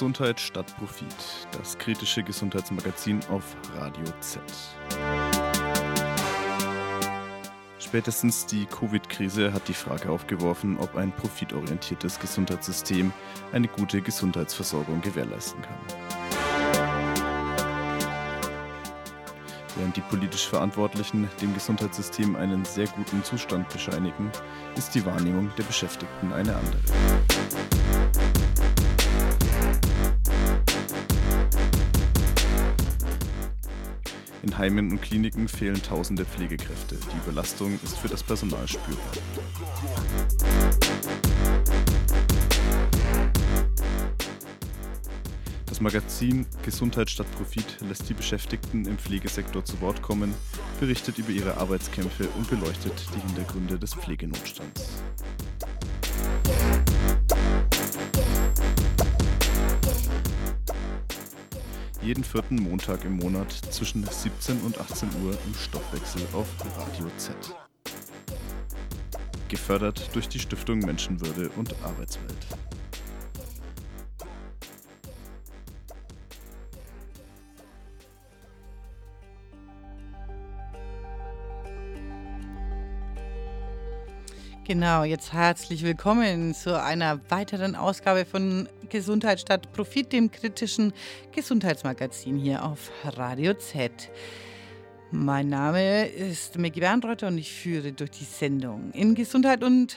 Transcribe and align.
Gesundheit 0.00 0.40
statt 0.40 0.74
Profit, 0.78 1.14
das 1.52 1.76
kritische 1.76 2.22
Gesundheitsmagazin 2.22 3.20
auf 3.28 3.54
Radio 3.76 4.06
Z. 4.20 4.40
Spätestens 7.78 8.46
die 8.46 8.64
Covid-Krise 8.64 9.52
hat 9.52 9.68
die 9.68 9.74
Frage 9.74 10.08
aufgeworfen, 10.08 10.78
ob 10.78 10.96
ein 10.96 11.12
profitorientiertes 11.12 12.18
Gesundheitssystem 12.18 13.12
eine 13.52 13.68
gute 13.68 14.00
Gesundheitsversorgung 14.00 15.02
gewährleisten 15.02 15.60
kann. 15.60 15.76
Während 19.76 19.98
die 19.98 20.00
politisch 20.00 20.48
Verantwortlichen 20.48 21.28
dem 21.42 21.52
Gesundheitssystem 21.52 22.36
einen 22.36 22.64
sehr 22.64 22.86
guten 22.86 23.22
Zustand 23.22 23.68
bescheinigen, 23.68 24.32
ist 24.76 24.94
die 24.94 25.04
Wahrnehmung 25.04 25.52
der 25.58 25.64
Beschäftigten 25.64 26.32
eine 26.32 26.56
andere. 26.56 27.69
Heimen 34.60 34.90
und 34.90 35.00
Kliniken 35.00 35.48
fehlen 35.48 35.82
tausende 35.82 36.26
Pflegekräfte. 36.26 36.94
Die 36.94 37.16
Überlastung 37.16 37.80
ist 37.82 37.96
für 37.96 38.08
das 38.08 38.22
Personal 38.22 38.68
spürbar. 38.68 39.00
Das 45.64 45.80
Magazin 45.80 46.44
Gesundheit 46.62 47.08
statt 47.08 47.26
Profit 47.38 47.78
lässt 47.88 48.06
die 48.10 48.12
Beschäftigten 48.12 48.84
im 48.84 48.98
Pflegesektor 48.98 49.64
zu 49.64 49.80
Wort 49.80 50.02
kommen, 50.02 50.34
berichtet 50.78 51.16
über 51.16 51.30
ihre 51.30 51.56
Arbeitskämpfe 51.56 52.28
und 52.36 52.50
beleuchtet 52.50 52.92
die 53.16 53.20
Hintergründe 53.28 53.78
des 53.78 53.94
Pflegenotstands. 53.94 55.02
Jeden 62.02 62.24
vierten 62.24 62.56
Montag 62.56 63.04
im 63.04 63.16
Monat 63.16 63.52
zwischen 63.52 64.04
17 64.04 64.62
und 64.62 64.78
18 64.80 65.08
Uhr 65.22 65.36
im 65.46 65.54
Stoffwechsel 65.54 66.22
auf 66.32 66.46
Radio 66.78 67.10
Z. 67.18 67.34
Gefördert 69.48 70.08
durch 70.14 70.26
die 70.26 70.38
Stiftung 70.38 70.78
Menschenwürde 70.78 71.50
und 71.56 71.74
Arbeitswelt. 71.84 72.46
Genau, 84.70 85.02
jetzt 85.02 85.32
herzlich 85.32 85.82
willkommen 85.82 86.54
zu 86.54 86.80
einer 86.80 87.18
weiteren 87.28 87.74
Ausgabe 87.74 88.24
von 88.24 88.68
Gesundheit 88.88 89.40
statt 89.40 89.72
Profit, 89.72 90.12
dem 90.12 90.30
kritischen 90.30 90.92
Gesundheitsmagazin 91.34 92.38
hier 92.38 92.64
auf 92.64 92.92
Radio 93.16 93.54
Z. 93.54 93.90
Mein 95.10 95.48
Name 95.48 96.06
ist 96.06 96.56
Maggie 96.56 96.78
Bernreuther 96.78 97.26
und 97.26 97.38
ich 97.38 97.52
führe 97.52 97.90
durch 97.90 98.12
die 98.12 98.22
Sendung. 98.22 98.92
In 98.92 99.16
Gesundheit 99.16 99.64
und 99.64 99.96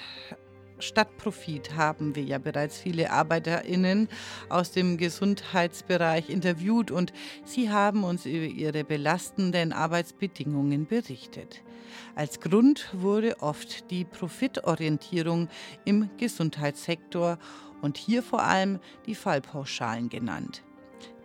Stadt 0.83 1.17
Profit 1.17 1.75
haben 1.75 2.15
wir 2.15 2.23
ja 2.23 2.37
bereits 2.37 2.77
viele 2.77 3.09
ArbeiterInnen 3.09 4.09
aus 4.49 4.71
dem 4.71 4.97
Gesundheitsbereich 4.97 6.29
interviewt 6.29 6.91
und 6.91 7.13
sie 7.45 7.69
haben 7.69 8.03
uns 8.03 8.25
über 8.25 8.45
ihre 8.45 8.83
belastenden 8.83 9.71
Arbeitsbedingungen 9.71 10.85
berichtet. 10.85 11.63
Als 12.15 12.39
Grund 12.39 12.89
wurde 12.93 13.39
oft 13.41 13.89
die 13.91 14.03
Profitorientierung 14.03 15.47
im 15.85 16.09
Gesundheitssektor 16.17 17.39
und 17.81 17.97
hier 17.97 18.21
vor 18.21 18.43
allem 18.43 18.79
die 19.05 19.15
Fallpauschalen 19.15 20.09
genannt. 20.09 20.63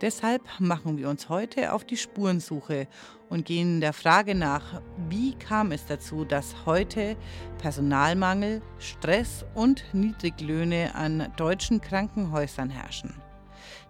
Deshalb 0.01 0.43
machen 0.61 0.97
wir 0.97 1.09
uns 1.09 1.29
heute 1.29 1.73
auf 1.73 1.85
die 1.85 1.97
Spurensuche 1.97 2.87
und 3.29 3.47
gehen 3.47 3.81
der 3.81 3.93
Frage 3.93 4.37
nach, 4.37 4.81
wie 5.09 5.35
kam 5.35 5.73
es 5.73 5.87
dazu, 5.87 6.25
dass 6.25 6.67
heute 6.67 7.17
Personalmangel, 7.59 8.63
Stress 8.79 9.45
und 9.55 9.83
Niedriglöhne 9.93 10.95
an 10.95 11.33
deutschen 11.37 11.81
Krankenhäusern 11.81 12.71
herrschen. 12.71 13.13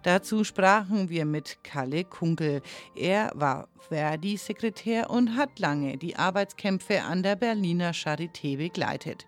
Dazu 0.01 0.43
sprachen 0.43 1.09
wir 1.09 1.25
mit 1.25 1.63
Kalle 1.63 2.05
Kunkel. 2.05 2.61
Er 2.95 3.31
war 3.35 3.67
Verdi-Sekretär 3.89 5.09
und 5.09 5.35
hat 5.35 5.59
lange 5.59 5.97
die 5.97 6.15
Arbeitskämpfe 6.15 7.03
an 7.03 7.21
der 7.21 7.35
Berliner 7.35 7.91
Charité 7.91 8.57
begleitet 8.57 9.27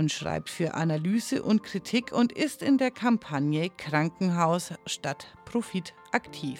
und 0.00 0.10
schreibt 0.10 0.48
für 0.48 0.72
Analyse 0.72 1.42
und 1.42 1.62
Kritik 1.62 2.10
und 2.10 2.32
ist 2.32 2.62
in 2.62 2.78
der 2.78 2.90
Kampagne 2.90 3.68
Krankenhaus 3.68 4.72
statt 4.86 5.26
Profit 5.44 5.92
aktiv. 6.10 6.58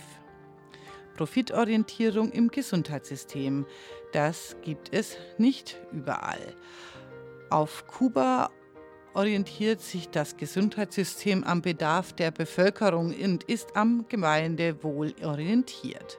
Profitorientierung 1.16 2.32
im 2.32 2.48
Gesundheitssystem, 2.48 3.64
das 4.12 4.56
gibt 4.60 4.92
es 4.92 5.16
nicht 5.38 5.80
überall. 5.90 6.54
Auf 7.48 7.86
Kuba 7.86 8.50
orientiert 9.14 9.80
sich 9.80 10.10
das 10.10 10.36
Gesundheitssystem 10.36 11.42
am 11.42 11.62
Bedarf 11.62 12.12
der 12.12 12.32
Bevölkerung 12.32 13.14
und 13.14 13.44
ist 13.44 13.74
am 13.74 14.04
Gemeindewohl 14.06 15.14
orientiert. 15.24 16.18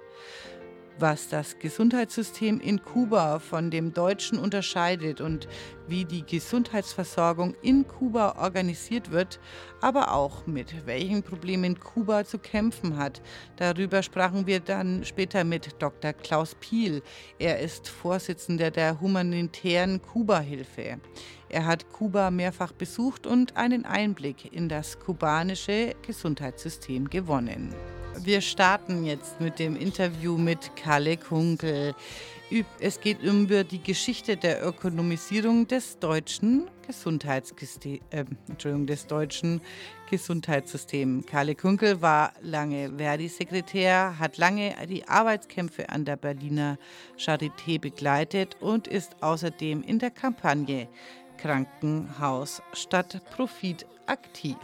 Was 1.02 1.30
das 1.30 1.58
Gesundheitssystem 1.58 2.60
in 2.60 2.84
Kuba 2.84 3.40
von 3.40 3.72
dem 3.72 3.92
deutschen 3.92 4.38
unterscheidet 4.38 5.20
und 5.20 5.48
wie 5.88 6.06
die 6.06 6.24
Gesundheitsversorgung 6.24 7.56
in 7.64 7.88
Kuba 7.88 8.36
organisiert 8.38 9.10
wird, 9.10 9.40
aber 9.82 10.14
auch 10.14 10.46
mit 10.46 10.86
welchen 10.86 11.24
Problemen 11.24 11.80
Kuba 11.80 12.24
zu 12.24 12.38
kämpfen 12.38 12.98
hat. 12.98 13.20
Darüber 13.56 14.04
sprachen 14.04 14.46
wir 14.46 14.60
dann 14.60 15.04
später 15.04 15.44
mit 15.44 15.82
Dr. 15.82 16.14
Klaus 16.14 16.54
Piel. 16.54 17.02
Er 17.40 17.58
ist 17.62 17.90
Vorsitzender 17.90 18.70
der 18.70 19.02
humanitären 19.02 20.04
Kuba-Hilfe. 20.04 21.00
Er 21.50 21.66
hat 21.66 21.92
Kuba 21.92 22.30
mehrfach 22.30 22.74
besucht 22.74 23.26
und 23.26 23.58
einen 23.58 23.86
Einblick 23.86 24.54
in 24.54 24.70
das 24.70 25.00
kubanische 25.00 25.96
Gesundheitssystem 26.06 27.10
gewonnen. 27.10 27.74
Wir 28.20 28.42
starten 28.42 29.06
jetzt 29.06 29.40
mit 29.40 29.60
dem 29.60 29.76
Interview 29.76 30.38
mit 30.38 30.76
Kalle 30.76 31.18
Kunkel. 31.18 31.96
Es 32.80 33.00
geht 33.00 33.22
über 33.22 33.64
die 33.64 33.82
Geschichte 33.82 34.36
der 34.38 34.66
Ökonomisierung 34.66 35.68
des 35.68 35.98
deutschen, 36.00 36.68
äh, 38.12 38.26
des 38.86 39.08
deutschen 39.08 39.62
Gesundheitssystems. 40.10 41.26
Kalle 41.26 41.56
Kunkel 41.56 42.02
war 42.02 42.34
lange 42.42 42.92
Verdi-Sekretär, 42.98 44.20
hat 44.20 44.38
lange 44.38 44.76
die 44.88 45.08
Arbeitskämpfe 45.08 45.90
an 45.90 46.06
der 46.06 46.18
Berliner 46.18 46.78
Charité 47.18 47.80
begleitet 47.80 48.58
und 48.60 48.88
ist 48.88 49.24
außerdem 49.24 49.82
in 49.84 50.00
der 50.00 50.12
Kampagne 50.12 50.90
Krankenhaus 51.38 52.62
statt 52.74 53.22
Profit 53.32 53.86
aktiv. 54.06 54.58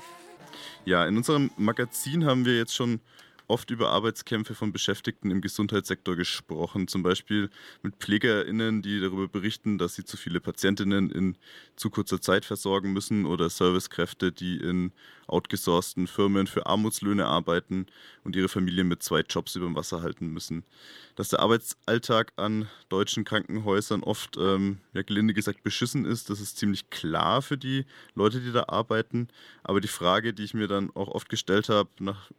Ja, 0.85 1.05
in 1.05 1.17
unserem 1.17 1.51
Magazin 1.57 2.25
haben 2.25 2.45
wir 2.45 2.57
jetzt 2.57 2.75
schon 2.75 2.99
oft 3.47 3.71
über 3.71 3.89
Arbeitskämpfe 3.89 4.55
von 4.55 4.71
Beschäftigten 4.71 5.31
im 5.31 5.41
Gesundheitssektor 5.41 6.15
gesprochen, 6.15 6.87
zum 6.87 7.03
Beispiel 7.03 7.49
mit 7.81 7.95
PflegerInnen, 7.97 8.81
die 8.81 8.99
darüber 8.99 9.27
berichten, 9.27 9.77
dass 9.77 9.95
sie 9.95 10.03
zu 10.03 10.17
viele 10.17 10.39
Patientinnen 10.39 11.09
in 11.09 11.37
zu 11.75 11.89
kurzer 11.89 12.21
Zeit 12.21 12.45
versorgen 12.45 12.93
müssen 12.93 13.25
oder 13.25 13.49
Servicekräfte, 13.49 14.31
die 14.31 14.57
in 14.57 14.91
outgesourcten 15.27 16.07
Firmen 16.07 16.47
für 16.47 16.65
Armutslöhne 16.65 17.25
arbeiten 17.25 17.87
und 18.23 18.35
ihre 18.35 18.49
Familie 18.49 18.83
mit 18.83 19.03
zwei 19.03 19.21
Jobs 19.21 19.55
über 19.55 19.65
dem 19.65 19.75
Wasser 19.75 20.01
halten 20.01 20.27
müssen. 20.27 20.63
Dass 21.15 21.29
der 21.29 21.39
Arbeitsalltag 21.39 22.31
an 22.37 22.67
deutschen 22.89 23.25
Krankenhäusern 23.25 24.03
oft, 24.03 24.37
ähm, 24.37 24.79
ja, 24.93 25.01
gelinde 25.01 25.33
gesagt, 25.33 25.63
beschissen 25.63 26.05
ist, 26.05 26.29
das 26.29 26.39
ist 26.39 26.57
ziemlich 26.57 26.89
klar 26.89 27.41
für 27.41 27.57
die 27.57 27.85
Leute, 28.15 28.39
die 28.39 28.51
da 28.51 28.65
arbeiten. 28.67 29.27
Aber 29.63 29.81
die 29.81 29.87
Frage, 29.87 30.33
die 30.33 30.43
ich 30.43 30.53
mir 30.53 30.67
dann 30.67 30.91
auch 30.95 31.09
oft 31.09 31.29
gestellt 31.29 31.69
habe, 31.69 31.89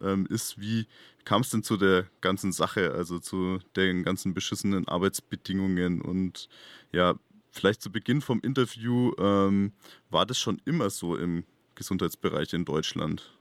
ähm, 0.01 0.27
ist, 0.27 0.61
wie 0.61 0.87
kam 1.25 1.43
es 1.43 1.51
denn 1.51 1.63
zu 1.63 1.77
der 1.77 2.07
ganzen 2.21 2.53
Sache, 2.53 2.93
also 2.93 3.19
zu 3.19 3.59
den 3.77 4.03
ganzen 4.03 4.35
beschissenen 4.35 4.89
Arbeitsbedingungen 4.89 6.01
und 6.01 6.49
ja, 6.93 7.15
vielleicht 7.51 7.83
zu 7.83 7.93
Beginn 7.93 8.21
vom 8.21 8.41
Interview, 8.41 9.13
ähm, 9.19 9.73
war 10.11 10.27
das 10.27 10.39
schon 10.39 10.61
immer 10.65 10.91
so 10.91 11.17
im 11.17 11.45
Gesundheitsbereich 11.75 12.53
in 12.53 12.65
Deutschland? 12.65 13.37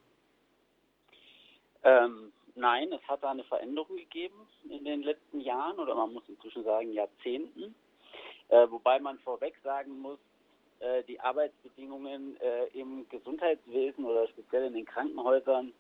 Ähm, 1.83 2.31
nein, 2.55 2.91
es 2.91 3.01
hat 3.07 3.23
da 3.23 3.31
eine 3.31 3.43
Veränderung 3.45 3.95
gegeben 3.97 4.35
in 4.69 4.83
den 4.83 5.03
letzten 5.03 5.39
Jahren 5.39 5.79
oder 5.79 5.95
man 5.95 6.13
muss 6.13 6.23
inzwischen 6.27 6.63
sagen 6.63 6.91
Jahrzehnten. 6.91 7.73
Äh, 8.49 8.69
wobei 8.69 8.99
man 8.99 9.19
vorweg 9.19 9.55
sagen 9.63 9.99
muss, 9.99 10.19
äh, 10.79 11.03
die 11.03 11.19
Arbeitsbedingungen 11.19 12.39
äh, 12.39 12.65
im 12.79 13.07
Gesundheitswesen 13.09 14.05
oder 14.05 14.27
speziell 14.27 14.65
in 14.67 14.73
den 14.73 14.85
Krankenhäusern 14.85 15.73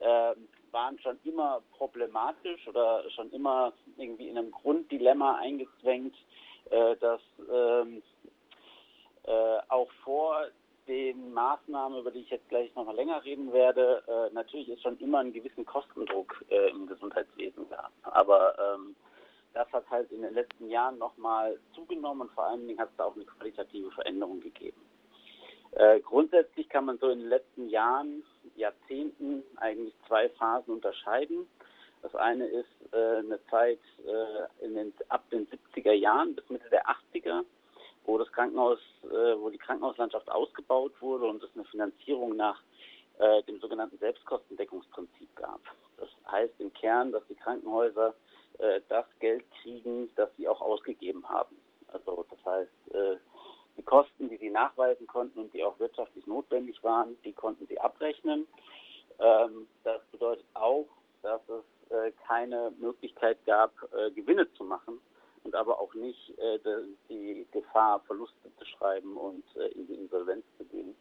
äh, 0.00 0.34
waren 0.72 0.98
schon 0.98 1.18
immer 1.24 1.62
problematisch 1.76 2.66
oder 2.66 3.08
schon 3.10 3.30
immer 3.30 3.72
irgendwie 3.96 4.28
in 4.28 4.38
einem 4.38 4.50
Grunddilemma 4.50 5.36
eingezwängt, 5.36 6.14
äh, 6.70 6.96
dass 6.96 7.20
ähm, 7.52 8.02
äh, 9.24 9.58
auch 9.68 9.90
vor 10.04 10.46
den 10.88 11.32
Maßnahmen, 11.32 12.00
über 12.00 12.10
die 12.10 12.20
ich 12.20 12.30
jetzt 12.30 12.48
gleich 12.48 12.74
noch 12.74 12.84
mal 12.84 12.96
länger 12.96 13.24
reden 13.24 13.52
werde, 13.52 14.02
äh, 14.08 14.34
natürlich 14.34 14.68
ist 14.68 14.82
schon 14.82 14.98
immer 14.98 15.20
einen 15.20 15.32
gewissen 15.32 15.64
Kostendruck 15.64 16.44
äh, 16.50 16.70
im 16.70 16.86
Gesundheitswesen 16.86 17.66
da. 17.70 17.88
Aber 18.02 18.56
ähm, 18.58 18.96
das 19.54 19.70
hat 19.72 19.88
halt 19.90 20.10
in 20.10 20.22
den 20.22 20.34
letzten 20.34 20.68
Jahren 20.68 20.98
nochmal 20.98 21.58
zugenommen 21.74 22.22
und 22.22 22.32
vor 22.32 22.44
allen 22.44 22.66
Dingen 22.66 22.80
hat 22.80 22.90
es 22.90 22.96
da 22.96 23.04
auch 23.04 23.14
eine 23.14 23.24
qualitative 23.24 23.90
Veränderung 23.92 24.40
gegeben. 24.40 24.80
Äh, 25.72 26.00
grundsätzlich 26.00 26.68
kann 26.68 26.84
man 26.84 26.98
so 26.98 27.08
in 27.08 27.20
den 27.20 27.28
letzten 27.28 27.68
Jahren, 27.68 28.24
Jahrzehnten 28.56 29.42
eigentlich 29.56 29.94
zwei 30.06 30.28
Phasen 30.30 30.74
unterscheiden. 30.74 31.48
Das 32.02 32.14
eine 32.14 32.46
ist 32.46 32.92
äh, 32.92 33.18
eine 33.18 33.38
Zeit 33.46 33.78
äh, 34.04 34.68
den, 34.68 34.92
ab 35.08 35.28
den 35.30 35.46
70er 35.48 35.92
Jahren 35.92 36.34
bis 36.34 36.48
Mitte 36.50 36.68
der 36.70 36.84
80er, 36.86 37.44
wo 38.04 38.18
das 38.18 38.30
Krankenhaus, 38.32 38.80
äh, 39.04 39.38
wo 39.38 39.50
die 39.50 39.58
Krankenhauslandschaft 39.58 40.30
ausgebaut 40.30 40.92
wurde 41.00 41.26
und 41.26 41.42
es 41.42 41.50
eine 41.54 41.64
Finanzierung 41.64 42.36
nach 42.36 42.60
äh, 43.18 43.42
dem 43.44 43.60
sogenannten 43.60 43.98
Selbstkostendeckungsprinzip 43.98 45.34
gab. 45.36 45.60
Das 45.96 46.08
heißt 46.30 46.54
im 46.58 46.72
Kern, 46.72 47.12
dass 47.12 47.24
die 47.28 47.36
Krankenhäuser 47.36 48.14
äh, 48.58 48.80
das 48.88 49.06
Geld 49.20 49.44
kriegen, 49.62 50.10
das 50.16 50.28
sie 50.36 50.48
auch 50.48 50.60
ausgegeben 50.60 51.28
haben. 51.28 51.56
Also 51.92 52.24
das 52.30 52.44
heißt, 52.44 52.94
äh, 52.94 53.16
die 53.76 53.82
Kosten, 53.82 54.28
die 54.28 54.36
sie 54.36 54.50
nachweisen 54.50 55.06
konnten 55.06 55.40
und 55.40 55.54
die 55.54 55.64
auch 55.64 55.78
wirtschaftlich 55.78 56.26
notwendig 56.26 56.82
waren, 56.82 57.16
die 57.24 57.32
konnten 57.32 57.66
sie 57.66 57.78
abrechnen. 57.78 58.46
Ähm, 59.18 59.68
das 59.84 60.02
bedeutet 60.10 60.44
auch, 60.54 60.86
dass 61.22 61.40
es 61.48 61.90
äh, 61.90 62.12
keine 62.26 62.72
Möglichkeit 62.78 63.38
gab, 63.46 63.72
äh, 63.92 64.10
Gewinne 64.10 64.52
zu 64.54 64.64
machen 64.64 65.00
und 65.44 65.54
aber 65.54 65.80
auch 65.80 65.94
nicht 65.94 66.38
äh, 66.38 66.58
die 67.08 67.46
Gefahr, 67.52 68.00
Verluste 68.00 68.54
zu 68.58 68.64
schreiben 68.64 69.16
und 69.16 69.44
äh, 69.56 69.68
in 69.68 69.86
die 69.86 69.94
Insolvenz 69.94 70.44
zu 70.58 70.64
gehen. 70.64 70.94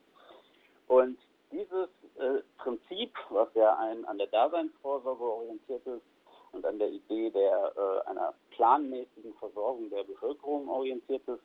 Und 0.87 1.17
dieses 1.51 1.89
äh, 2.17 2.41
Prinzip, 2.57 3.13
was 3.29 3.49
ja 3.55 3.77
ein 3.77 4.05
an 4.05 4.17
der 4.17 4.27
Daseinsvorsorge 4.27 5.23
orientiert 5.23 5.85
ist, 5.85 6.03
und 6.51 6.65
an 6.65 6.79
der 6.79 6.89
Idee 6.89 7.29
der 7.29 7.73
äh, 7.75 8.09
einer 8.09 8.33
planmäßigen 8.51 9.33
Versorgung 9.35 9.89
der 9.89 10.03
Bevölkerung 10.03 10.67
orientiertes 10.67 11.39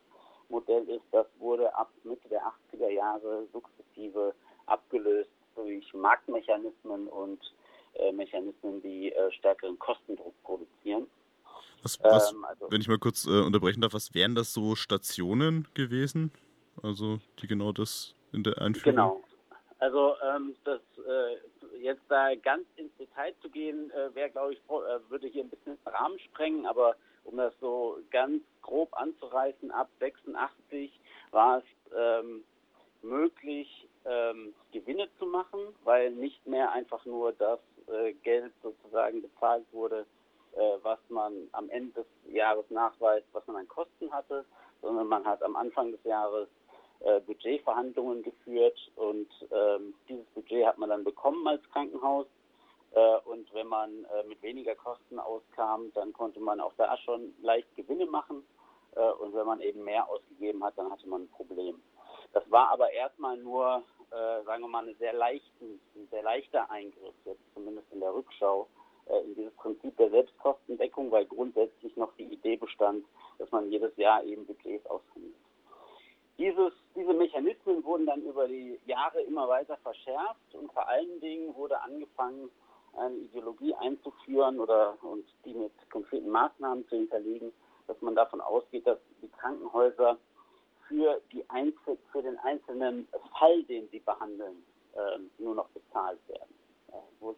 Modell 0.49 0.87
ist, 0.89 1.05
das 1.11 1.27
wurde 1.39 1.73
ab 1.75 1.91
Mitte 2.03 2.27
der 2.29 2.41
80er 2.71 2.89
Jahre 2.89 3.47
sukzessive 3.51 4.33
abgelöst 4.65 5.29
durch 5.55 5.93
Marktmechanismen 5.93 7.07
und 7.07 7.39
äh, 7.95 8.11
Mechanismen, 8.11 8.81
die 8.81 9.11
äh, 9.11 9.31
stärkeren 9.31 9.77
Kostendruck 9.79 10.33
produzieren. 10.43 11.07
Was, 11.83 11.99
was, 12.03 12.31
ähm, 12.31 12.45
also, 12.45 12.67
wenn 12.69 12.81
ich 12.81 12.87
mal 12.87 12.99
kurz 12.99 13.25
äh, 13.25 13.41
unterbrechen 13.41 13.81
darf, 13.81 13.93
was 13.93 14.13
wären 14.13 14.35
das 14.35 14.53
so 14.53 14.75
Stationen 14.75 15.67
gewesen? 15.73 16.31
Also 16.83 17.19
die 17.41 17.47
genau 17.47 17.71
das 17.71 18.13
in 18.33 18.43
der 18.43 18.61
Einführung? 18.61 18.95
Genau. 18.95 19.23
Also 19.79 20.15
ähm, 20.23 20.55
das 20.63 20.81
äh, 20.97 21.79
jetzt 21.79 22.01
da 22.09 22.33
ganz 22.35 22.65
ins 22.75 22.95
Detail 22.97 23.33
zu 23.41 23.49
gehen, 23.49 23.91
äh, 23.91 24.13
wäre, 24.15 24.29
glaube 24.29 24.53
ich, 24.53 24.59
äh, 24.59 25.09
würde 25.09 25.27
hier 25.27 25.43
ein 25.43 25.49
bisschen 25.49 25.77
den 25.77 25.93
Rahmen 25.93 26.19
sprengen, 26.19 26.65
aber 26.65 26.95
um 27.27 27.37
das 27.37 27.53
so 27.59 27.97
ganz 28.09 28.41
grob 28.61 28.89
anzureißen, 28.93 29.71
ab 29.71 29.89
86 29.99 30.91
war 31.31 31.59
es 31.59 31.63
ähm, 31.95 32.43
möglich, 33.01 33.87
ähm, 34.05 34.53
Gewinne 34.71 35.09
zu 35.19 35.25
machen, 35.25 35.59
weil 35.83 36.11
nicht 36.11 36.45
mehr 36.47 36.71
einfach 36.71 37.05
nur 37.05 37.33
das 37.33 37.59
äh, 37.87 38.13
Geld 38.23 38.53
sozusagen 38.63 39.21
bezahlt 39.21 39.65
wurde, 39.71 40.05
äh, 40.53 40.77
was 40.81 40.99
man 41.09 41.33
am 41.51 41.69
Ende 41.69 41.93
des 41.93 42.33
Jahres 42.33 42.65
nachweist, 42.69 43.27
was 43.33 43.45
man 43.47 43.57
an 43.57 43.67
Kosten 43.67 44.11
hatte, 44.11 44.45
sondern 44.81 45.07
man 45.07 45.25
hat 45.25 45.43
am 45.43 45.55
Anfang 45.55 45.91
des 45.91 46.03
Jahres 46.03 46.47
äh, 47.01 47.19
Budgetverhandlungen 47.21 48.23
geführt 48.23 48.79
und 48.95 49.27
ähm, 49.51 49.93
dieses 50.07 50.25
Budget 50.33 50.65
hat 50.65 50.77
man 50.77 50.89
dann 50.89 51.03
bekommen 51.03 51.45
als 51.47 51.61
Krankenhaus. 51.71 52.25
Äh, 52.97 53.17
und 53.25 53.53
wenn 53.53 53.67
man 53.67 54.05
äh, 54.05 54.23
mit 54.23 54.41
weniger 54.41 54.73
Kosten 54.73 55.19
auskam, 55.19 55.91
dann 55.93 56.13
konnte 56.13 56.39
man 56.39 56.59
auch 56.59 56.73
da 56.77 56.97
schon 56.97 57.35
leicht 57.41 57.67
Gewinne 57.75 58.07
machen. 58.07 58.43
Äh, 58.95 59.11
und 59.11 59.35
wenn 59.35 59.45
man 59.45 59.61
eben 59.61 59.83
mehr 59.83 60.09
ausgegeben 60.09 60.63
hat, 60.63 60.75
dann 60.77 60.89
hatte 60.91 61.07
man 61.07 61.23
ein 61.23 61.29
Problem. 61.29 61.79
Das 62.33 62.49
war 62.49 62.71
aber 62.71 62.91
erstmal 62.91 63.37
nur, 63.37 63.83
sagen 64.09 64.63
wir 64.63 64.67
mal, 64.67 64.83
eine 64.83 64.95
sehr 64.95 65.13
leichten, 65.13 65.79
ein 65.95 66.07
sehr 66.11 66.23
leichter 66.23 66.69
Eingriff, 66.69 67.15
jetzt 67.23 67.41
zumindest 67.53 67.91
in 67.91 68.01
der 68.01 68.13
Rückschau, 68.13 68.67
in 69.23 69.35
dieses 69.35 69.53
Prinzip 69.55 69.95
der 69.97 70.09
Selbstkostendeckung, 70.09 71.09
weil 71.09 71.25
grundsätzlich 71.25 71.95
noch 71.95 72.13
die 72.17 72.25
Idee 72.25 72.57
bestand, 72.57 73.05
dass 73.39 73.49
man 73.51 73.71
jedes 73.71 73.95
Jahr 73.95 74.23
eben 74.23 74.45
Budgets 74.45 74.85
aushandelt. 74.87 75.35
Dieses, 76.37 76.73
diese 76.95 77.13
Mechanismen 77.13 77.83
wurden 77.85 78.05
dann 78.05 78.21
über 78.23 78.47
die 78.47 78.79
Jahre 78.85 79.21
immer 79.21 79.47
weiter 79.47 79.77
verschärft 79.77 80.53
und 80.53 80.71
vor 80.73 80.87
allen 80.87 81.19
Dingen 81.21 81.55
wurde 81.55 81.81
angefangen, 81.81 82.51
eine 82.95 83.15
Ideologie 83.15 83.73
einzuführen 83.75 84.59
oder 84.59 84.97
und 85.01 85.25
die 85.45 85.53
mit 85.53 85.71
konkreten 85.91 86.29
Maßnahmen 86.29 86.87
zu 86.87 86.95
hinterlegen, 86.95 87.51
dass 87.87 88.01
man 88.01 88.15
davon 88.15 88.41
ausgeht, 88.41 88.87
dass 88.87 88.99
die 89.21 89.29
Krankenhäuser 89.29 90.17
für, 90.87 91.21
die 91.31 91.47
Einzel 91.49 91.97
für 92.11 92.21
den 92.21 92.37
einzelnen 92.39 93.07
Fall, 93.37 93.63
den 93.63 93.87
sie 93.89 93.99
behandeln, 93.99 94.63
äh, 94.93 95.19
nur 95.37 95.55
noch 95.55 95.67
bezahlt 95.69 96.19
werden. 96.27 96.53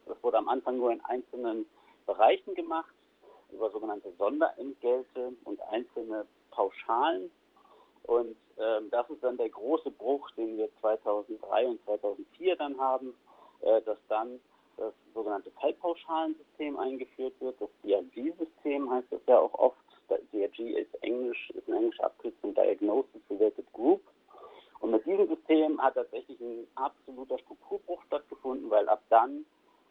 Das 0.06 0.24
wurde 0.24 0.38
am 0.38 0.50
Anfang 0.50 0.78
nur 0.78 0.92
in 0.92 1.02
einzelnen 1.06 1.66
Bereichen 2.06 2.54
gemacht, 2.54 2.94
über 3.52 3.72
sogenannte 3.72 4.12
Sonderentgelte 4.18 5.34
und 5.44 5.62
einzelne 5.62 6.26
Pauschalen. 6.52 7.32
Und 8.04 8.36
ähm, 8.58 8.90
das 8.92 9.10
ist 9.10 9.24
dann 9.24 9.38
der 9.38 9.50
große 9.50 9.92
Bruch, 9.92 10.30
den 10.32 10.58
wir 10.58 10.70
2003 10.82 11.68
und 11.68 11.84
2004 11.86 12.56
dann 12.56 12.80
haben, 12.80 13.16
äh, 13.62 13.82
dass 13.82 13.98
dann 14.08 14.40
das 14.80 14.94
sogenannte 15.14 15.52
Fallpauschalensystem 15.52 16.78
eingeführt 16.78 17.34
wird. 17.40 17.60
Das 17.60 17.70
DRG-System 17.84 18.90
heißt 18.90 19.08
das 19.12 19.22
ja 19.28 19.40
auch 19.40 19.54
oft. 19.54 19.78
DRG 20.32 20.78
ist 20.78 21.04
Englisch, 21.04 21.50
ist 21.52 21.68
eine 21.68 21.78
englische 21.78 22.04
Abkürzung 22.04 22.54
Diagnosis 22.56 23.22
Related 23.30 23.72
Group. 23.74 24.02
Und 24.80 24.92
mit 24.92 25.06
diesem 25.06 25.28
System 25.28 25.82
hat 25.82 25.96
tatsächlich 25.96 26.40
ein 26.40 26.66
absoluter 26.76 27.38
Strukturbruch 27.40 28.02
stattgefunden, 28.08 28.70
weil 28.70 28.88
ab 28.88 29.04
dann 29.10 29.46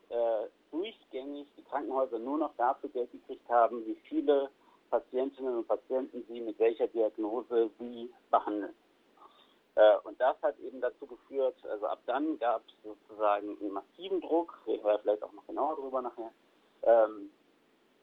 äh, 0.08 0.46
durchgängig 0.70 1.46
die 1.56 1.62
Krankenhäuser 1.64 2.18
nur 2.18 2.38
noch 2.38 2.54
dafür 2.56 2.88
Geld 2.90 3.12
gekriegt 3.12 3.48
haben, 3.48 3.84
wie 3.86 3.96
viele 4.08 4.50
Patientinnen 4.90 5.58
und 5.58 5.68
Patienten 5.68 6.24
sie 6.28 6.40
mit 6.40 6.58
welcher 6.58 6.88
Diagnose 6.88 7.70
wie 7.78 8.10
behandeln. 8.30 8.74
Äh, 9.78 9.96
und 10.02 10.20
das 10.20 10.36
hat 10.42 10.58
eben 10.58 10.80
dazu 10.80 11.06
geführt, 11.06 11.54
also 11.70 11.86
ab 11.86 12.00
dann 12.06 12.36
gab 12.40 12.62
es 12.66 12.74
sozusagen 12.82 13.56
einen 13.60 13.72
massiven 13.72 14.20
Druck, 14.20 14.58
reden 14.66 14.84
wir 14.84 14.98
vielleicht 14.98 15.22
auch 15.22 15.32
noch 15.32 15.46
genauer 15.46 15.76
darüber 15.76 16.02
nachher, 16.02 16.32
ähm, 16.82 17.30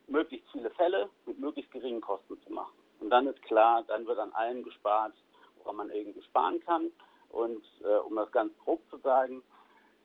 möglichst 0.07 0.49
viele 0.53 0.69
Fälle 0.71 1.09
mit 1.25 1.37
möglichst 1.37 1.71
geringen 1.73 1.99
Kosten 1.99 2.41
zu 2.43 2.53
machen. 2.53 2.73
Und 3.01 3.09
dann 3.09 3.27
ist 3.27 3.41
klar, 3.41 3.83
dann 3.87 4.07
wird 4.07 4.19
an 4.19 4.31
allem 4.31 4.63
gespart, 4.63 5.13
woran 5.57 5.75
man 5.75 5.89
irgendwie 5.89 6.21
sparen 6.21 6.61
kann. 6.61 6.91
Und 7.29 7.65
äh, 7.83 7.97
um 7.97 8.15
das 8.15 8.31
ganz 8.31 8.57
grob 8.59 8.79
zu 8.89 8.97
sagen, 8.99 9.43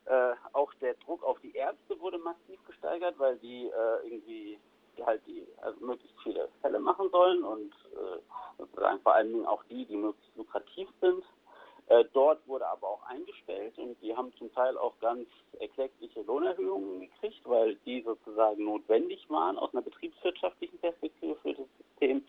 äh, 0.06 0.32
auch 0.54 0.74
der 0.80 0.94
Druck 0.94 1.22
auf 1.22 1.38
die 1.38 1.54
Ärzte 1.54 2.00
wurde 2.00 2.18
massiv 2.18 2.58
gesteigert, 2.66 3.16
weil 3.18 3.38
die 3.38 3.66
äh, 3.66 4.06
irgendwie 4.08 4.58
halt 5.06 5.22
die 5.26 5.46
also 5.62 5.78
möglichst 5.86 6.20
viele 6.22 6.48
Fälle 6.62 6.80
machen 6.80 7.08
sollen 7.10 7.44
und 7.44 7.72
äh, 7.94 8.18
sozusagen 8.58 9.00
vor 9.02 9.14
allen 9.14 9.32
Dingen 9.32 9.46
auch 9.46 9.62
die, 9.70 9.86
die 9.86 9.96
möglichst 9.96 10.36
lukrativ 10.36 10.88
sind. 11.00 11.24
Äh, 11.90 12.04
dort 12.12 12.46
wurde 12.46 12.68
aber 12.68 12.88
auch 12.88 13.02
eingestellt 13.02 13.76
und 13.76 14.00
die 14.00 14.16
haben 14.16 14.32
zum 14.36 14.52
Teil 14.54 14.78
auch 14.78 14.96
ganz 15.00 15.26
erkleckliche 15.58 16.22
Lohnerhöhungen 16.22 17.00
gekriegt, 17.00 17.40
weil 17.42 17.74
die 17.84 18.00
sozusagen 18.02 18.64
notwendig 18.64 19.28
waren 19.28 19.58
aus 19.58 19.74
einer 19.74 19.82
betriebswirtschaftlichen 19.82 20.78
Perspektive 20.78 21.34
für 21.42 21.52
das 21.52 21.66
System. 21.78 22.24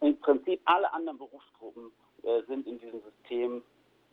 Im 0.00 0.18
Prinzip 0.20 0.62
alle 0.64 0.90
anderen 0.94 1.18
Berufsgruppen 1.18 1.92
äh, 2.22 2.40
sind 2.48 2.66
in 2.66 2.78
diesem 2.78 3.02
System 3.02 3.62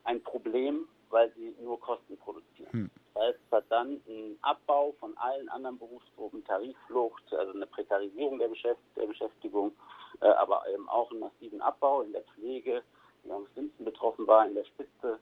ein 0.04 0.22
Problem, 0.22 0.86
weil 1.10 1.32
sie 1.36 1.56
nur 1.62 1.80
Kosten 1.80 2.18
produzieren. 2.18 2.72
Hm. 2.74 2.92
Das 3.14 3.24
heißt, 3.24 3.40
es 3.46 3.52
hat 3.54 3.66
dann 3.70 4.02
einen 4.06 4.38
Abbau 4.42 4.94
von 5.00 5.16
allen 5.18 5.48
anderen 5.48 5.80
Berufsgruppen, 5.80 6.44
Tarifflucht, 6.44 7.34
also 7.34 7.54
eine 7.54 7.68
Prekarisierung 7.68 8.38
der, 8.38 8.50
Beschäft 8.50 8.82
der 8.98 9.06
Beschäftigung, 9.06 9.72
äh, 10.20 10.26
aber 10.26 10.64
eben 10.74 10.90
auch 10.90 11.10
einen 11.10 11.22
massiven 11.22 11.62
Abbau 11.62 12.02
in 12.02 12.12
der 12.12 12.24
Pflege, 12.24 12.84
die 13.24 13.32
am 13.32 13.48
schlimmsten 13.54 13.86
betroffen 13.86 14.28
war, 14.28 14.48
in 14.48 14.56
der 14.56 14.66
Spitze. 14.66 15.20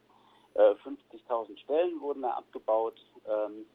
Äh, 0.54 0.76
50.000 0.84 1.58
Stellen 1.60 2.00
wurden 2.02 2.24
da 2.24 2.32
abgebaut, 2.32 3.00
ähm, 3.26 3.66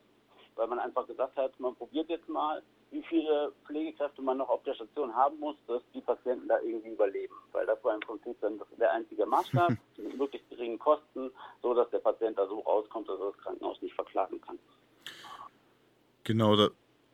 weil 0.56 0.66
man 0.66 0.78
einfach 0.78 1.06
gesagt 1.06 1.37
hat, 1.37 1.59
man 1.59 1.75
probiert 1.75 2.09
jetzt 2.09 2.28
mal, 2.28 2.62
wie 2.90 3.02
viele 3.02 3.52
Pflegekräfte 3.66 4.23
man 4.23 4.38
noch 4.38 4.49
auf 4.49 4.62
der 4.62 4.75
Station 4.75 5.14
haben 5.14 5.38
muss, 5.40 5.56
dass 5.66 5.83
die 5.92 6.00
Patienten 6.00 6.49
da 6.49 6.61
irgendwie 6.61 6.90
überleben. 6.90 7.35
Weil 7.52 7.66
das 7.66 7.83
war 7.83 7.95
im 7.95 8.00
Prinzip 8.00 8.40
dann 8.40 8.61
der 8.78 8.92
einzige 8.92 9.26
Maßstab, 9.26 9.71
mit 9.97 10.16
möglichst 10.16 10.49
geringen 10.50 10.78
Kosten, 10.78 11.30
so 11.62 11.75
dass 11.75 11.90
der 11.90 11.99
Patient 11.99 12.38
da 12.38 12.47
so 12.47 12.61
rauskommt, 12.61 13.09
dass 13.09 13.18
er 13.18 13.33
das 13.33 13.38
Krankenhaus 13.38 13.80
nicht 13.83 13.95
verklagen 13.95 14.40
kann. 14.40 14.59
Genau, 16.25 16.56
da, 16.56 16.68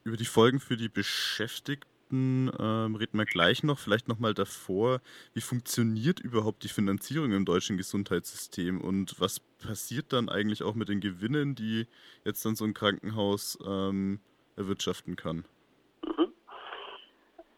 über 0.04 0.16
die 0.16 0.24
Folgen 0.24 0.60
für 0.60 0.76
die 0.76 0.88
Beschäftigten 0.88 1.91
Kosten 2.12 2.50
ähm, 2.60 2.94
reden 2.94 3.16
wir 3.18 3.24
gleich 3.24 3.62
noch. 3.62 3.78
Vielleicht 3.78 4.06
nochmal 4.06 4.34
davor, 4.34 5.00
wie 5.32 5.40
funktioniert 5.40 6.20
überhaupt 6.20 6.62
die 6.62 6.68
Finanzierung 6.68 7.32
im 7.32 7.46
deutschen 7.46 7.78
Gesundheitssystem 7.78 8.82
und 8.82 9.18
was 9.18 9.40
passiert 9.40 10.12
dann 10.12 10.28
eigentlich 10.28 10.62
auch 10.62 10.74
mit 10.74 10.88
den 10.90 11.00
Gewinnen, 11.00 11.54
die 11.54 11.86
jetzt 12.24 12.44
dann 12.44 12.54
so 12.54 12.64
ein 12.66 12.74
Krankenhaus 12.74 13.58
ähm, 13.66 14.20
erwirtschaften 14.56 15.16
kann? 15.16 15.46
Mhm. 16.04 16.32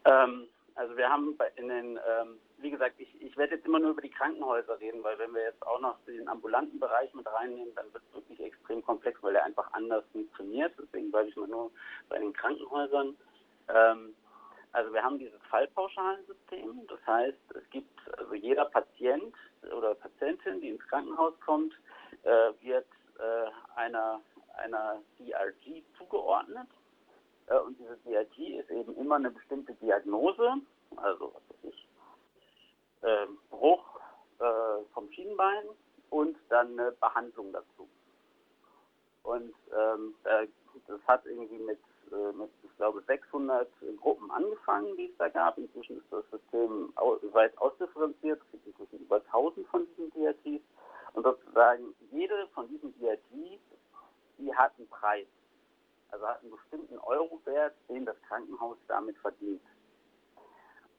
Ähm, 0.05 0.47
also 0.75 0.95
wir 0.95 1.09
haben 1.09 1.35
in 1.57 1.67
den 1.67 1.97
ähm, 1.97 2.37
wie 2.59 2.71
gesagt, 2.71 2.95
ich, 2.97 3.09
ich 3.21 3.35
werde 3.35 3.55
jetzt 3.55 3.65
immer 3.65 3.79
nur 3.79 3.91
über 3.91 4.01
die 4.01 4.09
Krankenhäuser 4.09 4.79
reden, 4.79 5.03
weil 5.03 5.19
wenn 5.19 5.33
wir 5.33 5.43
jetzt 5.43 5.61
auch 5.67 5.81
noch 5.81 5.97
den 6.07 6.27
ambulanten 6.29 6.79
Bereich 6.79 7.13
mit 7.13 7.27
reinnehmen, 7.27 7.75
dann 7.75 7.93
wird 7.93 8.03
es 8.07 8.15
wirklich 8.15 8.39
extrem 8.39 8.81
komplex, 8.83 9.21
weil 9.21 9.35
er 9.35 9.43
einfach 9.43 9.71
anders 9.73 10.05
funktioniert. 10.13 10.73
Deswegen 10.81 11.11
bleibe 11.11 11.27
ich 11.27 11.35
mal 11.35 11.47
nur 11.47 11.71
bei 12.07 12.17
den 12.17 12.31
Krankenhäusern. 12.31 13.17
Ähm, 13.67 14.15
also 14.75 14.91
wir 14.91 15.01
haben 15.01 15.17
dieses 15.17 15.41
Fallpauschalensystem. 15.49 16.85
Das 16.87 16.99
heißt, 17.07 17.55
es 17.55 17.69
gibt 17.69 17.97
also 18.17 18.33
jeder 18.33 18.65
Patient 18.65 19.33
oder 19.75 19.95
Patientin, 19.95 20.59
die 20.59 20.69
ins 20.69 20.85
Krankenhaus 20.89 21.33
kommt, 21.45 21.73
äh, 22.23 22.51
wird 22.59 22.85
äh, 23.17 23.77
einer, 23.77 24.19
einer 24.57 25.01
DRG 25.17 25.81
zugeordnet. 25.97 26.67
Äh, 27.47 27.57
und 27.59 27.79
diese 27.79 27.95
DRG 28.05 28.59
ist 28.59 28.69
eben 28.69 28.97
immer 28.97 29.15
eine 29.15 29.31
bestimmte 29.31 29.73
Diagnose. 29.75 30.55
Also 30.97 31.33
was 31.33 31.63
weiß 31.63 31.73
ich, 31.73 31.87
äh, 33.01 33.27
Bruch 33.49 34.01
äh, 34.39 34.83
vom 34.93 35.09
Schienbein 35.13 35.69
und 36.09 36.35
dann 36.49 36.77
eine 36.77 36.91
Behandlung 36.91 37.53
dazu. 37.53 37.87
Und 39.23 39.53
ähm, 39.71 40.15
das 40.87 40.99
hat 41.07 41.25
irgendwie 41.25 41.59
mit, 41.59 41.79
äh, 42.11 42.33
mit, 42.33 42.51
glaube, 42.77 43.01
600 43.07 43.67
Gruppen 44.01 44.31
angefangen, 44.31 44.95
die 44.97 45.05
es 45.05 45.17
da 45.17 45.29
gab. 45.29 45.57
Inzwischen 45.57 45.97
ist 45.97 46.11
das 46.11 46.23
System 46.31 46.93
weit 47.31 47.57
ausdifferenziert. 47.57 48.41
Es 48.41 48.51
gibt 48.51 48.67
inzwischen 48.67 49.05
über 49.05 49.17
1000 49.17 49.67
von 49.67 49.87
diesen 49.87 50.11
DRTs. 50.11 50.63
Und 51.13 51.23
sozusagen 51.23 51.95
jede 52.11 52.47
von 52.53 52.67
diesen 52.67 52.93
DRTs, 52.99 53.61
die 54.37 54.55
hat 54.55 54.73
einen 54.77 54.87
Preis. 54.89 55.27
Also 56.11 56.27
hat 56.27 56.41
einen 56.41 56.51
bestimmten 56.51 56.97
Eurowert, 56.99 57.73
den 57.89 58.05
das 58.05 58.15
Krankenhaus 58.27 58.77
damit 58.87 59.17
verdient. 59.17 59.61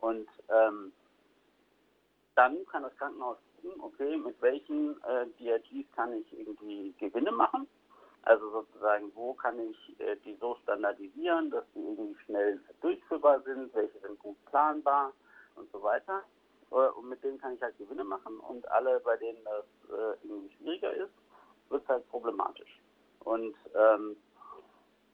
Und 0.00 0.28
ähm, 0.48 0.92
dann 2.34 2.66
kann 2.66 2.82
das 2.82 2.96
Krankenhaus 2.96 3.38
gucken, 3.62 3.80
okay, 3.80 4.16
mit 4.16 4.40
welchen 4.40 5.02
äh, 5.04 5.26
DRGs 5.38 5.86
kann 5.94 6.12
ich 6.12 6.38
irgendwie 6.38 6.94
Gewinne 6.98 7.32
machen. 7.32 7.66
Also 8.26 8.50
sozusagen, 8.50 9.12
wo 9.14 9.34
kann 9.34 9.56
ich 9.60 10.00
äh, 10.00 10.16
die 10.24 10.34
so 10.40 10.56
standardisieren, 10.64 11.48
dass 11.48 11.64
die 11.76 11.78
irgendwie 11.78 12.20
schnell 12.24 12.60
durchführbar 12.80 13.40
sind, 13.42 13.72
welche 13.72 14.00
sind 14.00 14.18
gut 14.18 14.36
planbar 14.46 15.12
und 15.54 15.70
so 15.70 15.80
weiter. 15.80 16.24
Äh, 16.72 16.74
und 16.74 17.08
mit 17.08 17.22
denen 17.22 17.38
kann 17.40 17.54
ich 17.54 17.62
halt 17.62 17.78
Gewinne 17.78 18.02
machen 18.02 18.40
und 18.40 18.68
alle, 18.68 18.98
bei 18.98 19.16
denen 19.16 19.38
das 19.44 19.64
äh, 19.90 20.26
irgendwie 20.26 20.52
schwieriger 20.56 20.92
ist, 20.92 21.12
wird 21.68 21.84
es 21.84 21.88
halt 21.88 22.08
problematisch. 22.10 22.80
Und 23.20 23.54
ähm, 23.76 24.16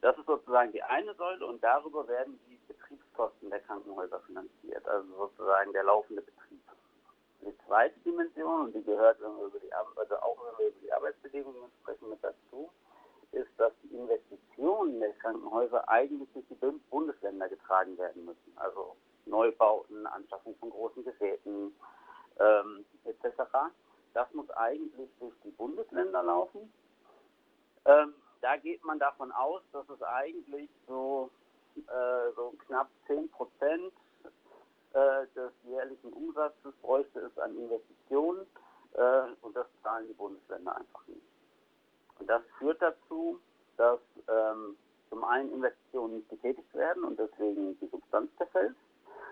das 0.01 0.17
ist 0.17 0.25
sozusagen 0.25 0.71
die 0.71 0.81
eine 0.81 1.13
Säule 1.13 1.45
und 1.45 1.63
darüber 1.63 2.07
werden 2.07 2.39
die 2.47 2.59
Betriebskosten 2.67 3.51
der 3.51 3.59
Krankenhäuser 3.59 4.21
finanziert, 4.21 4.87
also 4.87 5.07
sozusagen 5.15 5.71
der 5.71 5.83
laufende 5.83 6.23
Betrieb. 6.23 6.63
Die 7.41 7.55
zweite 7.67 7.99
Dimension, 7.99 8.61
und 8.61 8.73
die 8.73 8.83
gehört, 8.83 9.21
wenn 9.21 9.37
wir 9.37 9.45
über 9.45 9.59
die, 9.59 9.71
also 9.71 10.15
auch 10.15 10.37
wenn 10.47 10.65
wir 10.65 10.67
über 10.71 10.79
die 10.81 10.91
Arbeitsbedingungen 10.91 11.69
sprechen, 11.81 12.09
mit 12.09 12.23
dazu, 12.23 12.71
ist, 13.33 13.49
dass 13.57 13.73
die 13.83 13.95
Investitionen 13.95 14.99
der 14.99 15.13
Krankenhäuser 15.13 15.87
eigentlich 15.89 16.29
durch 16.33 16.45
die 16.49 16.55
Bundesländer 16.89 17.49
getragen 17.49 17.97
werden 17.97 18.25
müssen. 18.25 18.53
Also 18.55 18.95
Neubauten, 19.25 20.05
Anschaffung 20.07 20.55
von 20.59 20.69
großen 20.69 21.03
Geräten 21.03 21.73
ähm, 22.39 22.85
etc. 23.05 23.43
Das 24.13 24.31
muss 24.33 24.49
eigentlich 24.51 25.09
durch 25.19 25.33
die 25.43 25.51
Bundesländer 25.51 26.23
laufen. 26.23 26.71
Ähm, 27.85 28.13
da 28.41 28.57
geht 28.57 28.83
man 28.83 28.99
davon 28.99 29.31
aus, 29.31 29.61
dass 29.71 29.87
es 29.89 30.01
eigentlich 30.03 30.69
so, 30.87 31.29
äh, 31.75 32.31
so 32.35 32.53
knapp 32.65 32.89
10 33.07 33.29
Prozent 33.29 33.93
äh, 34.93 35.25
des 35.35 35.51
jährlichen 35.63 36.13
Umsatzes 36.13 36.73
bräuchte 36.81 37.19
es 37.21 37.37
an 37.39 37.55
Investitionen 37.57 38.45
äh, 38.93 39.23
und 39.41 39.55
das 39.55 39.67
zahlen 39.81 40.07
die 40.07 40.13
Bundesländer 40.13 40.75
einfach 40.75 41.07
nicht. 41.07 41.32
Das 42.27 42.41
führt 42.57 42.81
dazu, 42.81 43.39
dass 43.77 43.99
ähm, 44.27 44.77
zum 45.09 45.23
einen 45.23 45.51
Investitionen 45.51 46.15
nicht 46.17 46.29
getätigt 46.29 46.73
werden 46.73 47.03
und 47.03 47.19
deswegen 47.19 47.77
die 47.79 47.87
Substanz 47.87 48.29
zerfällt 48.37 48.75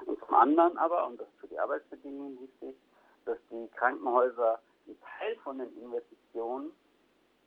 und 0.05 0.19
zum 0.19 0.33
anderen 0.33 0.77
aber, 0.77 1.07
und 1.07 1.19
das 1.19 1.27
ist 1.27 1.39
für 1.39 1.47
die 1.47 1.59
Arbeitsbedingungen 1.59 2.39
wichtig, 2.41 2.75
dass 3.25 3.37
die 3.49 3.67
Krankenhäuser 3.75 4.59
einen 4.87 4.97
Teil 5.01 5.35
von 5.43 5.59
den 5.59 5.75
Investitionen 5.77 6.71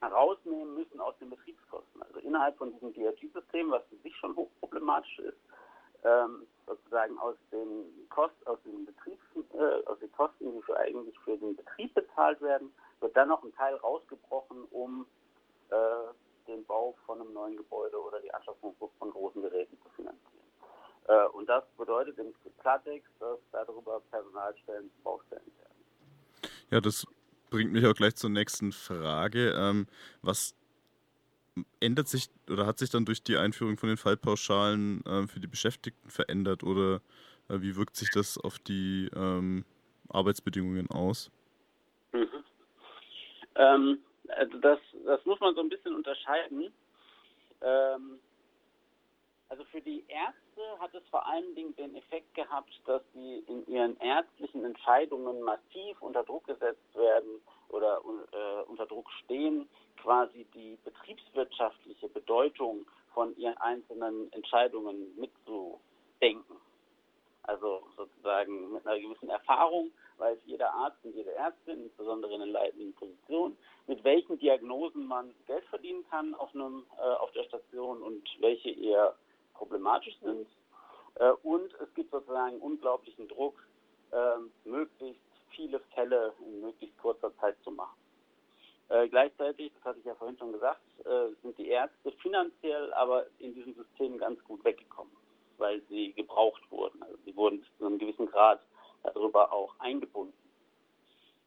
herausnehmen 0.00 0.74
müssen 0.74 1.00
aus 1.00 1.14
den 1.18 1.30
Betriebskosten. 1.30 2.02
Also 2.02 2.20
innerhalb 2.20 2.56
von 2.58 2.72
diesem 2.72 2.92
DRG-System, 2.92 3.70
was 3.70 3.82
für 3.88 3.96
sich 3.96 4.14
schon 4.16 4.36
hochproblematisch 4.36 5.18
ist, 5.20 5.38
ähm, 6.04 6.46
sozusagen 6.66 7.18
aus 7.18 7.36
den 7.50 8.08
Kosten, 8.10 8.46
aus 8.46 8.58
den 8.64 8.84
Betriebs, 8.84 9.22
äh, 9.54 9.84
aus 9.86 9.98
den 9.98 10.12
Kosten, 10.12 10.52
die 10.52 10.62
für 10.62 10.76
eigentlich 10.76 11.18
für 11.20 11.36
den 11.36 11.56
Betrieb 11.56 11.94
bezahlt 11.94 12.40
werden, 12.40 12.72
wird 13.00 13.16
dann 13.16 13.28
noch 13.28 13.42
ein 13.42 13.54
Teil 13.54 13.74
rausgebrochen, 13.76 14.64
um 14.70 15.06
äh, 15.74 16.12
den 16.46 16.64
Bau 16.66 16.94
von 17.06 17.20
einem 17.20 17.32
neuen 17.32 17.56
Gebäude 17.56 18.00
oder 18.00 18.20
die 18.20 18.32
Anschaffung 18.32 18.74
von 18.98 19.10
großen 19.10 19.42
Geräten 19.42 19.76
zu 19.82 19.88
finanzieren. 19.96 20.44
Äh, 21.08 21.26
und 21.28 21.48
das 21.48 21.64
bedeutet 21.76 22.18
im 22.18 22.32
Klartext, 22.60 23.10
dass 23.18 23.38
darüber 23.52 24.00
Personalstellen 24.10 24.90
zu 24.90 25.02
Baustellen 25.02 25.52
werden. 25.58 26.50
Ja, 26.70 26.80
das 26.80 27.06
bringt 27.50 27.72
mich 27.72 27.86
auch 27.86 27.94
gleich 27.94 28.16
zur 28.16 28.30
nächsten 28.30 28.72
Frage. 28.72 29.54
Ähm, 29.56 29.86
was 30.22 30.54
ändert 31.80 32.08
sich 32.08 32.28
oder 32.50 32.66
hat 32.66 32.78
sich 32.78 32.90
dann 32.90 33.04
durch 33.04 33.22
die 33.22 33.36
Einführung 33.36 33.76
von 33.76 33.88
den 33.88 33.98
Fallpauschalen 33.98 35.04
äh, 35.06 35.26
für 35.26 35.40
die 35.40 35.46
Beschäftigten 35.46 36.10
verändert 36.10 36.64
oder 36.64 37.00
äh, 37.48 37.60
wie 37.60 37.76
wirkt 37.76 37.96
sich 37.96 38.10
das 38.10 38.38
auf 38.38 38.58
die 38.58 39.08
ähm, 39.14 39.64
Arbeitsbedingungen 40.08 40.90
aus? 40.90 41.30
Mhm. 42.12 42.28
Ähm, 43.56 43.98
also 44.28 44.58
das, 44.58 44.78
das 45.04 45.24
muss 45.24 45.40
man 45.40 45.54
so 45.54 45.60
ein 45.60 45.68
bisschen 45.68 45.94
unterscheiden. 45.94 46.72
Ähm, 47.62 48.20
also 49.48 49.64
für 49.64 49.80
die 49.80 50.04
Ärzte 50.08 50.80
hat 50.80 50.94
es 50.94 51.06
vor 51.08 51.26
allen 51.26 51.54
Dingen 51.54 51.76
den 51.76 51.94
Effekt 51.94 52.34
gehabt, 52.34 52.72
dass 52.86 53.02
sie 53.12 53.44
in 53.46 53.66
ihren 53.66 53.96
ärztlichen 53.98 54.64
Entscheidungen 54.64 55.42
massiv 55.42 56.00
unter 56.00 56.24
Druck 56.24 56.46
gesetzt 56.46 56.94
werden 56.94 57.40
oder 57.68 58.00
äh, 58.32 58.62
unter 58.68 58.86
Druck 58.86 59.10
stehen, 59.24 59.68
quasi 59.96 60.46
die 60.54 60.78
betriebswirtschaftliche 60.84 62.08
Bedeutung 62.08 62.86
von 63.12 63.36
ihren 63.36 63.56
einzelnen 63.58 64.32
Entscheidungen 64.32 65.14
mitzudenken. 65.16 66.56
Also 67.44 67.86
sozusagen 67.96 68.72
mit 68.72 68.86
einer 68.86 68.98
gewissen 68.98 69.28
Erfahrung 69.28 69.92
weiß 70.18 70.38
jeder 70.47 70.73
Arzt 70.73 70.99
und 71.04 71.14
jede 71.14 71.33
Ärztin, 71.35 71.83
insbesondere 71.85 72.35
in 72.35 72.40
den 72.40 72.50
leitenden 72.50 72.94
Positionen, 72.94 73.56
mit 73.87 74.02
welchen 74.04 74.38
Diagnosen 74.38 75.06
man 75.06 75.35
Geld 75.47 75.64
verdienen 75.66 76.04
kann 76.11 76.35
auf, 76.35 76.54
einem, 76.54 76.85
äh, 76.99 77.02
auf 77.02 77.30
der 77.33 77.44
Station 77.44 78.02
und 78.02 78.23
welche 78.40 78.71
eher 78.71 79.14
problematisch 79.54 80.16
sind. 80.23 80.47
Äh, 81.16 81.30
und 81.42 81.73
es 81.80 81.92
gibt 81.94 82.11
sozusagen 82.11 82.59
unglaublichen 82.61 83.28
Druck, 83.28 83.66
äh, 84.12 84.68
möglichst 84.68 85.21
viele 85.50 85.80
Fälle 85.94 86.33
in 86.40 86.61
möglichst 86.61 86.97
kurzer 86.99 87.37
Zeit 87.38 87.56
zu 87.62 87.71
machen. 87.71 87.97
Äh, 88.88 89.09
gleichzeitig, 89.09 89.73
das 89.75 89.85
hatte 89.85 89.99
ich 90.00 90.04
ja 90.04 90.14
vorhin 90.14 90.37
schon 90.37 90.52
gesagt, 90.52 90.80
äh, 91.04 91.28
sind 91.42 91.56
die 91.59 91.68
Ärzte 91.68 92.12
finanziell 92.23 92.92
aber 92.94 93.26
in 93.38 93.54
diesem 93.54 93.75
System 93.75 94.18
ganz 94.18 94.42
gut 94.44 94.64
weggekommen, 94.64 95.12
weil 95.56 95.80
sie 95.88 96.12
gebraucht 96.12 96.62
wurden. 96.71 97.02
Also 97.02 97.16
sie 97.25 97.35
wurden 97.35 97.64
zu 97.78 97.87
einem 97.87 97.99
gewissen 97.99 98.26
Grad 98.26 98.61
darüber 99.04 99.52
auch 99.52 99.75
eingebunden. 99.78 100.34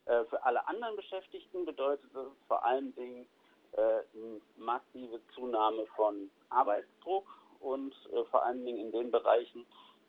Äh, 0.06 0.24
für 0.26 0.44
alle 0.44 0.66
anderen 0.68 0.96
Beschäftigten 0.96 1.66
bedeutet 1.66 2.10
das 2.14 2.28
vor 2.48 2.64
allen 2.64 2.96
Dingen 2.96 3.28
äh, 3.74 3.82
eine 3.82 4.42
massive 4.58 5.20
Zunahme 5.36 5.86
von 5.96 6.30
Arbeitsdruck 6.50 7.28
und 7.60 7.94
äh, 8.14 8.24
vor 8.26 8.46
allen 8.46 8.66
Dingen 8.66 8.80
in 8.80 8.92
den 8.92 9.12
Bereichen, 9.12 9.66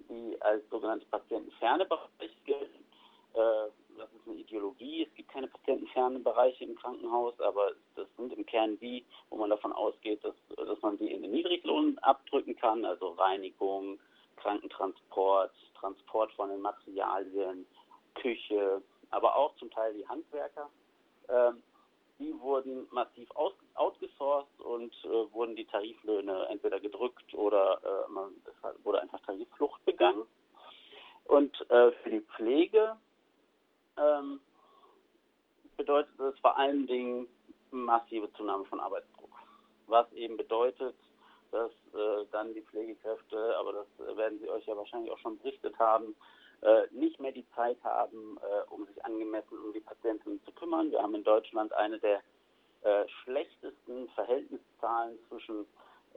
die 0.09 0.41
als 0.41 0.69
sogenannte 0.71 1.07
patientenferne 1.07 1.85
Bereiche 1.85 2.41
gelten. 2.45 2.85
Das 3.35 4.09
ist 4.15 4.27
eine 4.27 4.37
Ideologie. 4.37 5.05
Es 5.05 5.15
gibt 5.15 5.31
keine 5.31 5.47
patientenfernen 5.49 6.25
Bereiche 6.25 6.65
im 6.65 6.75
Krankenhaus, 6.75 7.39
aber 7.41 7.73
das 7.95 8.09
sind 8.17 8.33
im 8.33 8.45
Kern 8.47 8.79
die, 8.81 9.05
wo 9.29 9.37
man 9.37 9.51
davon 9.51 9.73
ausgeht, 9.73 10.25
dass, 10.25 10.35
dass 10.57 10.81
man 10.83 10.97
sie 10.99 11.13
in 11.13 11.23
den 11.23 11.31
Niedriglohn 11.33 11.99
abdrücken 11.99 12.57
kann, 12.57 12.85
also 12.85 13.11
Reinigung, 13.11 14.01
Krankentransport, 14.39 15.53
Transport 15.79 16.33
von 16.33 16.49
den 16.51 16.61
Materialien, 16.61 17.67
Küche, 18.15 18.83
aber 19.11 19.37
auch 19.37 19.55
zum 19.57 19.71
Teil 19.71 19.95
die 19.95 20.07
Handwerker. 20.09 20.69
Ähm, 21.29 21.63
die 22.19 22.35
wurden 22.41 22.89
massiv 22.91 23.31
aus, 23.37 23.53
outgesourced 23.75 24.61
und 24.61 24.93
äh, 25.05 25.33
wurden 25.33 25.55
die 25.55 25.67
Tariflöhne 25.67 26.47
entweder 26.49 26.81
gedrückt 26.81 27.33
oder 27.35 27.81
äh, 27.85 28.11
man, 28.11 28.33
es 28.45 28.85
wurde 28.85 29.01
einfach 29.01 29.21
Tarifflucht 29.21 29.85
begangen. 29.85 30.25
Und 31.27 31.55
äh, 31.71 31.93
für 31.93 32.11
die 32.11 32.23
Pflege 32.37 32.97
ähm, 33.97 34.41
bedeutet 35.77 36.13
das 36.19 36.37
vor 36.41 36.57
allen 36.57 36.87
Dingen 36.87 37.29
massive 37.71 38.33
Zunahme 38.33 38.65
von 38.65 38.81
Arbeitsdruck. 38.81 39.31
Was 39.87 40.11
eben 40.13 40.37
bedeutet, 40.37 40.97
dass 41.51 41.71
äh, 41.95 42.27
dann 42.33 42.55
die 42.55 42.63
Pflegekräfte, 42.63 43.57
aber 43.59 43.73
das 43.73 44.17
werden 44.17 44.39
Sie 44.41 44.49
euch 44.49 44.67
ja 44.67 44.77
wahrscheinlich 44.77 45.11
auch 45.11 45.19
schon 45.19 45.39
berichtet 45.39 45.79
haben, 45.79 46.15
äh, 46.63 46.83
nicht 46.91 47.21
mehr 47.21 47.33
die 47.33 47.47
Zeit 47.55 47.79
haben, 47.85 48.39
äh, 48.43 48.73
um 48.73 48.87
sich 48.87 49.05
angemessen 49.05 49.59
um 49.65 49.73
die 49.73 49.81
Patienten 49.81 50.41
zu 50.45 50.53
kümmern. 50.53 50.91
Wir 50.91 51.03
haben 51.03 51.15
in 51.15 51.25
Deutschland 51.25 51.73
eine 51.73 51.99
der 51.99 52.21
äh, 52.83 53.09
schlechtesten 53.23 54.09
Verhältniszahlen 54.11 55.19
zwischen 55.29 55.67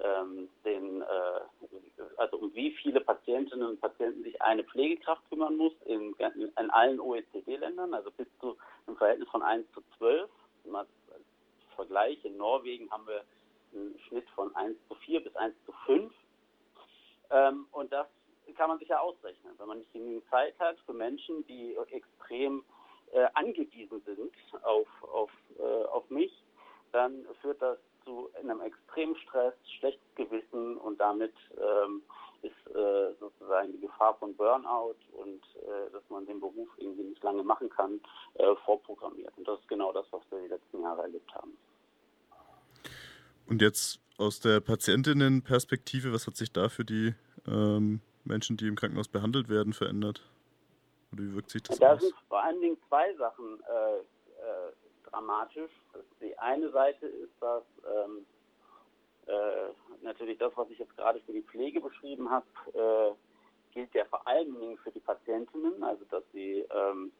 ähm, 0.04 0.50
den, 0.66 1.02
äh, 1.02 2.06
also 2.18 2.38
um 2.38 2.54
wie 2.56 2.72
viele 2.72 3.02
Patientinnen 3.02 3.68
und 3.68 3.82
Patienten 3.82 4.24
sich 4.24 4.42
eine 4.42 4.64
Pflegekraft 4.64 5.22
kümmern 5.30 5.58
muss 5.58 5.74
in, 5.86 6.14
in, 6.14 6.52
in 6.58 6.70
allen 6.72 7.00
OECD-Ländern, 7.00 7.94
also 7.94 8.10
bis 8.12 8.28
zu 8.40 8.58
einem 8.88 8.98
Verhältnis 8.98 9.30
von 9.30 9.44
1 9.44 9.66
zu 9.74 9.82
12. 9.98 10.30
Mal 10.66 10.80
als 10.80 11.22
Vergleich, 11.76 12.24
in 12.26 12.38
Norwegen 12.38 12.90
haben 12.92 13.08
wir 13.08 13.24
einen 13.74 14.00
Schnitt 14.08 14.30
von 14.32 14.56
1 14.56 14.78
zu 14.88 14.96
4 14.96 15.24
bis 15.24 15.36
1 15.36 15.56
zu 15.66 15.72
5. 15.86 16.14
Ähm, 17.32 17.68
und 17.72 17.92
das 17.92 18.08
kann 18.56 18.70
man 18.70 18.80
sich 18.80 18.90
ja 18.90 19.00
ausrechnen. 19.00 19.54
Wenn 19.58 19.68
man 19.68 19.80
nicht 19.80 19.94
genügend 19.94 20.28
Zeit 20.30 20.58
hat 20.60 20.78
für 20.86 20.94
Menschen, 20.94 21.46
die 21.48 21.76
extrem 21.92 22.64
äh, 23.12 23.28
angewiesen 23.34 24.02
sind 24.06 24.34
auf, 24.64 24.88
auf, 25.02 25.32
äh, 25.60 25.86
auf 25.86 26.10
mich, 26.10 26.32
dann 26.92 27.26
führt 27.42 27.62
das 27.62 27.78
zu 28.04 28.30
einem 28.36 28.62
extremen 28.62 29.16
Stress, 29.18 29.54
schlechtes 29.80 30.16
Gewissen 30.16 30.78
und 30.78 31.00
damit 31.00 31.34
ähm, 31.58 32.02
ist 32.42 32.76
äh, 32.76 33.14
sozusagen 33.20 33.72
die 33.74 33.82
Gefahr 33.82 34.16
von 34.16 34.36
Burnout 34.36 34.96
und 35.14 35.44
äh, 35.56 35.92
dass 35.92 36.04
man 36.10 36.26
den 36.26 36.40
Beruf 36.40 36.70
irgendwie 36.78 37.04
nicht 37.04 37.24
lange 37.24 37.44
machen 37.44 37.70
kann, 37.70 38.02
äh, 38.36 38.56
vorprogrammiert. 38.66 39.38
Und 39.38 39.48
das 39.48 39.60
ist 39.60 39.68
genau 39.68 39.92
das, 39.92 40.06
was 40.12 40.22
wir 40.32 40.40
die 40.40 40.48
letzten 40.48 40.82
Jahre 40.82 41.04
erlebt 41.04 41.34
haben. 41.36 41.58
Und 43.52 43.62
jetzt 43.62 44.00
aus 44.18 44.40
der 44.40 44.62
Patientinnenperspektive, 44.62 46.14
was 46.14 46.26
hat 46.26 46.38
sich 46.38 46.54
da 46.54 46.70
für 46.70 46.86
die 46.86 47.14
ähm, 47.46 48.00
Menschen, 48.24 48.56
die 48.56 48.66
im 48.66 48.78
Krankenhaus 48.78 49.10
behandelt 49.10 49.50
werden, 49.50 49.74
verändert? 49.74 50.22
Oder 51.12 51.24
wie 51.24 51.36
wirkt 51.36 51.50
sich 51.50 51.62
das 51.64 51.78
da 51.78 51.92
aus? 51.92 52.00
Da 52.00 52.06
sind 52.06 52.16
vor 52.30 52.42
allen 52.42 52.62
Dingen 52.62 52.78
zwei 52.88 53.14
Sachen 53.16 53.60
äh, 53.60 53.98
äh, 53.98 54.72
dramatisch. 55.10 55.70
Die 56.22 56.40
eine 56.40 56.72
Seite 56.72 57.06
ist, 57.08 57.34
dass 57.42 57.64
ähm, 57.84 58.26
äh, 59.26 59.74
natürlich 60.02 60.38
das, 60.38 60.54
was 60.56 60.70
ich 60.70 60.80
jetzt 60.80 60.96
gerade 60.96 61.20
für 61.26 61.34
die 61.34 61.44
Pflege 61.44 61.82
beschrieben 61.82 62.30
habe, 62.30 62.46
äh, 62.74 63.74
gilt 63.74 63.94
ja 63.94 64.06
vor 64.06 64.26
allen 64.26 64.58
Dingen 64.62 64.78
für 64.78 64.92
die 64.92 65.02
Patientinnen, 65.02 65.84
also 65.84 66.06
dass 66.06 66.24
sie 66.32 66.66
ähm, 66.74 67.12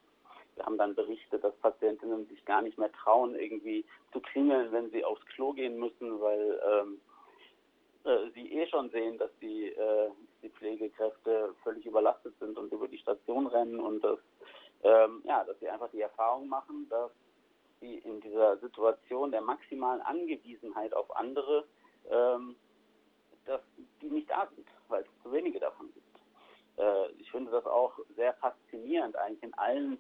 haben 0.60 0.78
dann 0.78 0.96
berichtet, 0.96 1.44
dass 1.44 1.56
Patientinnen 1.58 2.28
sich 2.28 2.44
gar 2.46 2.62
nicht 2.62 2.78
mehr 2.78 2.92
trauen, 2.92 3.36
irgendwie 3.36 3.86
zu 4.12 4.20
klingeln, 4.20 4.72
wenn 4.72 4.92
sie 4.92 5.04
aufs 5.04 5.26
Klo 5.28 5.54
gehen 5.54 5.78
müssen, 5.80 6.20
weil 6.20 6.62
ähm, 6.66 7.02
äh, 8.04 8.30
sie 8.34 8.52
eh 8.54 8.68
schon 8.68 8.90
sehen, 8.90 9.18
dass 9.18 9.32
die, 9.42 9.68
äh, 9.70 10.10
die 10.42 10.50
Pflegekräfte 10.50 11.56
völlig 11.64 11.86
überlastet 11.86 12.34
sind 12.40 12.58
und 12.58 12.72
über 12.72 12.88
die 12.88 12.98
Station 12.98 13.48
rennen 13.48 13.80
und 13.80 14.04
dass, 14.04 14.20
ähm, 14.84 15.22
ja, 15.24 15.44
dass 15.44 15.60
sie 15.60 15.70
einfach 15.70 15.90
die 15.92 16.02
Erfahrung 16.02 16.48
machen, 16.48 16.88
dass 16.90 17.12
sie 17.80 17.98
in 18.00 18.20
dieser 18.22 18.58
Situation 18.58 19.32
der 19.32 19.42
maximalen 19.42 20.02
Angewiesenheit 20.02 20.94
auf 20.94 21.16
andere, 21.16 21.66
ähm, 22.10 22.56
dass 23.46 23.62
die 24.02 24.10
nicht 24.10 24.30
da 24.30 24.48
sind, 24.56 24.68
weil 24.88 25.02
es 25.02 25.24
zu 25.24 25.32
wenige 25.32 25.60
davon 25.60 25.92
gibt. 25.94 26.12
Äh, 26.78 27.12
ich 27.20 27.30
finde 27.32 27.52
das 27.52 27.66
auch 27.66 27.94
sehr 28.16 28.34
faszinierend, 28.34 29.16
eigentlich 29.16 29.44
in 29.44 29.54
allen 29.56 29.98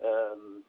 ähm, 0.00 0.64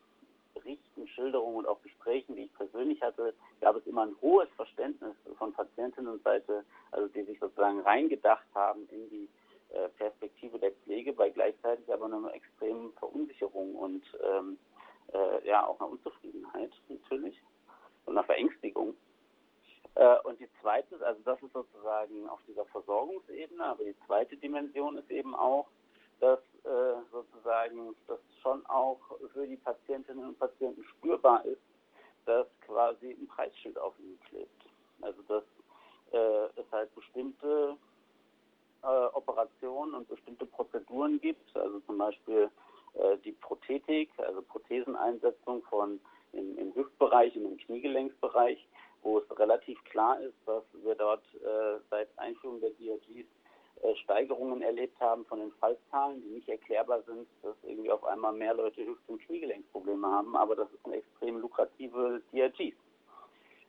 Berichten, 0.53 1.07
Schilderungen 1.09 1.57
und 1.57 1.67
auch 1.67 1.81
Gesprächen, 1.81 2.35
die 2.35 2.43
ich 2.43 2.53
persönlich 2.55 3.01
hatte, 3.01 3.33
gab 3.61 3.75
es 3.75 3.85
immer 3.85 4.05
ein 4.05 4.15
hohes 4.21 4.49
Verständnis 4.55 5.15
von 5.37 5.53
Patientinnenseite, 5.53 6.63
also 6.91 7.07
die 7.09 7.23
sich 7.23 7.39
sozusagen 7.39 7.81
reingedacht 7.81 8.45
haben 8.53 8.87
in 8.89 9.09
die 9.09 9.29
äh, 9.73 9.89
Perspektive 9.89 10.57
der 10.57 10.71
Pflege, 10.71 11.13
bei 11.13 11.29
gleichzeitig 11.29 11.91
aber 11.91 12.05
einer 12.05 12.33
extremen 12.33 12.93
Verunsicherung 12.93 13.75
und 13.75 14.03
ähm, 14.23 14.57
äh, 15.13 15.47
ja 15.47 15.65
auch 15.65 15.79
einer 15.79 15.89
Unzufriedenheit 15.89 16.71
natürlich 16.87 17.39
und 18.05 18.17
einer 18.17 18.23
Verängstigung. 18.23 18.95
Äh, 19.95 20.17
und 20.23 20.39
die 20.39 20.49
zweite, 20.61 21.05
also 21.05 21.21
das 21.23 21.41
ist 21.41 21.53
sozusagen 21.53 22.27
auf 22.29 22.39
dieser 22.47 22.65
Versorgungsebene, 22.65 23.63
aber 23.63 23.83
die 23.83 23.95
zweite 24.05 24.37
Dimension 24.37 24.97
ist 24.97 25.09
eben 25.09 25.35
auch, 25.35 25.67
dass 26.19 26.39
äh, 26.65 26.95
sozusagen 27.11 27.95
das 28.07 28.19
schon 28.41 28.65
auch 28.65 28.99
für 29.33 29.47
die 29.47 29.57
Patientinnen 29.57 30.25
und 30.25 30.39
Patienten 30.39 30.83
spürbar 30.83 31.45
ist, 31.45 31.61
dass 32.25 32.47
quasi 32.65 33.11
ein 33.11 33.27
Preisschild 33.27 33.77
auf 33.77 33.93
ihnen 33.99 34.19
klebt. 34.29 34.65
Also 35.01 35.21
dass 35.23 35.43
äh, 36.11 36.59
es 36.59 36.71
halt 36.71 36.93
bestimmte 36.95 37.77
äh, 38.83 38.87
Operationen 39.13 39.93
und 39.93 40.07
bestimmte 40.07 40.45
Prozeduren 40.45 41.19
gibt, 41.21 41.55
also 41.55 41.79
zum 41.81 41.97
Beispiel 41.97 42.49
äh, 42.93 43.17
die 43.23 43.33
Prothetik, 43.33 44.09
also 44.17 44.41
Protheseneinsetzung 44.41 45.63
von 45.63 45.99
im, 46.33 46.57
im 46.57 46.75
Hüftbereich, 46.75 47.35
im 47.35 47.57
Kniegelenksbereich, 47.57 48.67
wo 49.01 49.19
es 49.19 49.39
relativ 49.39 49.83
klar 49.85 50.19
ist, 50.19 50.35
dass 50.45 50.63
wir 50.83 50.95
dort 50.95 51.23
äh, 51.35 51.79
seit 51.89 52.09
Einführung 52.17 52.59
der 52.59 52.71
DRGs 52.71 53.27
Steigerungen 54.03 54.61
erlebt 54.61 54.99
haben 54.99 55.25
von 55.25 55.39
den 55.39 55.51
Fallzahlen, 55.53 56.21
die 56.21 56.29
nicht 56.29 56.49
erklärbar 56.49 57.01
sind, 57.03 57.27
dass 57.43 57.55
irgendwie 57.63 57.91
auf 57.91 58.03
einmal 58.03 58.33
mehr 58.33 58.53
Leute 58.53 58.85
Hüft- 58.85 59.07
und 59.07 59.21
Kniegelenksprobleme 59.21 60.07
haben, 60.07 60.35
aber 60.35 60.55
das 60.55 60.71
ist 60.71 60.85
eine 60.85 60.97
extrem 60.97 61.39
lukrative 61.39 62.21
DRG. 62.31 62.73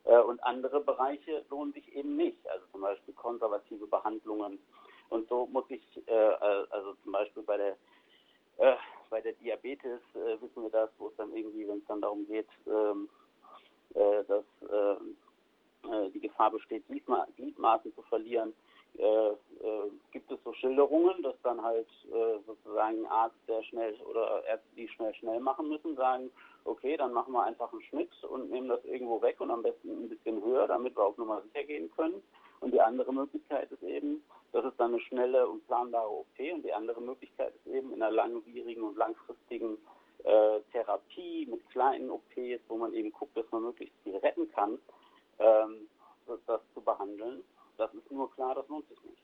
Äh, 0.06 0.20
und 0.20 0.42
andere 0.44 0.80
Bereiche 0.80 1.44
lohnen 1.50 1.72
sich 1.72 1.94
eben 1.94 2.16
nicht, 2.16 2.38
also 2.48 2.64
zum 2.72 2.80
Beispiel 2.80 3.14
konservative 3.14 3.86
Behandlungen. 3.86 4.58
Und 5.08 5.28
so 5.28 5.46
muss 5.46 5.64
ich, 5.68 5.82
äh, 6.06 6.12
also 6.12 6.94
zum 7.02 7.12
Beispiel 7.12 7.42
bei 7.42 7.56
der 7.56 7.76
bei 9.10 9.20
der 9.20 9.34
Diabetes 9.34 10.00
wissen 10.14 10.62
wir 10.62 10.70
das, 10.70 10.88
wo 10.96 11.08
es 11.08 11.16
dann 11.16 11.30
irgendwie, 11.36 11.68
wenn 11.68 11.76
es 11.76 11.84
dann 11.86 12.00
darum 12.00 12.26
geht, 12.26 12.48
ähm, 12.66 13.06
dass 13.92 14.44
die 16.14 16.20
Gefahr 16.20 16.50
besteht, 16.50 16.82
Gliedmaßen 16.88 17.94
zu 17.94 18.02
verlieren, 18.02 18.54
äh, 18.98 19.28
äh, 19.28 19.90
gibt 20.12 20.30
es 20.30 20.38
so 20.44 20.52
Schilderungen, 20.54 21.22
dass 21.22 21.34
dann 21.42 21.62
halt 21.62 21.88
äh, 22.06 22.38
sozusagen 22.46 23.06
Arzt, 23.06 23.36
der 23.48 23.62
schnell 23.64 23.94
oder 24.02 24.44
Ärzte, 24.44 24.68
die 24.76 24.88
schnell 24.88 25.14
schnell 25.14 25.40
machen 25.40 25.68
müssen, 25.68 25.96
sagen, 25.96 26.30
okay, 26.64 26.96
dann 26.96 27.12
machen 27.12 27.32
wir 27.32 27.42
einfach 27.42 27.72
einen 27.72 27.82
Schnitt 27.82 28.10
und 28.24 28.50
nehmen 28.50 28.68
das 28.68 28.84
irgendwo 28.84 29.20
weg 29.22 29.40
und 29.40 29.50
am 29.50 29.62
besten 29.62 30.04
ein 30.04 30.08
bisschen 30.08 30.42
höher, 30.42 30.66
damit 30.66 30.96
wir 30.96 31.04
auch 31.04 31.16
nochmal 31.16 31.42
sicher 31.42 31.64
gehen 31.64 31.90
können. 31.96 32.22
Und 32.60 32.72
die 32.72 32.80
andere 32.80 33.12
Möglichkeit 33.12 33.70
ist 33.70 33.82
eben, 33.82 34.24
das 34.52 34.64
ist 34.64 34.78
dann 34.78 34.92
eine 34.92 35.00
schnelle 35.00 35.46
und 35.46 35.66
planbare 35.66 36.10
OP 36.10 36.38
und 36.38 36.62
die 36.62 36.72
andere 36.72 37.00
Möglichkeit 37.00 37.54
ist 37.54 37.66
eben 37.66 37.92
in 37.92 38.02
einer 38.02 38.14
langwierigen 38.14 38.82
und 38.82 38.96
langfristigen 38.96 39.76
äh, 40.24 40.60
Therapie 40.72 41.46
mit 41.46 41.68
kleinen 41.70 42.10
OPs, 42.10 42.62
wo 42.68 42.76
man 42.76 42.94
eben 42.94 43.12
guckt, 43.12 43.36
dass 43.36 43.50
man 43.50 43.62
möglichst 43.62 43.94
viel 44.02 44.16
retten 44.16 44.50
kann, 44.52 44.78
ähm, 45.38 45.88
das 46.46 46.60
zu 46.74 46.80
behandeln. 46.80 47.44
Das 47.78 47.92
ist 47.94 48.10
nur 48.10 48.30
klar, 48.32 48.54
das 48.54 48.68
lohnt 48.68 48.88
sich 48.88 48.98
nicht. 49.04 49.22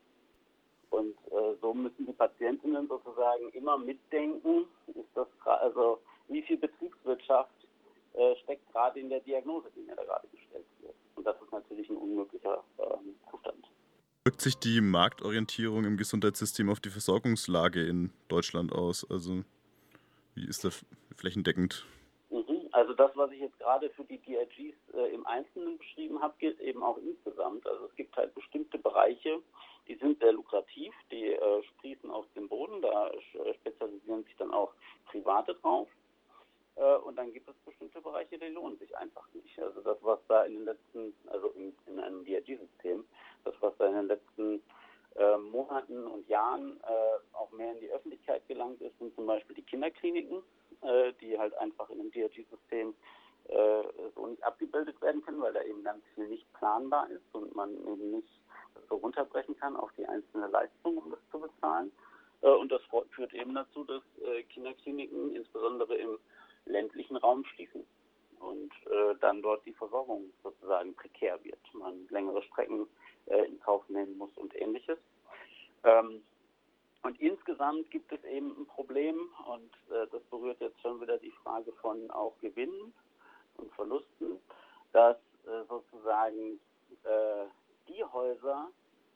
Und 0.91 1.17
äh, 1.31 1.57
so 1.61 1.73
müssen 1.73 2.07
die 2.07 2.13
Patientinnen 2.13 2.87
sozusagen 2.87 3.49
immer 3.53 3.79
mitdenken, 3.79 4.67
ist 4.89 5.09
das 5.15 5.27
also 5.45 6.01
wie 6.29 6.43
viel 6.43 6.59
Betriebswirtschaft 6.59 7.51
äh, 8.15 8.37
steckt 8.43 8.71
gerade 8.73 9.01
in 9.01 9.09
der 9.09 9.21
Diagnose, 9.21 9.69
die 9.75 9.81
mir 9.81 9.97
da 9.97 10.05
gerade 10.05 10.29
gestellt 10.29 10.67
wird. 10.81 10.95
Und 11.17 11.27
das 11.27 11.37
ist 11.41 11.53
natürlich 11.53 11.89
ein 11.89 11.97
unmöglicher 11.97 12.63
äh, 12.79 13.31
Zustand. 13.31 13.71
Wirkt 14.25 14.41
sich 14.41 14.59
die 14.59 14.81
Marktorientierung 14.81 15.85
im 15.85 15.97
Gesundheitssystem 15.97 16.69
auf 16.69 16.79
die 16.79 16.91
Versorgungslage 16.91 17.87
in 17.87 18.13
Deutschland 18.29 18.73
aus? 18.73 19.07
Also 19.11 19.45
wie 20.35 20.47
ist 20.47 20.65
das 20.65 20.85
flächendeckend? 21.17 21.87
Also 22.73 22.95
das, 22.95 23.11
was 23.15 23.31
ich 23.33 23.41
jetzt 23.41 23.59
gerade 23.59 23.91
für 23.91 24.05
die 24.05 24.19
DRGs 24.19 24.77
äh, 24.95 25.15
im 25.15 25.27
Einzelnen 25.27 25.77
beschrieben 25.77 26.23
habe, 26.23 26.35
gilt 26.39 26.59
eben 26.59 26.83
auch 26.83 26.97
insgesamt. 26.97 27.67
Also 27.67 27.85
es 27.85 27.95
gibt 27.97 28.17
halt 28.17 28.35
bestimmte 28.35 28.79
Bereiche, 28.79 29.41
die 29.89 29.97
sind 29.97 30.19
sehr 30.21 30.33
lukrativ, 30.33 30.95
die 31.11 31.33
äh, 31.33 31.63
sprießen 31.65 32.11
aus 32.11 32.25
dem 32.35 32.49
Boden, 32.49 32.81
da 32.81 33.11
äh, 33.11 33.55
spezialisieren 33.55 34.25
sich 34.25 34.35
dann 34.37 34.53
auch 34.53 34.73
Private 35.07 35.55
drauf. 35.57 35.89
Äh, 36.77 36.97
und 36.97 37.17
dann 37.17 37.33
gibt 37.35 37.47
es 37.51 37.55
bestimmte 37.67 38.01
Bereiche, 38.01 38.39
die 38.39 38.47
lohnen 38.47 38.79
sich 38.79 38.97
einfach 38.97 39.29
nicht. 39.35 39.59
Also 39.59 39.83
das, 39.83 39.99
was 40.01 40.19
da 40.29 40.45
in 40.45 40.55
den 40.55 40.65
letzten, 40.65 41.15
also 41.27 41.49
in, 41.49 41.77
in 41.87 42.01
einem 42.01 42.25
DRG-System, 42.25 43.05
das, 43.45 43.55
was 43.61 43.77
da 43.77 43.87
in 43.87 43.95
den 43.95 44.07
letzten 44.07 44.63
äh, 45.17 45.37
Monaten 45.37 46.07
und 46.07 46.27
Jahren 46.27 46.81
äh, 46.81 47.37
auch 47.37 47.51
mehr 47.51 47.73
in 47.73 47.81
die 47.81 47.91
Öffentlichkeit 47.91 48.49
gelangt 48.49 48.81
ist, 48.81 48.99
sind 48.99 49.15
zum 49.15 49.27
Beispiel 49.27 49.57
die 49.57 49.63
Kinderkliniken 49.63 50.43
äh, 50.83 51.13
die 51.21 51.39
halt 51.39 51.55
einfach 51.59 51.89
in 51.91 52.01
einem 52.01 52.11
DRG-System 52.11 52.95
äh, 53.49 53.83
so 54.15 54.27
nicht 54.27 54.43
abgebildet 54.45 55.01
werden 55.03 55.23
können, 55.23 55.41
weil 55.41 55.53
da 55.53 55.63
eben 55.63 55.83
ganz 55.83 56.05
viel 56.15 56.29
nicht 56.29 56.51
planbar 56.55 57.09
ist 57.11 57.35
und 57.35 57.55
man 57.55 57.75
eben 57.87 58.13
nicht 58.13 58.29
so 58.89 58.97
runterbrechen 58.97 59.57
kann 59.59 59.77
auf 59.77 59.91
die 59.97 60.07
einzelne 60.07 60.47
Leistung, 60.49 60.99
um 60.99 61.11
das 61.11 61.19
zu 61.31 61.41
bezahlen. 61.41 61.91
Äh, 62.43 62.51
und 62.51 62.71
das 62.71 62.83
führt 63.11 63.35
eben 63.35 63.55
dazu, 63.55 63.85
dass 63.85 64.03
äh, 64.25 64.43
Kinderkliniken 64.45 65.35
insbesondere 65.35 65.97
im 65.97 66.19
ländlichen 66.67 67.17
Raum 67.17 67.45
schließen 67.45 67.85
und 68.39 68.73
äh, 68.87 69.15
dann 69.21 69.43
dort 69.43 69.65
die 69.67 69.73
Versorgung 69.73 70.33
sozusagen 70.43 70.95
prekär 70.95 71.43
wird. 71.45 71.59
Man 71.73 72.07
längere 72.11 72.43
Strecken 72.43 72.87
in 73.27 73.61
Kauf 73.61 73.89
nehmen 73.89 74.19
muss 74.19 74.37
und 74.37 74.53
ähnliches. 74.61 74.99
Ähm, 75.85 76.23
und 77.03 77.21
insgesamt 77.21 77.91
gibt 77.91 78.13
es 78.13 78.23
eben 78.25 78.57
ein 78.59 78.67
Problem 78.67 79.17
und 79.47 79.71
das 80.11 80.23
berührt 80.31 80.61
jetzt 80.61 80.81
schon 80.81 81.01
wieder 81.01 81.19
die 81.19 81.33
Frage 81.43 81.73
von 81.81 82.11
auch 82.11 82.39
Gewinnen 82.41 82.93
und 83.57 83.73
Verlusten, 83.75 84.39
dass 84.93 85.17
sozusagen 85.69 86.61
die 87.89 88.05
Häuser, 88.05 88.69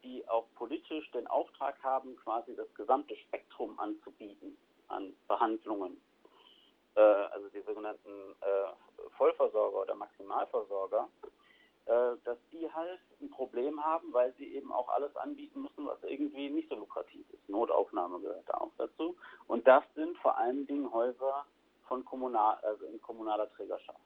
die 0.02 0.26
auch 0.28 0.46
politisch 0.56 1.10
den 1.12 1.26
Auftrag 1.26 1.82
haben, 1.82 2.16
quasi 2.16 2.54
das 2.56 2.72
gesamte 2.74 3.16
Spektrum 3.16 3.78
anzubieten 3.78 4.56
an 4.88 5.14
Behandlungen. 5.28 6.00
Äh, 6.94 7.00
also 7.00 7.48
die 7.50 7.60
sogenannten 7.62 8.34
äh, 8.40 9.10
Vollversorger 9.16 9.82
oder 9.82 9.94
Maximalversorger, 9.94 11.08
äh, 11.22 11.26
dass 11.86 12.38
die 12.50 12.68
halt 12.72 13.00
ein 13.20 13.30
Problem 13.30 13.84
haben, 13.84 14.12
weil 14.12 14.32
sie 14.38 14.54
eben 14.54 14.72
auch 14.72 14.88
alles 14.88 15.14
anbieten 15.16 15.62
müssen, 15.62 15.86
was 15.86 16.02
irgendwie 16.02 16.50
nicht 16.50 16.68
so 16.68 16.74
lukrativ 16.74 17.24
ist. 17.30 17.48
Notaufnahme 17.48 18.18
gehört 18.20 18.48
da 18.48 18.54
auch 18.54 18.72
dazu. 18.76 19.16
Und 19.46 19.66
das 19.68 19.84
sind 19.94 20.18
vor 20.18 20.36
allen 20.36 20.66
Dingen 20.66 20.92
Häuser 20.92 21.46
von 21.86 22.04
kommunal, 22.04 22.56
also 22.62 22.84
in 22.86 23.00
kommunaler 23.00 23.50
Trägerschaft 23.52 24.00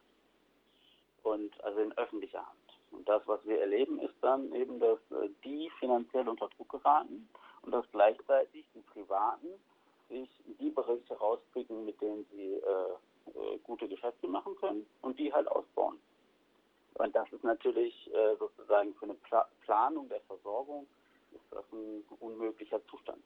und 1.23 1.63
also 1.65 1.81
in 1.81 1.97
öffentlicher 1.97 2.47
Hand. 2.47 2.59
Und 2.91 3.09
das, 3.09 3.23
was 3.27 3.45
wir 3.45 3.61
erleben, 3.61 3.99
ist 4.01 4.15
dann 4.21 4.53
eben, 4.55 4.81
dass 4.81 4.99
äh, 5.11 5.29
die 5.45 5.71
finanziell 5.79 6.29
unter 6.29 6.49
Druck 6.49 6.69
geraten 6.69 7.29
und 7.63 7.73
dass 7.73 7.85
gleichzeitig 7.93 8.65
die 8.75 8.83
Privaten 8.83 9.49
sich 10.09 10.29
die 10.59 10.71
Bereiche 10.71 11.15
rauspicken, 11.15 11.85
mit 11.85 12.01
denen 12.01 12.27
sie 12.33 12.55
äh, 12.55 13.39
äh, 13.39 13.59
gute 13.63 13.89
Geschäfte 13.89 14.27
machen 14.27 14.57
können 14.57 14.87
und 15.03 15.19
die 15.19 15.33
halt 15.33 15.47
ausbauen. 15.49 15.99
Und 17.01 17.17
das 17.17 17.33
ist 17.33 17.43
natürlich 17.45 17.95
äh, 18.13 18.37
sozusagen 18.37 18.95
für 18.97 19.07
eine 19.07 19.15
Pla 19.15 19.49
Planung 19.63 20.07
der 20.11 20.21
Versorgung 20.23 20.87
ist 21.33 21.45
das 21.51 21.65
ein 21.73 22.05
unmöglicher 22.21 22.85
Zustand. 22.89 23.25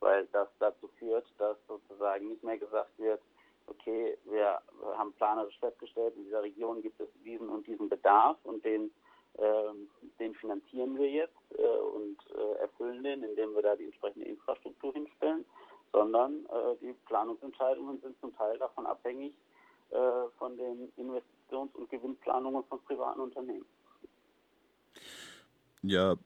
Weil 0.00 0.26
das 0.32 0.48
dazu 0.58 0.88
führt, 0.98 1.26
dass 1.36 1.58
sozusagen 1.68 2.28
nicht 2.28 2.42
mehr 2.42 2.56
gesagt 2.56 2.98
wird, 2.98 3.20
okay, 3.66 4.16
wir 4.24 4.58
haben 4.96 5.12
planerisch 5.14 5.58
festgestellt, 5.58 6.14
in 6.16 6.24
dieser 6.24 6.42
Region 6.42 6.80
gibt 6.80 6.98
es 6.98 7.08
diesen 7.24 7.50
und 7.50 7.66
diesen 7.66 7.90
Bedarf 7.90 8.38
und 8.44 8.64
den, 8.64 8.90
äh, 9.34 9.74
den 10.18 10.34
finanzieren 10.36 10.96
wir 10.96 11.10
jetzt 11.10 11.36
äh, 11.58 11.62
und 11.62 12.16
äh, 12.34 12.60
erfüllen 12.60 13.02
den, 13.02 13.22
indem 13.22 13.54
wir 13.54 13.62
da 13.62 13.76
die 13.76 13.84
entsprechende 13.84 14.26
Infrastruktur 14.26 14.94
hinstellen, 14.94 15.44
sondern 15.92 16.46
äh, 16.46 16.76
die 16.80 16.94
Planungsentscheidungen 17.04 18.00
sind 18.00 18.18
zum 18.20 18.34
Teil 18.34 18.56
davon 18.56 18.86
abhängig 18.86 19.34
von 20.38 20.56
den 20.56 20.92
Investitions- 20.96 21.74
und 21.74 21.88
Gewinnplanungen 21.90 22.64
von 22.64 22.82
privaten 22.82 23.20
Unternehmen. 23.20 23.64
Ja, 25.82 26.16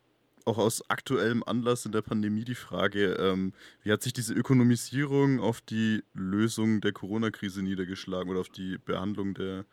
auch 0.46 0.58
aus 0.58 0.88
aktuellem 0.88 1.42
Anlass 1.44 1.84
in 1.84 1.92
der 1.92 2.02
Pandemie 2.02 2.44
die 2.44 2.54
Frage, 2.54 3.14
ähm, 3.14 3.52
wie 3.82 3.92
hat 3.92 4.02
sich 4.02 4.12
diese 4.12 4.34
Ökonomisierung 4.34 5.40
auf 5.40 5.60
die 5.60 6.02
Lösung 6.14 6.80
der 6.80 6.92
Corona-Krise 6.92 7.62
niedergeschlagen 7.62 8.30
oder 8.30 8.40
auf 8.40 8.48
die 8.48 8.78
Behandlung 8.78 9.34
der 9.34 9.64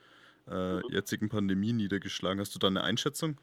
äh, 0.50 0.82
jetzigen 0.91 1.30
Pandemie 1.30 1.73
niedergeschlagen? 1.73 2.39
Hast 2.39 2.54
du 2.54 2.60
da 2.60 2.67
eine 2.67 2.84
Einschätzung? 2.84 3.38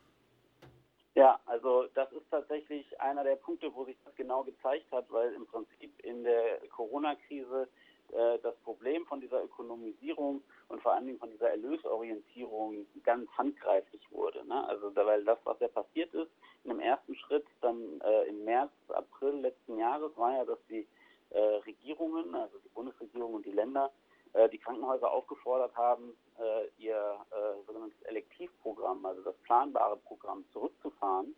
Ja, 1.15 1.39
also 1.47 1.87
das 1.95 2.11
ist 2.13 2.29
tatsächlich 2.31 3.01
einer 3.01 3.23
der 3.23 3.37
Punkte, 3.37 3.71
wo 3.73 3.85
sich 3.85 3.97
das 4.05 4.15
genau 4.17 4.43
gezeigt 4.43 4.91
hat, 4.91 5.07
weil 5.11 5.33
im 5.33 5.47
Prinzip 5.47 5.93
in 6.05 6.25
der 6.25 6.61
Corona-Krise 6.71 7.69
äh, 8.15 8.39
das 8.43 8.55
Problem 8.59 9.05
von 9.07 9.21
dieser 9.21 9.43
Ökonomisierung 9.43 10.43
und 10.69 10.83
vor 10.83 10.93
allen 10.93 11.07
Dingen 11.07 11.19
von 11.19 11.31
dieser 11.31 11.51
Erlösorientierung 11.51 12.87
ganz 13.03 13.29
handgreiflich 13.37 14.03
wurde. 14.13 14.47
Ne? 14.47 14.67
Also 14.69 14.95
weil 14.95 15.25
das, 15.25 15.39
was 15.43 15.59
ja 15.59 15.69
passiert 15.69 16.15
ist, 16.15 16.31
in 16.63 16.71
dem 16.71 16.81
ersten 16.81 17.17
Schritt 17.17 17.45
dann 17.61 18.01
äh, 18.03 18.29
im 18.29 18.45
März, 18.45 18.71
April 18.89 19.41
letzten 19.41 19.79
Jahres 19.79 20.17
war 20.17 20.37
ja, 20.37 20.45
dass 20.45 20.59
die 20.69 20.87
äh, 21.31 21.39
Regierungen, 21.67 22.35
also 22.37 22.57
die 22.59 22.69
Bundesregierung 22.69 23.35
und 23.35 23.47
die 23.47 23.53
Länder, 23.53 23.91
äh, 24.33 24.49
die 24.49 24.59
Krankenhäuser 24.59 25.11
aufgefordert 25.11 25.75
haben, 25.77 26.17
äh, 26.39 26.69
ihr 26.79 27.19
sogenanntes 27.67 28.01
Elektivprogramm, 28.03 29.05
also 29.05 29.23
das 29.23 29.35
planbare 29.39 29.97
Programm 29.97 30.45
zurückzufahren. 30.53 31.35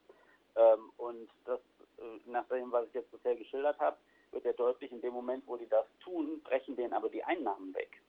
Ähm, 0.57 0.91
und 0.99 1.31
das, 1.47 1.61
nach 2.27 2.47
dem, 2.49 2.71
was 2.71 2.87
ich 2.89 2.95
jetzt 2.95 3.11
bisher 3.11 3.35
geschildert 3.37 3.79
habe, 3.79 3.97
wird 4.33 4.45
ja 4.45 4.53
deutlich, 4.53 4.93
in 4.93 5.01
dem 5.01 5.12
Moment, 5.12 5.45
wo 5.47 5.57
die 5.57 5.69
das 5.69 5.87
tun, 6.01 6.41
brechen 6.43 6.77
denen 6.77 6.93
aber 6.93 7.09
die 7.09 7.25
Einnahmen 7.25 7.75
weg. 7.75 8.01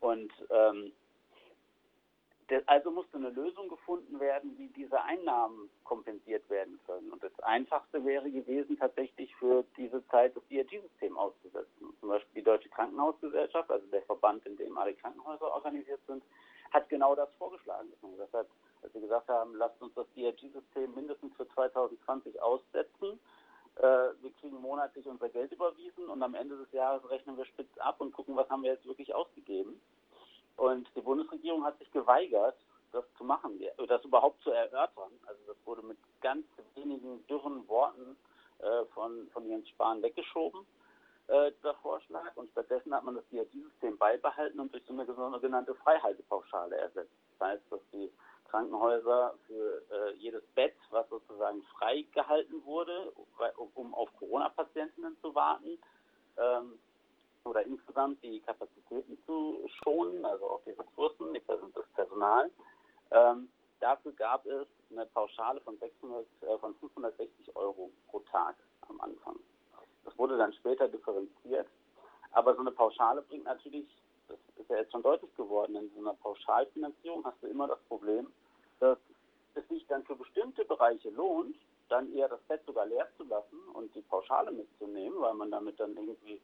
Und 0.00 0.32
ähm, 0.50 0.92
also 2.66 2.90
musste 2.90 3.16
eine 3.16 3.30
Lösung 3.30 3.68
gefunden 3.68 4.20
werden, 4.20 4.56
wie 4.58 4.68
diese 4.68 5.00
Einnahmen 5.02 5.70
kompensiert 5.82 6.48
werden 6.50 6.78
können. 6.86 7.10
Und 7.10 7.22
das 7.22 7.32
Einfachste 7.40 8.04
wäre 8.04 8.30
gewesen, 8.30 8.78
tatsächlich 8.78 9.34
für 9.36 9.64
diese 9.76 10.06
Zeit 10.08 10.36
das 10.36 10.42
DRG-System 10.48 11.16
auszusetzen. 11.16 11.96
Zum 12.00 12.08
Beispiel 12.08 12.42
die 12.42 12.44
Deutsche 12.44 12.68
Krankenhausgesellschaft, 12.68 13.70
also 13.70 13.86
der 13.86 14.02
Verband, 14.02 14.44
in 14.46 14.56
dem 14.56 14.76
alle 14.76 14.94
Krankenhäuser 14.94 15.52
organisiert 15.54 16.00
sind, 16.06 16.22
hat 16.72 16.88
genau 16.88 17.14
das 17.14 17.30
vorgeschlagen. 17.38 17.88
Das 18.18 18.32
heißt, 18.32 18.50
als 18.82 18.92
sie 18.92 19.00
gesagt 19.00 19.28
haben, 19.28 19.54
lasst 19.54 19.80
uns 19.80 19.94
das 19.94 20.06
DRG-System 20.14 20.94
mindestens 20.94 21.34
für 21.36 21.48
2020 21.48 22.40
aussetzen. 22.42 23.18
Äh, 23.76 23.82
wir 24.22 24.32
kriegen 24.40 24.60
monatlich 24.60 25.06
unser 25.06 25.28
Geld 25.28 25.52
überwiesen 25.52 26.08
und 26.08 26.22
am 26.22 26.34
Ende 26.34 26.56
des 26.56 26.70
Jahres 26.72 27.08
rechnen 27.10 27.36
wir 27.36 27.44
spitz 27.44 27.76
ab 27.78 28.00
und 28.00 28.12
gucken, 28.12 28.36
was 28.36 28.48
haben 28.48 28.62
wir 28.62 28.72
jetzt 28.72 28.86
wirklich 28.86 29.14
ausgegeben. 29.14 29.80
Und 30.56 30.88
die 30.94 31.00
Bundesregierung 31.00 31.64
hat 31.64 31.78
sich 31.78 31.90
geweigert, 31.90 32.56
das 32.92 33.04
zu 33.18 33.24
machen, 33.24 33.60
das 33.88 34.04
überhaupt 34.04 34.40
zu 34.42 34.50
erörtern. 34.50 35.10
Also 35.26 35.40
das 35.48 35.56
wurde 35.64 35.82
mit 35.82 35.98
ganz 36.20 36.46
wenigen 36.76 37.26
dürren 37.26 37.66
Worten 37.68 38.16
äh, 38.60 38.84
von, 38.94 39.28
von 39.32 39.48
Jens 39.48 39.68
Spahn 39.68 40.00
weggeschoben, 40.02 40.64
äh, 41.26 41.50
dieser 41.58 41.74
Vorschlag. 41.74 42.36
Und 42.36 42.50
stattdessen 42.52 42.94
hat 42.94 43.02
man 43.02 43.16
das 43.16 43.24
DRG-System 43.30 43.98
beibehalten 43.98 44.60
und 44.60 44.72
durch 44.72 44.84
so 44.86 44.92
eine 44.92 45.04
sogenannte 45.04 45.74
Freihaltepauschale 45.74 46.76
ersetzt. 46.76 47.12
Das 47.38 47.48
heißt, 47.48 47.64
dass 47.70 47.80
die 47.92 48.12
Krankenhäuser 48.54 49.34
für 49.48 49.82
äh, 49.90 50.14
jedes 50.14 50.44
Bett, 50.54 50.76
was 50.90 51.08
sozusagen 51.08 51.60
frei 51.76 52.06
gehalten 52.12 52.64
wurde, 52.64 53.12
um 53.74 53.92
auf 53.94 54.08
Corona-Patientinnen 54.20 55.16
zu 55.20 55.34
warten, 55.34 55.76
ähm, 56.36 56.78
oder 57.44 57.66
insgesamt 57.66 58.22
die 58.22 58.38
Kapazitäten 58.40 59.18
zu 59.26 59.68
schonen, 59.82 60.24
also 60.24 60.50
auch 60.50 60.60
die 60.64 60.70
Ressourcen, 60.70 61.36
das 61.74 61.86
Personal. 61.96 62.48
Ähm, 63.10 63.48
dafür 63.80 64.12
gab 64.12 64.46
es 64.46 64.68
eine 64.92 65.04
Pauschale 65.06 65.60
von, 65.62 65.76
600, 65.76 66.24
äh, 66.42 66.58
von 66.58 66.76
560 66.76 67.56
Euro 67.56 67.90
pro 68.08 68.20
Tag 68.20 68.54
am 68.88 69.00
Anfang. 69.00 69.34
Das 70.04 70.16
wurde 70.16 70.38
dann 70.38 70.52
später 70.52 70.86
differenziert. 70.86 71.66
Aber 72.30 72.54
so 72.54 72.60
eine 72.60 72.70
Pauschale 72.70 73.22
bringt 73.22 73.46
natürlich, 73.46 73.88
das 74.28 74.38
ist 74.56 74.70
ja 74.70 74.76
jetzt 74.76 74.92
schon 74.92 75.02
deutlich 75.02 75.34
geworden, 75.34 75.74
in 75.74 75.90
so 75.92 75.98
einer 75.98 76.14
Pauschalfinanzierung 76.14 77.24
hast 77.24 77.42
du 77.42 77.48
immer 77.48 77.66
das 77.66 77.80
Problem, 77.88 78.28
dass 78.80 78.98
es 79.54 79.66
sich 79.68 79.86
dann 79.86 80.04
für 80.04 80.16
bestimmte 80.16 80.64
Bereiche 80.64 81.10
lohnt, 81.10 81.56
dann 81.88 82.12
eher 82.14 82.28
das 82.28 82.40
Bett 82.42 82.62
sogar 82.66 82.86
leer 82.86 83.08
zu 83.16 83.24
lassen 83.24 83.58
und 83.74 83.94
die 83.94 84.02
Pauschale 84.02 84.50
mitzunehmen, 84.50 85.20
weil 85.20 85.34
man 85.34 85.50
damit 85.50 85.78
dann 85.78 85.96
irgendwie 85.96 86.40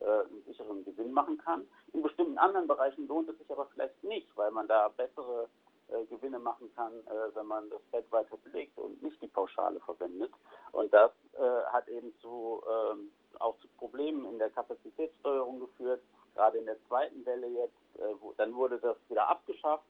äh, 0.00 0.04
einen 0.04 0.42
sicheren 0.46 0.84
Gewinn 0.84 1.12
machen 1.12 1.38
kann. 1.38 1.66
In 1.92 2.02
bestimmten 2.02 2.38
anderen 2.38 2.66
Bereichen 2.66 3.06
lohnt 3.06 3.28
es 3.28 3.38
sich 3.38 3.50
aber 3.50 3.66
vielleicht 3.66 4.02
nicht, 4.04 4.28
weil 4.36 4.50
man 4.50 4.68
da 4.68 4.88
bessere 4.88 5.48
äh, 5.88 6.04
Gewinne 6.06 6.38
machen 6.38 6.70
kann, 6.74 6.92
äh, 6.92 7.34
wenn 7.34 7.46
man 7.46 7.68
das 7.70 7.82
Bett 7.92 8.10
weiter 8.10 8.36
belegt 8.38 8.78
und 8.78 9.02
nicht 9.02 9.20
die 9.20 9.28
Pauschale 9.28 9.80
verwendet. 9.80 10.32
Und 10.72 10.92
das 10.92 11.10
äh, 11.34 11.64
hat 11.72 11.88
eben 11.88 12.14
zu, 12.20 12.62
ähm, 12.68 13.10
auch 13.38 13.58
zu 13.58 13.68
Problemen 13.78 14.24
in 14.26 14.38
der 14.38 14.50
Kapazitätssteuerung 14.50 15.60
geführt, 15.60 16.02
gerade 16.34 16.58
in 16.58 16.66
der 16.66 16.82
zweiten 16.88 17.24
Welle 17.26 17.48
jetzt. 17.48 17.98
Äh, 17.98 18.14
wo, 18.20 18.32
dann 18.36 18.54
wurde 18.54 18.78
das 18.78 18.96
wieder 19.08 19.28
abgeschafft. 19.28 19.84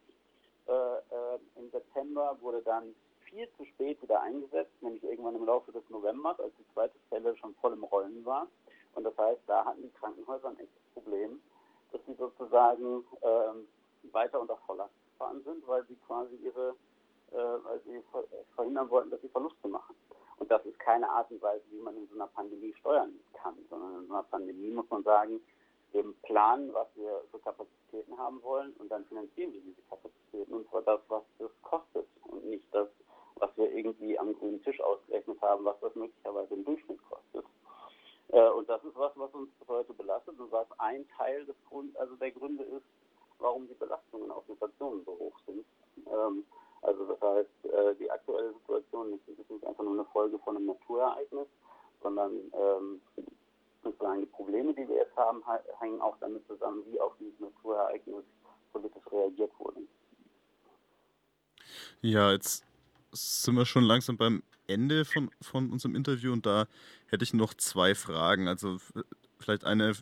Äh, 0.67 1.61
Im 1.61 1.71
September 1.71 2.37
wurde 2.41 2.63
dann 2.63 2.95
viel 3.25 3.49
zu 3.57 3.65
spät 3.65 4.01
wieder 4.03 4.21
eingesetzt, 4.21 4.73
nämlich 4.81 5.03
irgendwann 5.03 5.35
im 5.35 5.45
Laufe 5.45 5.73
des 5.73 5.83
Novembers, 5.91 6.39
als 6.41 6.53
die 6.59 6.73
zweite 6.73 6.95
Welle 7.11 7.37
schon 7.37 7.55
voll 7.57 7.73
im 7.73 7.85
Rollen 7.85 8.25
war. 8.25 8.47
Und 8.95 9.05
das 9.05 9.17
heißt, 9.19 9.41
da 9.47 9.65
hatten 9.65 9.83
die 9.83 9.91
Krankenhäuser 9.91 10.49
ein 10.49 10.59
echtes 10.59 10.83
Problem, 10.95 11.41
dass 11.93 12.01
sie 12.07 12.15
sozusagen 12.15 13.05
ähm, 13.23 13.69
weiter 14.13 14.41
unter 14.41 14.57
Volllast 14.59 14.95
gefahren 15.13 15.43
sind, 15.45 15.67
weil 15.67 15.85
sie 15.87 15.97
quasi 16.07 16.37
ihre, 16.37 16.75
äh, 17.33 17.65
weil 17.65 17.81
sie 17.85 18.03
verhindern 18.55 18.89
wollten, 18.91 19.11
dass 19.11 19.21
sie 19.21 19.29
Verluste 19.29 19.69
machen. 19.69 19.97
Und 20.39 20.51
das 20.51 20.65
ist 20.67 20.79
keine 20.79 21.09
Art 21.09 21.31
und 21.31 21.43
Weise, 21.43 21.65
wie 21.71 21.81
man 21.81 21.97
in 21.97 22.09
so 22.09 22.15
einer 22.15 22.27
Pandemie 22.29 22.75
steuern 22.75 23.19
kann, 23.33 23.55
sondern 23.69 24.03
in 24.03 24.07
so 24.07 24.15
einer 24.15 24.25
Pandemie 24.25 24.71
muss 24.71 24.89
man 24.91 25.03
sagen, 25.03 25.41
eben 25.95 26.15
planen, 26.23 26.73
was 26.75 26.89
wir 26.97 27.23
für 27.31 27.39
Kapazitäten 27.39 28.19
haben 28.19 28.43
wollen 28.43 28.73
und 28.79 28.91
dann 28.91 29.05
finanzieren 29.07 29.53
wir 29.53 29.61
diese 29.61 29.83
Kapazitäten 29.89 30.15
das, 30.85 31.01
was 31.09 31.23
das 31.39 31.51
kostet 31.63 32.07
und 32.25 32.45
nicht 32.45 32.67
das, 32.73 32.89
was 33.37 33.51
wir 33.57 33.71
irgendwie 33.71 34.19
am 34.19 34.35
grünen 34.35 34.63
Tisch 34.63 34.81
ausgerechnet 34.81 35.41
haben, 35.41 35.65
was 35.65 35.79
das 35.81 35.95
möglicherweise 35.95 36.55
im 36.55 36.65
Durchschnitt 36.65 37.01
kostet. 37.09 37.45
Äh, 38.29 38.51
und 38.51 38.69
das 38.69 38.83
ist 38.85 38.97
was, 38.97 39.13
was 39.17 39.33
uns 39.35 39.51
heute 39.69 39.93
belastet 39.95 40.39
und 40.39 40.51
was 40.53 40.67
ein 40.79 41.07
Teil 41.17 41.45
des 41.47 41.57
Grund, 41.69 41.97
also 41.97 42.15
der 42.17 42.31
Gründe 42.31 42.65
ist, 42.65 42.85
warum 43.39 43.67
die 43.69 43.75
Belastungen 43.75 44.31
auf 44.31 44.49
Inflationen 44.49 45.05
so 45.05 45.13
hoch 45.13 45.39
sind. 45.47 45.65
Ähm, 46.07 46.45
also 46.83 47.05
das 47.07 47.21
heißt, 47.21 47.73
äh, 47.73 47.95
die 47.97 48.11
aktuelle 48.11 48.53
Situation 48.53 49.15
ist 49.15 49.51
nicht 49.51 49.67
einfach 49.67 49.85
nur 49.85 49.95
eine 49.95 50.05
Folge 50.07 50.39
von 50.41 50.57
einem 50.57 50.67
Naturereignis, 50.67 51.49
sondern 52.03 52.33
ähm, 52.53 53.01
sozusagen 53.83 54.21
die 54.21 54.27
Probleme, 54.27 54.75
die 54.75 54.87
wir 54.89 54.97
jetzt 54.97 55.04
haben, 55.17 55.43
hängen 55.79 56.01
auch 56.01 56.17
damit 56.21 56.47
zusammen, 56.47 56.83
wie 56.87 57.01
auf 57.01 57.13
dieses 57.19 57.39
Naturereignis 57.41 58.25
politisch 58.73 59.03
reagiert 59.11 59.53
wurde. 59.59 59.81
Ja, 62.01 62.33
jetzt 62.33 62.65
sind 63.13 63.55
wir 63.55 63.67
schon 63.67 63.85
langsam 63.85 64.17
beim 64.17 64.43
Ende 64.67 65.05
von, 65.05 65.31
von 65.41 65.71
unserem 65.71 65.95
Interview 65.95 66.33
und 66.33 66.47
da 66.47 66.67
hätte 67.07 67.25
ich 67.25 67.35
noch 67.35 67.55
zwei 67.55 67.95
Fragen. 67.95 68.49
Also 68.49 68.79
vielleicht 69.39 69.65
eine 69.65 69.95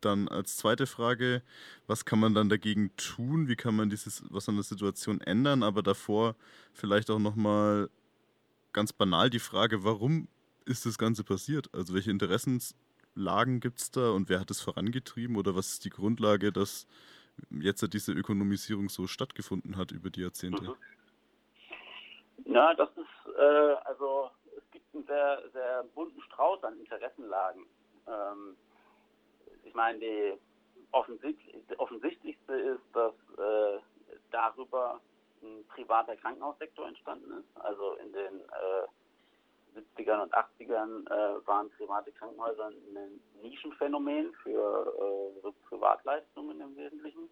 dann 0.00 0.28
als 0.28 0.56
zweite 0.56 0.86
Frage, 0.86 1.42
was 1.86 2.04
kann 2.04 2.20
man 2.20 2.34
dann 2.34 2.48
dagegen 2.48 2.94
tun? 2.96 3.48
Wie 3.48 3.56
kann 3.56 3.74
man 3.74 3.90
dieses, 3.90 4.22
was 4.30 4.48
an 4.48 4.54
der 4.54 4.64
Situation 4.64 5.20
ändern? 5.20 5.62
Aber 5.62 5.82
davor 5.82 6.36
vielleicht 6.72 7.10
auch 7.10 7.18
nochmal 7.18 7.90
ganz 8.72 8.92
banal 8.92 9.30
die 9.30 9.40
Frage, 9.40 9.84
warum 9.84 10.28
ist 10.64 10.86
das 10.86 10.98
Ganze 10.98 11.24
passiert? 11.24 11.72
Also 11.74 11.94
welche 11.94 12.10
Interessenslagen 13.18 13.60
gibt 13.60 13.80
es 13.80 13.90
da 13.90 14.10
und 14.10 14.28
wer 14.28 14.40
hat 14.40 14.50
es 14.50 14.60
vorangetrieben 14.60 15.36
oder 15.36 15.54
was 15.54 15.72
ist 15.72 15.84
die 15.84 15.90
Grundlage, 15.90 16.52
dass 16.52 16.86
jetzt 17.50 17.92
diese 17.92 18.12
Ökonomisierung 18.12 18.88
so 18.88 19.06
stattgefunden 19.06 19.76
hat 19.76 19.90
über 19.90 20.10
die 20.10 20.22
Jahrzehnte? 20.22 20.62
Mhm. 20.62 20.74
Ja, 22.54 22.74
das 22.74 22.88
ist, 22.90 23.36
äh, 23.36 23.74
also 23.84 24.30
es 24.56 24.70
gibt 24.70 24.94
einen 24.94 25.04
sehr, 25.06 25.42
sehr 25.52 25.84
bunten 25.94 26.20
Strauß 26.22 26.62
an 26.64 26.78
Interessenlagen. 26.78 27.66
Ähm, 28.06 28.56
ich 29.64 29.74
meine, 29.74 29.98
die 29.98 30.32
offensichtlich, 30.92 31.56
offensichtlichste 31.78 32.54
ist, 32.54 32.82
dass 32.94 33.14
äh, 33.36 33.80
darüber 34.30 35.00
ein 35.42 35.64
privater 35.68 36.16
Krankenhaussektor 36.16 36.88
entstanden 36.88 37.30
ist. 37.32 37.60
Also 37.60 37.94
in 37.94 38.12
den 38.12 38.40
äh, 38.40 38.86
70ern 39.76 40.22
und 40.22 40.34
80ern 40.34 41.06
äh, 41.06 41.46
waren 41.46 41.70
private 41.70 42.12
Krankenhäuser 42.12 42.66
ein 42.68 43.20
Nischenphänomen 43.42 44.32
für 44.42 45.40
äh, 45.44 45.52
Privatleistungen 45.68 46.60
im 46.60 46.76
Wesentlichen. 46.76 47.28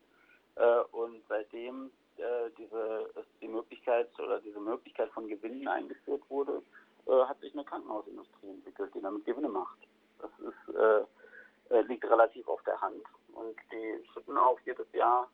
Äh, 0.57 0.81
und 0.93 1.23
seitdem 1.29 1.91
äh, 2.17 2.51
diese 2.59 3.11
die 3.41 3.49
Möglichkeit 3.49 4.09
oder 4.19 4.41
diese 4.41 4.61
Möglichkeit 4.61 5.11
von 5.11 5.29
Gewinnen 5.29 5.69
eingeführt 5.69 6.23
wurde, 6.29 6.63
hat 7.09 7.39
sich 7.39 7.53
eine 7.53 7.63
Krankenhausindustrie 7.63 8.49
entwickelt, 8.49 8.93
die 8.93 9.01
damit 9.01 9.25
Gewinne 9.25 9.49
macht. 9.49 9.79
Das 10.19 10.31
ist 10.41 10.75
äh, 11.71 11.81
liegt 11.83 12.05
relativ 12.05 12.47
auf 12.49 12.63
der 12.63 12.81
Hand. 12.81 13.03
Und 13.33 13.57
die 13.73 14.05
schütten 14.13 14.37
auch 14.37 14.59
jedes 14.65 14.91
Jahr 14.93 15.29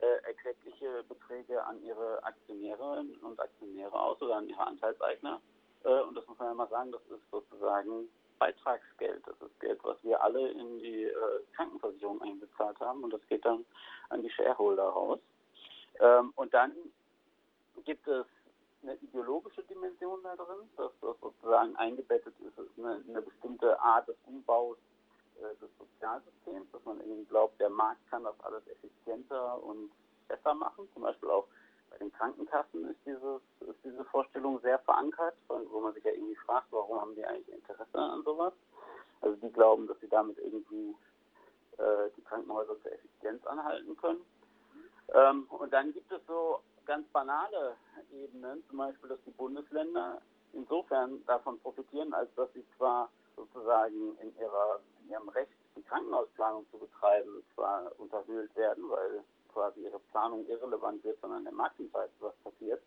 äh, 0.00 0.26
erkleckliche 0.26 1.04
Beträge 1.08 1.64
an 1.64 1.82
ihre 1.82 2.22
Aktionäre 2.24 3.04
und 3.22 3.40
Aktionäre 3.40 3.98
aus 3.98 4.20
oder 4.20 4.36
an 4.36 4.48
ihre 4.48 4.66
Anteilseigner. 4.66 5.40
Äh, 5.84 6.00
und 6.02 6.16
das 6.16 6.26
muss 6.26 6.38
man 6.38 6.48
ja 6.48 6.54
mal 6.54 6.68
sagen, 6.68 6.92
das 6.92 7.02
ist 7.10 7.30
sozusagen 7.30 8.08
Beitragsgeld. 8.38 9.22
Das 9.26 9.40
ist 9.40 9.60
Geld, 9.60 9.78
was 9.84 10.02
wir 10.02 10.22
alle 10.22 10.48
in 10.50 10.78
die 10.78 11.04
äh, 11.04 11.14
Krankenversicherung 11.54 12.20
eingezahlt 12.22 12.78
haben 12.80 13.04
und 13.04 13.12
das 13.12 13.24
geht 13.28 13.44
dann 13.44 13.64
an 14.08 14.22
die 14.22 14.30
Shareholder 14.30 14.84
raus. 14.84 15.20
Ähm, 16.00 16.32
und 16.36 16.52
dann 16.52 16.72
gibt 17.84 18.06
es 18.08 18.26
eine 18.82 18.94
ideologische 18.96 19.62
Dimension 19.64 20.20
da 20.22 20.34
drin, 20.34 20.68
dass 20.76 20.90
das 21.00 21.16
sozusagen 21.20 21.76
eingebettet 21.76 22.34
ist, 22.40 22.58
eine, 22.78 23.02
eine 23.08 23.22
bestimmte 23.22 23.80
Art 23.80 24.08
des 24.08 24.16
Umbaus 24.26 24.76
äh, 25.38 25.54
des 25.60 25.70
Sozialsystems, 25.78 26.70
dass 26.72 26.84
man 26.84 27.00
irgendwie 27.00 27.24
glaubt, 27.26 27.60
der 27.60 27.70
Markt 27.70 28.00
kann 28.10 28.24
das 28.24 28.38
alles 28.40 28.62
effizienter 28.66 29.62
und 29.62 29.90
besser 30.28 30.54
machen. 30.54 30.88
Zum 30.94 31.02
Beispiel 31.02 31.30
auch 31.30 31.46
bei 31.92 31.98
den 31.98 32.12
Krankenkassen 32.12 32.88
ist, 32.90 32.98
dieses, 33.04 33.40
ist 33.60 33.84
diese 33.84 34.04
Vorstellung 34.04 34.60
sehr 34.60 34.78
verankert, 34.80 35.34
wo 35.48 35.80
man 35.80 35.92
sich 35.94 36.04
ja 36.04 36.12
irgendwie 36.12 36.36
fragt, 36.36 36.66
warum 36.70 37.00
haben 37.00 37.14
die 37.14 37.24
eigentlich 37.24 37.54
Interesse 37.54 37.98
an 37.98 38.22
sowas. 38.24 38.54
Also 39.20 39.36
die 39.36 39.52
glauben, 39.52 39.86
dass 39.86 40.00
sie 40.00 40.08
damit 40.08 40.38
irgendwie 40.38 40.96
äh, 41.78 42.10
die 42.16 42.22
Krankenhäuser 42.22 42.80
zur 42.82 42.92
Effizienz 42.92 43.46
anhalten 43.46 43.96
können. 43.96 44.24
Ähm, 45.14 45.46
und 45.50 45.72
dann 45.72 45.92
gibt 45.92 46.10
es 46.10 46.20
so 46.26 46.60
ganz 46.86 47.06
banale 47.08 47.76
Ebenen, 48.12 48.64
zum 48.68 48.78
Beispiel, 48.78 49.10
dass 49.10 49.22
die 49.26 49.30
Bundesländer 49.30 50.20
insofern 50.54 51.24
davon 51.26 51.58
profitieren, 51.60 52.12
als 52.14 52.34
dass 52.34 52.52
sie 52.54 52.64
zwar 52.76 53.10
sozusagen 53.36 54.16
in 54.18 54.36
ihrer 54.38 54.80
in 55.02 55.10
ihrem 55.10 55.28
Recht, 55.30 55.52
die 55.76 55.82
Krankenhausplanung 55.82 56.66
zu 56.70 56.78
betreiben, 56.78 57.42
zwar 57.54 57.90
unterhöhlt 57.98 58.54
werden, 58.56 58.88
weil 58.88 59.24
quasi 59.52 59.80
ihre 59.80 59.98
Planung 60.10 60.46
irrelevant 60.46 61.02
wird, 61.04 61.20
sondern 61.20 61.44
der 61.44 61.52
Markt 61.52 61.78
entscheidet, 61.78 62.14
was 62.20 62.34
passiert. 62.44 62.82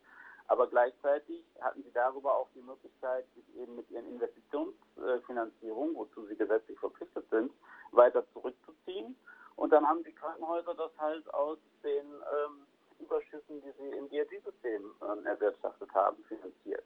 Aber 0.47 0.67
gleichzeitig 0.67 1.43
hatten 1.59 1.83
sie 1.83 1.91
darüber 1.91 2.35
auch 2.35 2.47
die 2.53 2.61
Möglichkeit, 2.61 3.25
sich 3.35 3.55
eben 3.57 3.75
mit 3.75 3.89
ihren 3.89 4.07
Investitionsfinanzierungen, 4.07 5.95
wozu 5.95 6.25
sie 6.27 6.35
gesetzlich 6.35 6.77
verpflichtet 6.79 7.27
sind, 7.31 7.51
weiter 7.91 8.23
zurückzuziehen. 8.33 9.15
Und 9.55 9.71
dann 9.71 9.87
haben 9.87 10.03
die 10.03 10.13
Krankenhäuser 10.13 10.75
das 10.75 10.91
halt 10.99 11.33
aus 11.33 11.57
den 11.83 12.05
ähm, 12.05 12.67
Überschüssen, 12.99 13.61
die 13.61 13.71
sie 13.71 13.97
im 13.97 14.09
DRG-System 14.09 14.91
ähm, 15.01 15.25
erwirtschaftet 15.25 15.91
haben, 15.93 16.23
finanziert. 16.25 16.83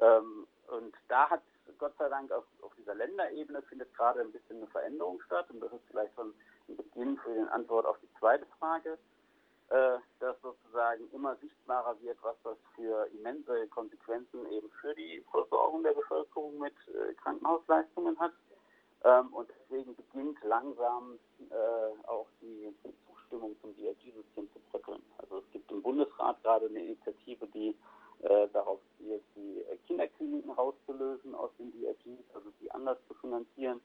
Ähm, 0.00 0.46
und 0.68 0.94
da 1.08 1.28
hat 1.30 1.42
Gott 1.78 1.94
sei 1.98 2.08
Dank 2.08 2.30
auf, 2.32 2.44
auf 2.62 2.72
dieser 2.76 2.94
Länderebene 2.94 3.62
findet 3.62 3.92
gerade 3.94 4.20
ein 4.20 4.32
bisschen 4.32 4.58
eine 4.58 4.66
Veränderung 4.68 5.20
statt 5.22 5.46
und 5.50 5.60
das 5.60 5.72
ist 5.72 5.84
vielleicht 5.90 6.14
schon 6.14 6.34
Beginn 6.74 7.16
für 7.18 7.34
die 7.34 7.50
Antwort 7.50 7.86
auf 7.86 7.98
die 8.00 8.08
zweite 8.18 8.46
Frage, 8.58 8.98
äh, 9.70 9.98
dass 10.20 10.40
sozusagen 10.40 11.10
immer 11.12 11.36
sichtbarer 11.36 12.00
wird, 12.00 12.18
was 12.22 12.36
das 12.42 12.56
für 12.74 13.06
immense 13.12 13.66
Konsequenzen 13.68 14.46
eben 14.50 14.70
für 14.80 14.94
die 14.94 15.22
Versorgung 15.30 15.82
der 15.82 15.92
Bevölkerung 15.92 16.58
mit 16.58 16.74
äh, 16.88 17.14
Krankenhausleistungen 17.14 18.18
hat. 18.18 18.32
Ähm, 19.04 19.32
und 19.32 19.48
deswegen 19.48 19.94
beginnt 19.94 20.42
langsam 20.42 21.18
äh, 21.50 22.08
auch 22.08 22.26
die, 22.40 22.74
Zustimmung 23.28 23.56
zum 23.60 23.74
DRG-System 23.76 24.48
zu 24.52 24.58
bröckeln. 24.70 25.02
Also 25.18 25.38
es 25.38 25.50
gibt 25.52 25.70
im 25.70 25.82
Bundesrat 25.82 26.42
gerade 26.42 26.66
eine 26.66 26.82
Initiative, 26.82 27.46
die 27.48 27.76
äh, 28.22 28.48
darauf 28.52 28.80
zielt, 28.96 29.22
die 29.36 29.62
Kinderkliniken 29.86 30.50
rauszulösen 30.50 31.34
aus 31.34 31.50
den 31.58 31.70
DRGs, 31.72 32.34
also 32.34 32.50
die 32.60 32.70
anders 32.70 32.98
zu 33.06 33.14
finanzieren. 33.14 33.80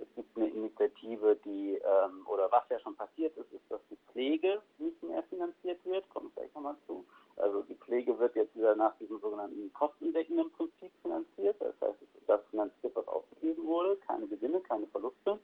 Es 0.00 0.06
gibt 0.14 0.36
eine 0.36 0.48
Initiative, 0.48 1.36
die, 1.44 1.74
ähm, 1.74 2.26
oder 2.26 2.50
was 2.50 2.62
ja 2.70 2.78
schon 2.80 2.94
passiert 2.96 3.36
ist, 3.36 3.52
ist, 3.52 3.68
dass 3.68 3.80
die 3.90 3.98
Pflege 4.10 4.62
nicht 4.78 5.02
mehr 5.02 5.22
finanziert 5.24 5.84
wird, 5.84 6.08
komme 6.10 6.28
ich 6.28 6.34
gleich 6.34 6.54
nochmal 6.54 6.76
zu. 6.86 7.04
Also 7.36 7.62
die 7.62 7.74
Pflege 7.74 8.18
wird 8.18 8.34
jetzt 8.36 8.54
wieder 8.56 8.74
nach 8.74 8.96
diesem 8.98 9.20
sogenannten 9.20 9.72
kostendeckenden 9.72 10.50
Prinzip 10.52 10.92
finanziert. 11.02 11.56
Das 11.60 11.74
heißt, 11.80 11.98
das 12.26 12.40
finanziert, 12.50 12.94
was 12.94 13.06
ausgegeben 13.08 13.66
wurde, 13.66 13.96
keine 14.06 14.26
Gewinne, 14.26 14.60
keine 14.60 14.86
Verluste. 14.88 15.38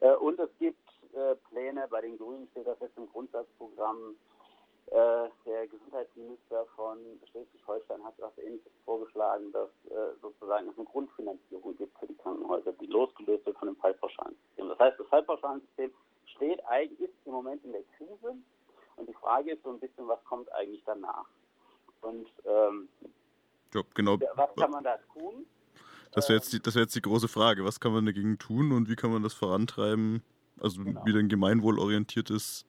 Äh, 0.00 0.14
und 0.16 0.38
es 0.38 0.50
gibt 0.58 0.88
äh, 1.14 1.34
Pläne, 1.50 1.86
bei 1.90 2.02
den 2.02 2.18
Grünen 2.18 2.48
steht 2.50 2.66
das 2.66 2.78
jetzt 2.80 2.96
im 2.96 3.08
Grundsatzprogramm, 3.10 4.16
äh, 4.90 5.28
der 5.46 5.68
Gesundheitsminister 5.68 6.66
von 6.74 6.98
Schleswig-Holstein 7.30 8.02
hat 8.02 8.14
was 8.18 8.36
Ähnliches 8.38 8.72
vorgeschlagen, 8.84 9.52
dass 9.52 9.68
äh, 9.88 10.16
sozusagen 10.20 10.68
es 10.68 10.76
eine 10.76 10.86
Grundfinanzierung 10.86 11.76
gibt 11.76 11.96
für 11.98 12.08
die 12.08 12.16
Krankenhäuser, 12.16 12.72
die 12.72 12.86
losgelöst 12.86 13.46
wird 13.46 13.56
von 13.56 13.68
dem 13.68 13.76
Fallpauschalensystem. 13.76 14.68
Das 14.68 14.78
heißt, 14.80 14.98
das 14.98 15.06
Fallpauschalensystem 15.06 15.92
steht 16.34 16.64
eigentlich 16.66 17.08
ist 17.08 17.14
im 17.24 17.32
Moment 17.32 17.64
in 17.64 17.70
der 17.70 17.84
Krise 17.96 18.34
und 18.96 19.08
die 19.08 19.14
Frage 19.14 19.52
ist 19.52 19.62
so 19.62 19.70
ein 19.70 19.78
bisschen, 19.78 20.08
was 20.08 20.22
kommt 20.24 20.50
eigentlich 20.52 20.82
danach? 20.84 21.26
Und 22.00 22.28
ähm, 22.44 22.88
ja, 23.72 23.82
genau. 23.94 24.18
was 24.34 24.54
kann 24.56 24.72
man 24.72 24.82
da 24.82 24.98
tun? 25.12 25.46
Das 26.20 26.28
wäre 26.28 26.38
jetzt, 26.38 26.74
wär 26.74 26.82
jetzt 26.82 26.94
die 26.94 27.00
große 27.00 27.28
Frage. 27.28 27.64
Was 27.64 27.80
kann 27.80 27.94
man 27.94 28.04
dagegen 28.04 28.38
tun 28.38 28.72
und 28.72 28.90
wie 28.90 28.94
kann 28.94 29.10
man 29.10 29.22
das 29.22 29.32
vorantreiben? 29.32 30.22
Also 30.60 30.84
genau. 30.84 31.06
wieder 31.06 31.18
ein 31.18 31.30
gemeinwohlorientiertes 31.30 32.66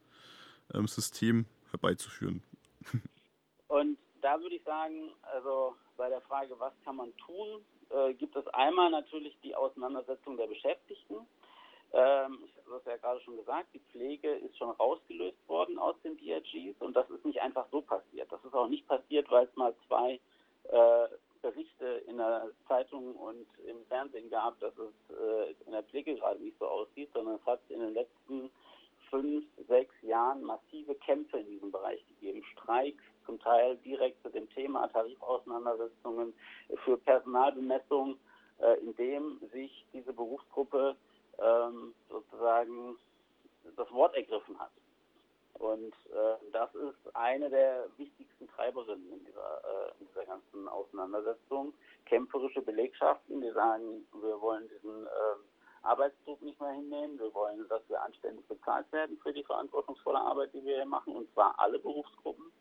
ähm, 0.74 0.88
System 0.88 1.46
herbeizuführen. 1.72 2.42
Und 3.68 3.98
da 4.22 4.40
würde 4.40 4.56
ich 4.56 4.64
sagen, 4.64 5.12
also 5.24 5.76
bei 5.98 6.08
der 6.08 6.22
Frage, 6.22 6.58
was 6.60 6.72
kann 6.86 6.96
man 6.96 7.14
tun, 7.18 7.60
äh, 7.90 8.14
gibt 8.14 8.38
es 8.38 8.48
einmal 8.54 8.90
natürlich 8.90 9.38
die 9.44 9.54
Auseinandersetzung 9.54 10.38
der 10.38 10.48
Beschäftigten. 10.48 11.16
Ähm, 11.92 12.40
ich 12.46 12.56
habe 12.66 12.78
es 12.78 12.86
ja 12.86 12.96
gerade 12.96 13.20
schon 13.20 13.36
gesagt, 13.36 13.68
die 13.74 13.82
Pflege 13.92 14.32
ist 14.32 14.58
schon 14.58 14.70
rausgelöst 14.70 15.46
worden 15.50 15.78
aus 15.78 15.96
den 16.06 16.18
DRGs 16.18 16.80
und 16.80 16.96
das 16.96 17.10
ist 17.10 17.26
nicht 17.26 17.42
einfach 17.42 17.66
so 17.70 17.82
passiert. 17.82 18.32
Das 18.32 18.44
ist 18.46 18.54
auch 18.54 18.70
nicht 18.70 18.88
passiert, 18.88 19.30
weil 19.30 19.46
es 19.46 19.56
mal 19.58 19.76
zwei 19.88 20.22
äh, 20.70 21.08
der 22.82 22.90
Zeitung 22.90 23.16
und 23.16 23.48
im 23.68 23.86
Fernsehen 23.88 24.30
gab, 24.30 24.60
dass 24.60 24.74
es 24.78 25.16
äh, 25.16 25.54
in 25.66 25.72
der 25.72 25.84
Pflege 25.84 26.16
gerade 26.16 26.42
nicht 26.42 26.58
so 26.60 26.68
aussieht, 26.68 27.10
sondern 27.14 27.36
es 27.36 27.46
hat 27.46 27.60
in 27.70 27.80
den 27.80 27.94
letzten 27.94 28.52
fünf, 29.10 29.46
sechs 29.68 29.94
Jahren 30.02 30.42
massive 30.44 30.96
Kämpfe 30.96 31.40
in 31.40 31.48
diesem 31.48 31.72
Bereich 31.72 32.04
gegeben, 32.08 32.44
Streiks, 32.54 33.04
zum 33.26 33.40
Teil 33.40 33.78
direkt 33.78 34.22
zu 34.24 34.30
dem 34.30 34.50
Thema 34.50 34.88
Tarifauseinandersetzungen 34.88 36.34
für 36.84 36.98
Personalbemessung, 36.98 38.18
äh, 38.60 38.80
in 38.80 38.96
dem 38.96 39.40
sich 39.54 39.86
diese 39.94 40.14
Berufsgruppe 40.14 40.96
ähm, 41.40 41.94
sozusagen 42.10 42.98
das 43.76 43.92
Wort 43.92 44.16
ergriffen 44.16 44.60
hat. 44.60 44.72
Und 45.62 45.94
äh, 46.12 46.52
das 46.52 46.74
ist 46.74 47.16
eine 47.16 47.48
der 47.48 47.86
wichtigsten 47.98 48.48
Treiberinnen 48.48 49.12
in 49.14 49.26
dieser, 49.26 49.62
äh, 49.64 49.92
in 50.00 50.08
dieser 50.08 50.26
ganzen 50.26 50.68
Auseinandersetzung. 50.68 51.74
Kämpferische 52.06 52.64
Belegschaften, 52.64 53.42
die 53.42 53.52
sagen, 53.72 54.08
wir 54.14 54.42
wollen 54.42 54.70
diesen 54.70 55.06
äh, 55.06 55.10
Arbeitsdruck 55.84 56.42
nicht 56.42 56.60
mehr 56.60 56.72
hinnehmen, 56.72 57.20
wir 57.20 57.34
wollen, 57.34 57.68
dass 57.70 57.82
wir 57.90 58.02
anständig 58.02 58.48
bezahlt 58.48 58.92
werden 58.92 59.18
für 59.24 59.34
die 59.34 59.44
verantwortungsvolle 59.44 60.20
Arbeit, 60.20 60.54
die 60.54 60.64
wir 60.64 60.76
hier 60.76 60.86
machen, 60.86 61.16
und 61.16 61.32
zwar 61.34 61.58
alle 61.60 61.80
Berufsgruppen. 61.80 62.52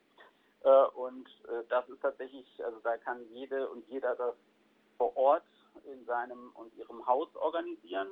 Äh, 0.63 0.85
und 0.95 1.29
äh, 1.49 1.65
das 1.69 1.89
ist 1.89 2.01
tatsächlich, 2.01 2.47
also 2.65 2.79
da 2.81 2.97
kann 2.99 3.27
jede 3.33 3.69
und 3.69 3.87
jeder 3.89 4.15
das 4.15 4.35
vor 4.97 5.17
Ort 5.17 5.45
in 5.85 6.05
seinem 6.05 6.51
und 6.55 6.75
ihrem 6.77 7.07
Haus 7.07 7.29
organisieren, 7.37 8.09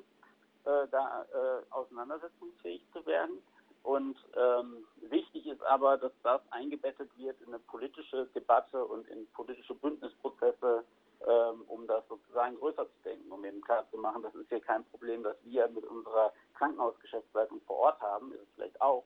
äh, 0.65 0.89
da 0.91 1.27
auseinandersetzungsfähig 1.71 2.83
zu 2.93 3.05
werden. 3.07 3.43
Und 3.83 4.17
ähm, 4.37 4.85
wichtig 5.09 5.47
ist 5.47 5.63
aber, 5.63 5.97
dass 5.97 6.13
das 6.23 6.41
eingebettet 6.51 7.11
wird 7.17 7.41
in 7.41 7.49
eine 7.49 7.59
politische 7.61 8.27
Debatte 8.35 8.85
und 8.85 9.09
in 9.09 9.27
politische 9.29 9.75
Bündnisprozesse, 9.75 10.85
ähm, 11.27 11.65
um 11.67 11.87
das 11.87 12.07
sozusagen 12.09 12.57
größer 12.57 12.87
zu 12.87 13.03
denken, 13.05 13.31
um 13.33 13.45
eben 13.45 13.61
klar 13.61 13.87
zu 13.91 13.99
machen, 13.99 14.23
das 14.23 14.35
ist 14.35 14.49
hier 14.49 14.61
kein 14.61 14.85
Problem, 14.85 15.23
das 15.23 15.37
wir 15.45 15.69
mit 15.69 15.85
unserer 15.85 16.33
Krankenhausgeschäftsleitung 16.55 17.61
vor 17.67 17.77
Ort 17.77 18.01
haben, 18.01 18.33
ist 18.33 18.43
es 18.43 18.49
vielleicht 18.55 18.81
auch, 18.81 19.05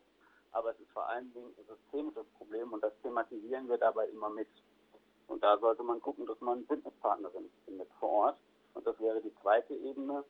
aber 0.52 0.70
es 0.72 0.80
ist 0.80 0.90
vor 0.92 1.08
allen 1.08 1.32
Dingen 1.32 1.54
ein 1.58 1.66
systemisches 1.66 2.26
Problem 2.36 2.72
und 2.72 2.82
das 2.82 2.92
thematisieren 3.02 3.68
wir 3.68 3.78
dabei 3.78 4.06
immer 4.08 4.30
mit. 4.30 4.48
Und 5.28 5.42
da 5.42 5.56
sollte 5.58 5.82
man 5.82 6.00
gucken, 6.00 6.26
dass 6.26 6.40
man 6.40 6.66
Bündnispartnerin 6.66 7.50
findet 7.64 7.88
vor 7.98 8.10
Ort. 8.10 8.36
Und 8.74 8.86
das 8.86 8.98
wäre 9.00 9.20
die 9.22 9.34
zweite 9.40 9.74
Ebene. 9.74 10.24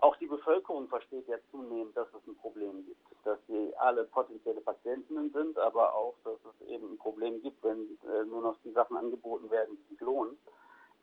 Auch 0.00 0.16
die 0.16 0.26
Bevölkerung 0.26 0.86
versteht 0.88 1.26
ja 1.26 1.38
zunehmend, 1.50 1.96
dass 1.96 2.08
es 2.08 2.26
ein 2.26 2.36
Problem 2.36 2.84
gibt, 2.84 3.00
dass 3.24 3.38
sie 3.48 3.74
alle 3.78 4.04
potenzielle 4.04 4.60
Patientinnen 4.60 5.32
sind, 5.32 5.58
aber 5.58 5.94
auch, 5.94 6.14
dass 6.24 6.38
es 6.44 6.68
eben 6.68 6.92
ein 6.92 6.98
Problem 6.98 7.40
gibt, 7.42 7.62
wenn 7.64 7.98
äh, 8.06 8.24
nur 8.24 8.42
noch 8.42 8.56
die 8.62 8.70
Sachen 8.70 8.96
angeboten 8.96 9.50
werden, 9.50 9.76
die 9.76 9.94
sich 9.94 10.00
lohnen. 10.00 10.38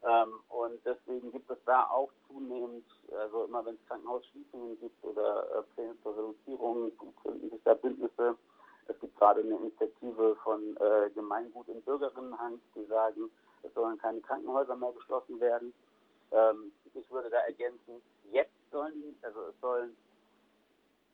Ähm, 0.05 0.39
und 0.49 0.79
deswegen 0.85 1.31
gibt 1.31 1.49
es 1.49 1.57
da 1.65 1.89
auch 1.89 2.11
zunehmend, 2.27 2.85
also 3.11 3.45
immer 3.45 3.65
wenn 3.65 3.75
es 3.75 3.87
Krankenhausschließungen 3.87 4.79
gibt 4.79 5.03
oder 5.03 5.47
äh, 5.51 5.63
Pläne 5.73 5.95
zur 6.03 6.15
Reduzierung, 6.15 6.91
gründen 7.23 7.49
sich 7.49 7.61
da 7.63 7.73
Bündnisse. 7.73 8.35
Es 8.87 8.99
gibt 8.99 9.17
gerade 9.17 9.41
eine 9.41 9.55
Initiative 9.55 10.35
von 10.43 10.77
äh, 10.77 11.09
Gemeingut 11.09 11.67
in 11.69 11.81
Bürgerinnenhand, 11.81 12.61
die 12.75 12.85
sagen, 12.85 13.31
es 13.63 13.73
sollen 13.73 13.97
keine 13.97 14.21
Krankenhäuser 14.21 14.75
mehr 14.75 14.91
geschlossen 14.91 15.39
werden. 15.39 15.73
Ähm, 16.31 16.71
ich 16.93 17.09
würde 17.09 17.31
da 17.31 17.39
ergänzen, 17.39 17.99
jetzt 18.31 18.53
sollen, 18.71 19.17
also 19.23 19.39
es 19.47 19.59
sollen, 19.59 19.97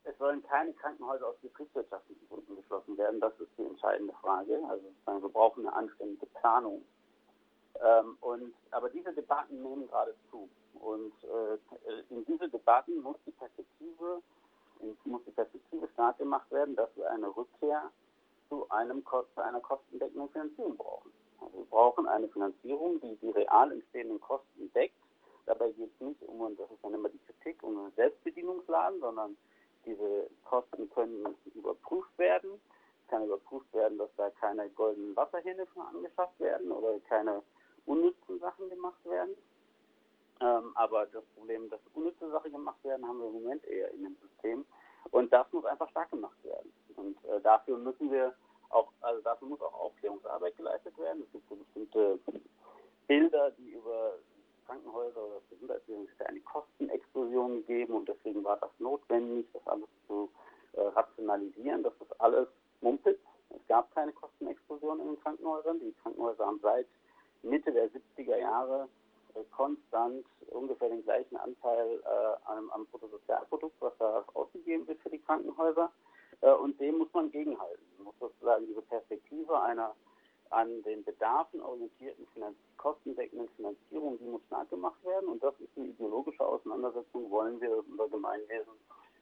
es 0.03 0.17
sollen 0.17 0.43
keine 0.43 0.73
Krankenhäuser 0.73 1.27
aus 1.27 1.37
betriebswirtschaftlichen 1.41 2.27
Gründen 2.27 2.57
geschlossen 2.57 2.97
werden. 2.97 3.21
Das 3.21 3.39
ist 3.39 3.51
die 3.57 3.63
entscheidende 3.63 4.13
Frage. 4.21 4.59
Also 4.67 4.83
wir 5.05 5.29
brauchen 5.29 5.65
eine 5.65 5.75
anständige 5.75 6.25
Planung. 6.25 6.83
Ähm, 7.79 8.17
und, 8.21 8.53
aber 8.71 8.89
diese 8.89 9.13
Debatten 9.13 9.61
nehmen 9.61 9.87
gerade 9.87 10.15
zu. 10.29 10.49
Und 10.79 11.13
äh, 11.23 11.57
in 12.09 12.25
diese 12.25 12.49
Debatten 12.49 13.01
muss 13.01 13.17
die 13.25 13.31
Perspektive, 13.31 14.21
muss 15.05 15.21
die 15.25 15.31
Perspektive 15.31 15.87
stark 15.89 16.17
gemacht 16.17 16.49
werden, 16.51 16.75
dass 16.75 16.89
wir 16.95 17.09
eine 17.11 17.27
Rückkehr 17.27 17.91
zu, 18.49 18.69
einem, 18.69 19.05
zu 19.05 19.41
einer 19.41 19.59
kostendeckenden 19.59 20.29
Finanzierung 20.29 20.77
brauchen. 20.77 21.11
Also 21.39 21.57
wir 21.57 21.65
brauchen 21.65 22.07
eine 22.07 22.27
Finanzierung, 22.29 22.99
die 23.01 23.15
die 23.17 23.29
real 23.29 23.71
entstehenden 23.71 24.19
Kosten 24.19 24.71
deckt 24.73 24.95
Dabei 25.45 25.71
geht 25.71 25.91
es 25.93 26.07
nicht 26.07 26.21
um, 26.23 26.41
und 26.41 26.59
das 26.59 26.69
ist 26.71 26.83
dann 26.83 26.93
immer 26.93 27.09
die 27.09 27.19
Kritik, 27.19 27.61
um 27.63 27.77
einen 27.77 27.91
Selbstbedienungsladen, 27.95 28.99
sondern 28.99 29.37
diese 29.85 30.29
Kosten 30.45 30.89
können 30.91 31.35
überprüft 31.55 32.17
werden. 32.17 32.51
Kann 33.11 33.25
überprüft 33.25 33.73
werden, 33.73 33.97
dass 33.97 34.09
da 34.15 34.29
keine 34.29 34.69
goldenen 34.69 35.13
Wasserhähne 35.17 35.67
angeschafft 35.75 36.39
werden 36.39 36.71
oder 36.71 36.97
keine 37.09 37.43
unnützen 37.85 38.39
Sachen 38.39 38.69
gemacht 38.69 39.03
werden. 39.03 39.35
Ähm, 40.39 40.71
aber 40.75 41.07
das 41.07 41.25
Problem, 41.35 41.69
dass 41.69 41.81
unnütze 41.93 42.31
Sachen 42.31 42.53
gemacht 42.53 42.81
werden, 42.85 43.05
haben 43.05 43.19
wir 43.19 43.27
im 43.27 43.33
Moment 43.33 43.65
eher 43.65 43.91
in 43.91 44.03
dem 44.03 44.15
System. 44.15 44.65
Und 45.11 45.33
das 45.33 45.45
muss 45.51 45.65
einfach 45.65 45.89
stark 45.89 46.09
gemacht 46.09 46.41
werden. 46.43 46.71
Und 46.95 47.17
äh, 47.25 47.41
dafür 47.41 47.77
müssen 47.77 48.09
wir 48.09 48.33
auch, 48.69 48.93
also 49.01 49.21
dafür 49.23 49.49
muss 49.49 49.61
auch 49.61 49.73
Aufklärungsarbeit 49.73 50.55
geleistet 50.55 50.97
werden. 50.97 51.23
Es 51.23 51.31
gibt 51.33 51.49
so 51.49 51.55
bestimmte 51.55 52.17
Bilder, 53.07 53.51
die 53.51 53.71
über 53.71 54.13
Krankenhäuser 54.67 55.21
oder 55.21 55.41
Gesundheitswesen 55.49 56.07
es 56.17 56.25
eine 56.25 56.39
Kostenexplosion 56.39 57.55
gegeben 57.57 57.93
und 57.93 58.07
deswegen 58.07 58.41
war 58.45 58.55
das 58.61 58.71
notwendig, 58.79 59.47
das 59.51 59.67
alles 59.67 59.89
zu 60.07 60.31
äh, 60.73 60.81
rationalisieren. 60.81 61.83
Das 61.83 61.93
ist 61.99 62.21
alles 62.21 62.47
Mumpitz. 62.81 63.19
Es 63.49 63.67
gab 63.67 63.93
keine 63.93 64.11
Kostenexplosion 64.13 64.99
in 64.99 65.07
den 65.07 65.19
Krankenhäusern. 65.21 65.79
Die 65.79 65.93
Krankenhäuser 66.01 66.45
haben 66.45 66.59
seit 66.61 66.87
Mitte 67.43 67.71
der 67.71 67.89
70er 67.89 68.37
Jahre 68.37 68.87
äh, 69.35 69.43
konstant 69.51 70.25
ungefähr 70.47 70.89
den 70.89 71.03
gleichen 71.03 71.37
Anteil 71.37 72.01
äh, 72.03 72.49
am, 72.49 72.69
am 72.71 72.85
Bruttosozialprodukt, 72.87 73.75
was 73.79 73.93
da 73.99 74.23
ausgegeben 74.33 74.87
wird 74.87 74.99
für 75.01 75.09
die 75.09 75.19
Krankenhäuser. 75.19 75.91
Äh, 76.41 76.51
und 76.51 76.79
dem 76.79 76.97
muss 76.97 77.13
man 77.13 77.31
gegenhalten. 77.31 77.83
Man 77.97 78.05
muss 78.05 78.19
sozusagen 78.19 78.67
diese 78.67 78.81
Perspektive 78.81 79.59
einer 79.61 79.95
an 80.49 80.83
den 80.83 81.03
Bedarfen 81.03 81.61
orientierten 81.61 82.27
Finanz 82.33 82.57
kostendeckenden 82.75 83.47
Finanzierung, 83.55 84.17
die 84.19 84.25
muss 84.25 84.41
stark 84.47 84.69
gemacht 84.69 85.01
werden. 85.05 85.29
Und 85.29 85.41
das 85.41 85.53
ist 85.59 85.69
eine 85.77 85.87
ideologische 85.87 86.45
Auseinandersetzung. 86.45 87.29
Wollen 87.31 87.61
wir 87.61 87.83
unser 87.89 88.09
Gemeinwesen 88.09 88.73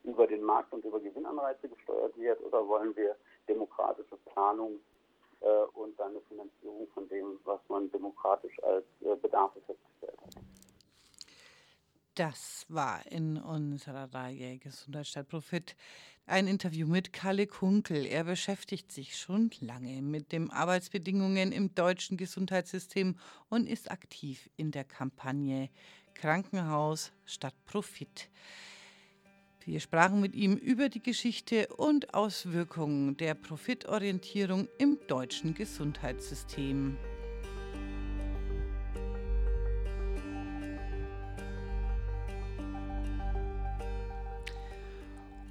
über 0.04 0.26
den 0.26 0.42
Markt 0.42 0.72
und 0.72 0.84
über 0.84 1.00
Gewinnanreize 1.00 1.68
gesteuert 1.68 2.16
wird 2.16 2.40
oder 2.42 2.66
wollen 2.66 2.94
wir 2.96 3.16
demokratische 3.48 4.16
Planung 4.32 4.80
äh, 5.40 5.46
und 5.74 5.98
dann 5.98 6.10
eine 6.10 6.20
Finanzierung 6.22 6.88
von 6.94 7.08
dem, 7.08 7.38
was 7.44 7.60
man 7.68 7.90
demokratisch 7.90 8.62
als 8.62 8.84
äh, 9.02 9.16
Bedarfe 9.16 9.60
festgestellt 9.60 10.18
hat? 10.22 10.42
Das 12.14 12.66
war 12.68 13.00
in 13.10 13.38
unserer 13.38 14.12
Reihe 14.12 14.58
Gesundheit 14.58 15.06
statt 15.06 15.28
Profit 15.28 15.76
ein 16.26 16.46
Interview 16.46 16.86
mit 16.86 17.12
Kalle 17.12 17.46
Kunkel. 17.46 18.06
Er 18.06 18.24
beschäftigt 18.24 18.92
sich 18.92 19.16
schon 19.16 19.50
lange 19.60 20.02
mit 20.02 20.30
den 20.32 20.50
Arbeitsbedingungen 20.50 21.50
im 21.50 21.74
deutschen 21.74 22.16
Gesundheitssystem 22.16 23.16
und 23.48 23.68
ist 23.68 23.90
aktiv 23.90 24.48
in 24.56 24.70
der 24.70 24.84
Kampagne 24.84 25.70
Krankenhaus 26.14 27.12
statt 27.24 27.54
Profit. 27.64 28.28
Wir 29.70 29.78
sprachen 29.78 30.20
mit 30.20 30.34
ihm 30.34 30.56
über 30.56 30.88
die 30.88 31.00
Geschichte 31.00 31.68
und 31.68 32.12
Auswirkungen 32.12 33.16
der 33.16 33.34
Profitorientierung 33.34 34.66
im 34.78 34.98
deutschen 35.06 35.54
Gesundheitssystem. 35.54 36.96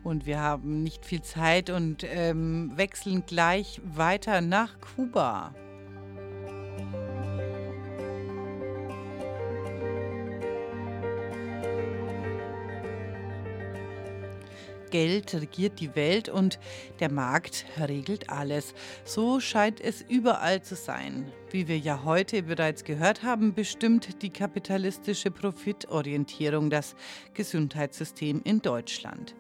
Und 0.04 0.26
wir 0.26 0.42
haben 0.42 0.84
nicht 0.84 1.06
viel 1.06 1.22
Zeit 1.22 1.70
und 1.70 2.04
ähm, 2.04 2.74
wechseln 2.76 3.24
gleich 3.26 3.80
weiter 3.86 4.42
nach 4.42 4.82
Kuba. 4.82 5.56
Geld 14.90 15.34
regiert 15.34 15.80
die 15.80 15.96
Welt 15.96 16.30
und 16.30 16.60
der 17.00 17.12
Markt 17.12 17.66
regelt 17.80 18.30
alles. 18.30 18.74
So 19.04 19.40
scheint 19.40 19.82
es 19.82 20.02
überall 20.02 20.62
zu 20.62 20.76
sein. 20.76 21.32
Wie 21.52 21.68
wir 21.68 21.78
ja 21.78 22.04
heute 22.04 22.44
bereits 22.44 22.84
gehört 22.84 23.24
haben, 23.24 23.54
bestimmt 23.54 24.22
die 24.22 24.30
kapitalistische 24.30 25.32
Profitorientierung 25.32 26.70
das 26.70 26.96
Gesundheitssystem 27.34 28.42
in 28.44 28.62
Deutschland 28.62 29.36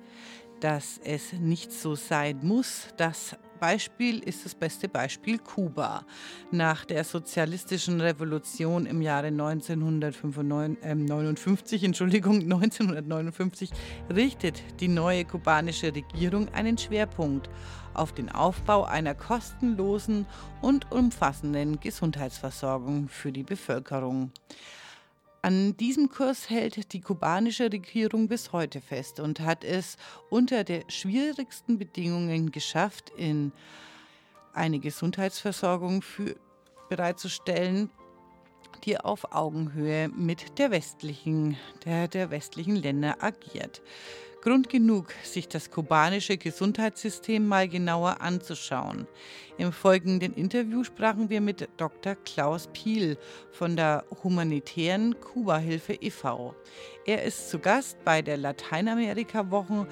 dass 0.59 0.99
es 1.03 1.34
nicht 1.34 1.71
so 1.71 1.95
sein 1.95 2.39
muss. 2.43 2.88
Das 2.97 3.38
Beispiel 3.60 4.20
ist 4.20 4.45
das 4.45 4.55
beste 4.55 4.88
Beispiel 4.88 5.38
Kuba. 5.38 6.05
Nach 6.51 6.86
der 6.86 7.03
sozialistischen 7.03 7.99
Revolution 8.01 8.86
im 8.86 9.01
Jahre 9.01 9.28
1959, 9.28 11.84
äh, 11.84 11.86
Entschuldigung, 11.86 12.41
1959 12.41 13.70
richtet 14.14 14.64
die 14.80 14.88
neue 14.88 15.26
kubanische 15.26 15.93
Regierung 15.93 16.47
einen 16.53 16.78
Schwerpunkt 16.78 17.49
auf 17.93 18.14
den 18.14 18.30
Aufbau 18.30 18.86
einer 18.86 19.16
kostenlosen 19.16 20.26
und 20.62 20.91
umfassenden 20.91 21.80
Gesundheitsversorgung 21.80 23.10
für 23.10 23.32
die 23.32 23.43
Bevölkerung. 23.43 24.32
An 25.41 25.77
diesem 25.77 26.09
Kurs 26.09 26.49
hält 26.49 26.91
die 26.91 26.99
kubanische 26.99 27.71
Regierung 27.71 28.27
bis 28.27 28.51
heute 28.51 28.81
fest 28.81 29.21
und 29.21 29.39
hat 29.39 29.63
es 29.63 29.95
unter 30.29 30.65
der 30.65 30.83
schwierigsten 30.89 31.77
Bedingungen 31.77 32.51
geschafft, 32.51 33.11
in 33.15 33.53
eine 34.53 34.79
Gesundheitsversorgung 34.79 36.01
für, 36.01 36.35
bereitzustellen, 36.89 37.89
die 38.83 38.97
auf 38.97 39.31
Augenhöhe 39.33 40.09
mit 40.09 40.59
der 40.59 40.71
westlichen, 40.71 41.55
der, 41.85 42.09
der 42.09 42.31
westlichen 42.31 42.75
Länder 42.75 43.23
agiert. 43.23 43.81
Grund 44.41 44.69
genug, 44.69 45.07
sich 45.23 45.49
das 45.49 45.69
kubanische 45.69 46.37
Gesundheitssystem 46.37 47.45
mal 47.45 47.67
genauer 47.67 48.21
anzuschauen. 48.21 49.05
Im 49.57 49.73
folgenden 49.73 50.33
Interview 50.33 50.85
sprachen 50.85 51.29
wir 51.29 51.41
mit 51.41 51.67
Dr. 51.75 52.15
Klaus 52.15 52.69
Piel 52.71 53.17
von 53.51 53.75
der 53.75 54.05
humanitären 54.23 55.19
Kuba-Hilfe 55.19 55.93
e.V. 55.93 56.55
Er 57.05 57.23
ist 57.25 57.49
zu 57.49 57.59
Gast 57.59 57.97
bei 58.05 58.21
der 58.21 58.37
Lateinamerika-Woche, 58.37 59.87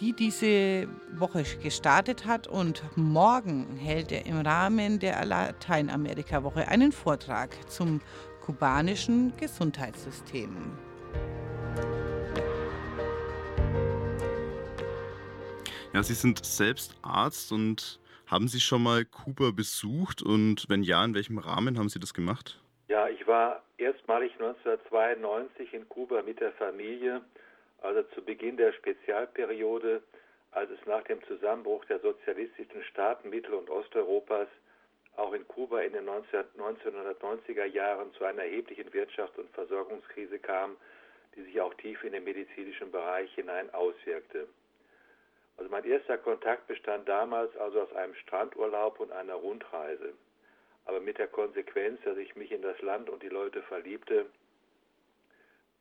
die 0.00 0.12
diese 0.12 0.88
Woche 1.16 1.44
gestartet 1.62 2.26
hat 2.26 2.48
und 2.48 2.82
morgen 2.96 3.76
hält 3.76 4.10
er 4.10 4.26
im 4.26 4.40
Rahmen 4.40 4.98
der 4.98 5.24
Lateinamerika-Woche 5.24 6.66
einen 6.66 6.90
Vortrag 6.90 7.56
zum 7.70 8.00
kubanischen 8.44 9.32
Gesundheitssystem. 9.36 10.72
Ja, 15.94 16.02
Sie 16.02 16.14
sind 16.14 16.42
selbst 16.42 16.96
Arzt 17.02 17.52
und 17.52 18.00
haben 18.26 18.48
Sie 18.48 18.60
schon 18.60 18.82
mal 18.82 19.04
Kuba 19.04 19.50
besucht 19.50 20.22
und 20.22 20.64
wenn 20.70 20.82
ja, 20.82 21.04
in 21.04 21.14
welchem 21.14 21.36
Rahmen 21.36 21.76
haben 21.76 21.90
Sie 21.90 22.00
das 22.00 22.14
gemacht? 22.14 22.58
Ja, 22.88 23.10
ich 23.10 23.26
war 23.26 23.62
erstmalig 23.76 24.32
1992 24.40 25.74
in 25.74 25.86
Kuba 25.90 26.22
mit 26.22 26.40
der 26.40 26.52
Familie, 26.52 27.20
also 27.82 28.02
zu 28.14 28.22
Beginn 28.22 28.56
der 28.56 28.72
Spezialperiode, 28.72 30.02
als 30.52 30.70
es 30.70 30.78
nach 30.86 31.02
dem 31.04 31.22
Zusammenbruch 31.24 31.84
der 31.84 32.00
sozialistischen 32.00 32.82
Staaten 32.84 33.28
Mittel- 33.28 33.52
und 33.52 33.68
Osteuropas 33.68 34.48
auch 35.16 35.34
in 35.34 35.46
Kuba 35.46 35.82
in 35.82 35.92
den 35.92 36.08
1990er 36.08 37.66
Jahren 37.66 38.14
zu 38.14 38.24
einer 38.24 38.44
erheblichen 38.44 38.88
Wirtschafts- 38.92 39.38
und 39.38 39.50
Versorgungskrise 39.50 40.38
kam, 40.38 40.78
die 41.36 41.42
sich 41.42 41.60
auch 41.60 41.74
tief 41.74 42.02
in 42.02 42.12
den 42.12 42.24
medizinischen 42.24 42.90
Bereich 42.90 43.30
hinein 43.34 43.68
auswirkte. 43.74 44.48
Also 45.56 45.70
mein 45.70 45.84
erster 45.84 46.18
Kontakt 46.18 46.66
bestand 46.66 47.08
damals 47.08 47.56
also 47.56 47.82
aus 47.82 47.92
einem 47.94 48.14
Strandurlaub 48.14 49.00
und 49.00 49.12
einer 49.12 49.34
Rundreise. 49.34 50.14
Aber 50.84 51.00
mit 51.00 51.18
der 51.18 51.28
Konsequenz, 51.28 52.00
dass 52.04 52.16
ich 52.16 52.34
mich 52.34 52.50
in 52.50 52.62
das 52.62 52.80
Land 52.82 53.08
und 53.08 53.22
die 53.22 53.28
Leute 53.28 53.62
verliebte, 53.62 54.26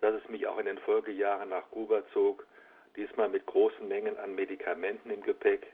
dass 0.01 0.15
es 0.15 0.29
mich 0.29 0.47
auch 0.47 0.57
in 0.57 0.65
den 0.65 0.79
Folgejahren 0.79 1.49
nach 1.49 1.69
Kuba 1.71 2.03
zog, 2.13 2.45
diesmal 2.95 3.29
mit 3.29 3.45
großen 3.45 3.87
Mengen 3.87 4.17
an 4.17 4.35
Medikamenten 4.35 5.09
im 5.09 5.23
Gepäck. 5.23 5.65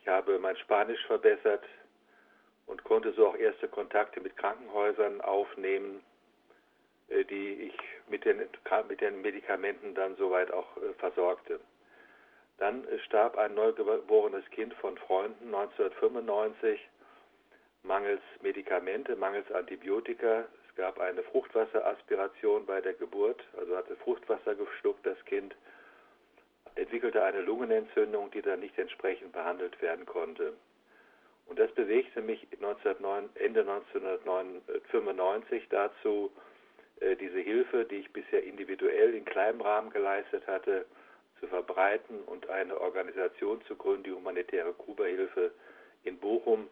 Ich 0.00 0.08
habe 0.08 0.38
mein 0.38 0.56
Spanisch 0.56 1.04
verbessert 1.06 1.64
und 2.66 2.82
konnte 2.84 3.12
so 3.12 3.28
auch 3.28 3.36
erste 3.36 3.68
Kontakte 3.68 4.20
mit 4.20 4.36
Krankenhäusern 4.36 5.20
aufnehmen, 5.20 6.02
äh, 7.08 7.24
die 7.24 7.70
ich 7.70 7.78
mit 8.08 8.24
den, 8.24 8.40
mit 8.88 9.00
den 9.00 9.22
Medikamenten 9.22 9.94
dann 9.94 10.16
soweit 10.16 10.50
auch 10.50 10.76
äh, 10.78 10.92
versorgte. 10.94 11.60
Dann 12.58 12.86
starb 13.06 13.38
ein 13.38 13.54
neugeborenes 13.54 14.48
Kind 14.50 14.74
von 14.74 14.96
Freunden 14.96 15.54
1995 15.54 16.80
mangels 17.82 18.22
Medikamente, 18.40 19.16
mangels 19.16 19.50
Antibiotika. 19.50 20.44
Es 20.68 20.76
gab 20.76 21.00
eine 21.00 21.22
Fruchtwasseraspiration 21.24 22.66
bei 22.66 22.80
der 22.80 22.94
Geburt, 22.94 23.42
also 23.58 23.76
hatte 23.76 23.96
Fruchtwasser 23.96 24.54
geschluckt 24.54 25.04
das 25.04 25.22
Kind, 25.24 25.56
entwickelte 26.76 27.22
eine 27.22 27.42
Lungenentzündung, 27.42 28.30
die 28.30 28.42
dann 28.42 28.60
nicht 28.60 28.78
entsprechend 28.78 29.32
behandelt 29.32 29.82
werden 29.82 30.06
konnte. 30.06 30.54
Und 31.46 31.58
das 31.58 31.72
bewegte 31.72 32.22
mich 32.22 32.46
1909, 32.52 33.30
Ende 33.34 33.60
1995 33.60 35.68
dazu, 35.68 36.30
äh, 37.00 37.16
diese 37.16 37.40
Hilfe, 37.40 37.84
die 37.84 37.96
ich 37.96 38.12
bisher 38.12 38.44
individuell 38.44 39.14
in 39.14 39.24
kleinem 39.24 39.60
Rahmen 39.60 39.90
geleistet 39.90 40.46
hatte, 40.46 40.86
zu 41.42 41.48
verbreiten 41.48 42.20
und 42.22 42.48
eine 42.48 42.80
Organisation 42.80 43.60
zu 43.66 43.74
gründen, 43.74 44.04
die 44.04 44.12
humanitäre 44.12 44.72
Kuba-Hilfe 44.72 45.50
in 46.04 46.16
Bochum, 46.18 46.68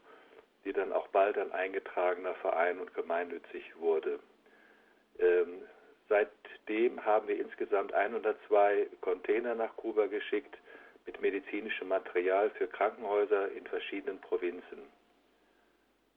die 0.64 0.72
dann 0.72 0.92
auch 0.92 1.08
bald 1.08 1.36
ein 1.38 1.50
eingetragener 1.50 2.34
Verein 2.36 2.78
und 2.78 2.94
gemeinnützig 2.94 3.64
wurde. 3.80 4.20
Ähm, 5.18 5.62
seitdem 6.08 7.04
haben 7.04 7.26
wir 7.26 7.40
insgesamt 7.40 7.92
102 7.92 8.86
Container 9.00 9.56
nach 9.56 9.74
Kuba 9.76 10.06
geschickt 10.06 10.56
mit 11.04 11.20
medizinischem 11.20 11.88
Material 11.88 12.50
für 12.50 12.68
Krankenhäuser 12.68 13.50
in 13.50 13.66
verschiedenen 13.66 14.20
Provinzen. 14.20 14.78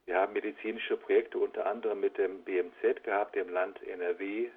Wir 0.06 0.16
haben 0.16 0.32
medizinische 0.32 0.96
Projekte 0.96 1.38
unter 1.38 1.66
anderem 1.66 2.00
mit 2.00 2.18
dem 2.18 2.44
BMZ 2.44 3.02
gehabt, 3.02 3.34
dem 3.34 3.48
Land 3.48 3.82
NRW, 3.82 4.50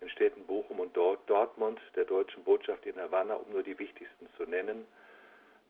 den 0.00 0.10
Städten 0.10 0.44
Bochum 0.46 0.80
und 0.80 0.96
Dortmund, 0.96 1.80
der 1.96 2.04
deutschen 2.04 2.44
Botschaft 2.44 2.86
in 2.86 2.96
Havanna, 2.96 3.34
um 3.34 3.52
nur 3.52 3.62
die 3.62 3.78
wichtigsten 3.78 4.26
zu 4.36 4.44
nennen. 4.44 4.86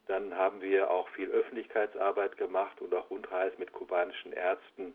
Dann 0.07 0.35
haben 0.35 0.61
wir 0.63 0.91
auch 0.91 1.09
viel 1.11 1.29
Öffentlichkeitsarbeit 1.29 2.37
gemacht 2.37 2.81
und 2.81 2.95
auch 2.95 3.11
Rundreisen 3.11 3.59
mit 3.59 3.73
kubanischen 3.73 4.33
Ärzten, 4.33 4.95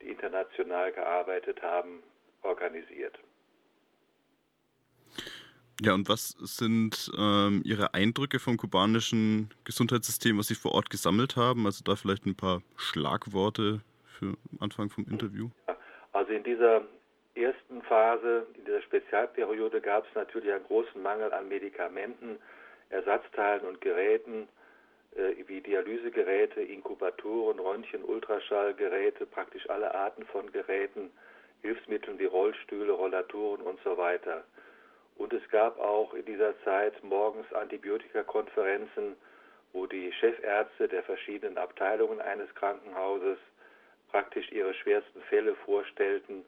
die 0.00 0.08
international 0.08 0.92
gearbeitet 0.92 1.62
haben, 1.62 2.02
organisiert. 2.42 3.18
Ja, 5.80 5.92
und 5.92 6.08
was 6.08 6.28
sind 6.38 7.10
ähm, 7.18 7.62
Ihre 7.64 7.94
Eindrücke 7.94 8.38
vom 8.38 8.56
kubanischen 8.56 9.50
Gesundheitssystem, 9.64 10.38
was 10.38 10.46
Sie 10.46 10.54
vor 10.54 10.72
Ort 10.72 10.88
gesammelt 10.88 11.34
haben? 11.34 11.66
Also 11.66 11.82
da 11.82 11.96
vielleicht 11.96 12.26
ein 12.26 12.36
paar 12.36 12.62
Schlagworte 12.76 13.80
für 14.04 14.36
Anfang 14.60 14.88
vom 14.90 15.04
Interview. 15.06 15.50
Also 16.12 16.32
in 16.32 16.44
dieser 16.44 16.82
ersten 17.34 17.82
Phase, 17.82 18.46
in 18.54 18.64
dieser 18.64 18.82
Spezialperiode, 18.82 19.80
gab 19.80 20.06
es 20.06 20.14
natürlich 20.14 20.52
einen 20.52 20.64
großen 20.64 21.02
Mangel 21.02 21.32
an 21.32 21.48
Medikamenten, 21.48 22.38
Ersatzteilen 22.90 23.64
und 23.64 23.80
Geräten, 23.80 24.48
äh, 25.16 25.34
wie 25.46 25.60
Dialysegeräte, 25.60 26.60
Inkubatoren, 26.60 27.58
Röntgen, 27.58 28.04
Ultraschallgeräte, 28.04 29.26
praktisch 29.26 29.68
alle 29.68 29.94
Arten 29.94 30.24
von 30.26 30.50
Geräten, 30.52 31.10
Hilfsmitteln 31.62 32.18
wie 32.18 32.26
Rollstühle, 32.26 32.92
Rollatoren 32.92 33.62
und 33.62 33.80
so 33.82 33.96
weiter. 33.96 34.44
Und 35.16 35.32
es 35.32 35.48
gab 35.50 35.78
auch 35.78 36.14
in 36.14 36.24
dieser 36.24 36.60
Zeit 36.62 37.02
morgens 37.02 37.50
Antibiotikakonferenzen, 37.52 39.16
wo 39.72 39.86
die 39.86 40.12
Chefärzte 40.12 40.88
der 40.88 41.02
verschiedenen 41.02 41.58
Abteilungen 41.58 42.20
eines 42.20 42.52
Krankenhauses 42.54 43.38
praktisch 44.10 44.50
ihre 44.52 44.74
schwersten 44.74 45.20
Fälle 45.22 45.54
vorstellten 45.64 46.44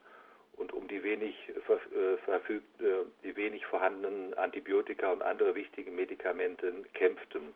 und 0.57 0.73
um 0.73 0.89
die 0.89 1.03
wenig, 1.03 1.35
äh, 1.49 2.17
verfügt, 2.19 2.81
äh, 2.81 3.05
die 3.23 3.37
wenig 3.37 3.65
vorhandenen 3.67 4.35
Antibiotika 4.35 5.13
und 5.13 5.23
andere 5.23 5.55
wichtige 5.55 5.91
Medikamente 5.91 6.73
kämpften. 6.95 7.55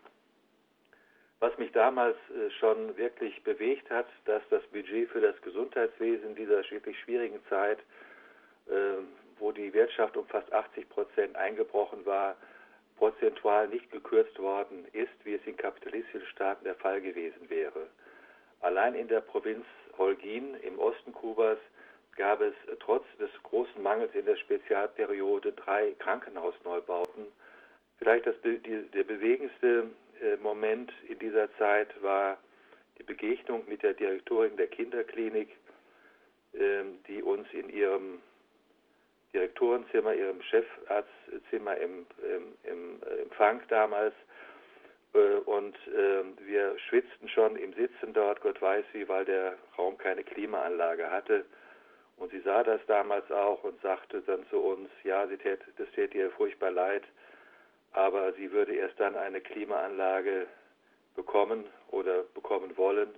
Was 1.38 1.56
mich 1.56 1.72
damals 1.72 2.16
äh, 2.30 2.50
schon 2.58 2.96
wirklich 2.96 3.42
bewegt 3.42 3.90
hat, 3.90 4.06
dass 4.26 4.42
das 4.50 4.62
Budget 4.64 5.08
für 5.10 5.20
das 5.20 5.40
Gesundheitswesen 5.42 6.30
in 6.30 6.34
dieser 6.36 6.62
wirklich 6.70 6.98
schwierigen 7.00 7.40
Zeit, 7.48 7.78
wo 9.40 9.50
die 9.50 9.72
Wirtschaft 9.74 10.16
um 10.16 10.24
fast 10.26 10.52
80 10.52 10.88
Prozent 10.90 11.34
eingebrochen 11.34 12.06
war, 12.06 12.36
prozentual 12.98 13.66
nicht 13.66 13.90
gekürzt 13.90 14.38
worden 14.38 14.86
ist, 14.92 15.10
wie 15.24 15.34
es 15.34 15.44
in 15.44 15.56
kapitalistischen 15.56 16.28
Staaten 16.28 16.62
der 16.62 16.76
Fall 16.76 17.00
gewesen 17.00 17.50
wäre. 17.50 17.88
Allein 18.60 18.94
in 18.94 19.08
der 19.08 19.22
Provinz 19.22 19.64
Holguin 19.98 20.54
im 20.62 20.78
Osten 20.78 21.12
Kubas 21.12 21.58
gab 22.20 22.42
es 22.42 22.52
trotz 22.80 23.04
des 23.18 23.30
großen 23.44 23.82
Mangels 23.82 24.14
in 24.14 24.26
der 24.26 24.36
Spezialperiode 24.36 25.52
drei 25.52 25.94
Krankenhausneubauten. 26.00 27.24
Vielleicht 27.96 28.26
das, 28.26 28.34
die, 28.44 28.58
der 28.92 29.04
bewegendste 29.04 29.90
äh, 30.20 30.36
Moment 30.36 30.92
in 31.08 31.18
dieser 31.18 31.50
Zeit 31.56 31.88
war 32.02 32.36
die 32.98 33.04
Begegnung 33.04 33.64
mit 33.66 33.82
der 33.82 33.94
Direktorin 33.94 34.54
der 34.58 34.66
Kinderklinik, 34.66 35.48
äh, 36.52 36.82
die 37.08 37.22
uns 37.22 37.48
in 37.52 37.70
ihrem 37.70 38.20
Direktorenzimmer, 39.32 40.12
ihrem 40.12 40.42
Chefarztzimmer 40.42 41.78
im, 41.78 42.06
im, 42.22 42.70
im 42.70 43.02
äh, 43.02 43.22
Empfang 43.22 43.62
damals 43.68 44.14
äh, 45.14 45.36
und 45.46 45.74
äh, 45.86 46.22
wir 46.44 46.78
schwitzten 46.80 47.30
schon 47.30 47.56
im 47.56 47.72
Sitzen 47.72 48.12
dort, 48.12 48.42
Gott 48.42 48.60
weiß 48.60 48.84
wie, 48.92 49.08
weil 49.08 49.24
der 49.24 49.54
Raum 49.78 49.96
keine 49.96 50.22
Klimaanlage 50.22 51.10
hatte. 51.10 51.46
Und 52.20 52.30
sie 52.32 52.40
sah 52.40 52.62
das 52.62 52.82
damals 52.86 53.30
auch 53.32 53.64
und 53.64 53.80
sagte 53.80 54.20
dann 54.20 54.46
zu 54.50 54.58
uns, 54.58 54.90
ja, 55.04 55.26
sie 55.26 55.38
tät, 55.38 55.60
das 55.78 55.88
täte 55.92 56.18
ihr 56.18 56.30
furchtbar 56.32 56.70
leid, 56.70 57.02
aber 57.92 58.34
sie 58.34 58.52
würde 58.52 58.74
erst 58.74 59.00
dann 59.00 59.16
eine 59.16 59.40
Klimaanlage 59.40 60.46
bekommen 61.16 61.64
oder 61.88 62.24
bekommen 62.34 62.76
wollen, 62.76 63.08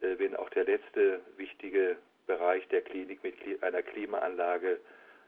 äh, 0.00 0.18
wenn 0.18 0.34
auch 0.34 0.50
der 0.50 0.64
letzte 0.64 1.20
wichtige 1.36 1.96
Bereich 2.26 2.66
der 2.66 2.82
Klinik 2.82 3.22
mit 3.22 3.36
einer 3.62 3.82
Klimaanlage 3.82 4.80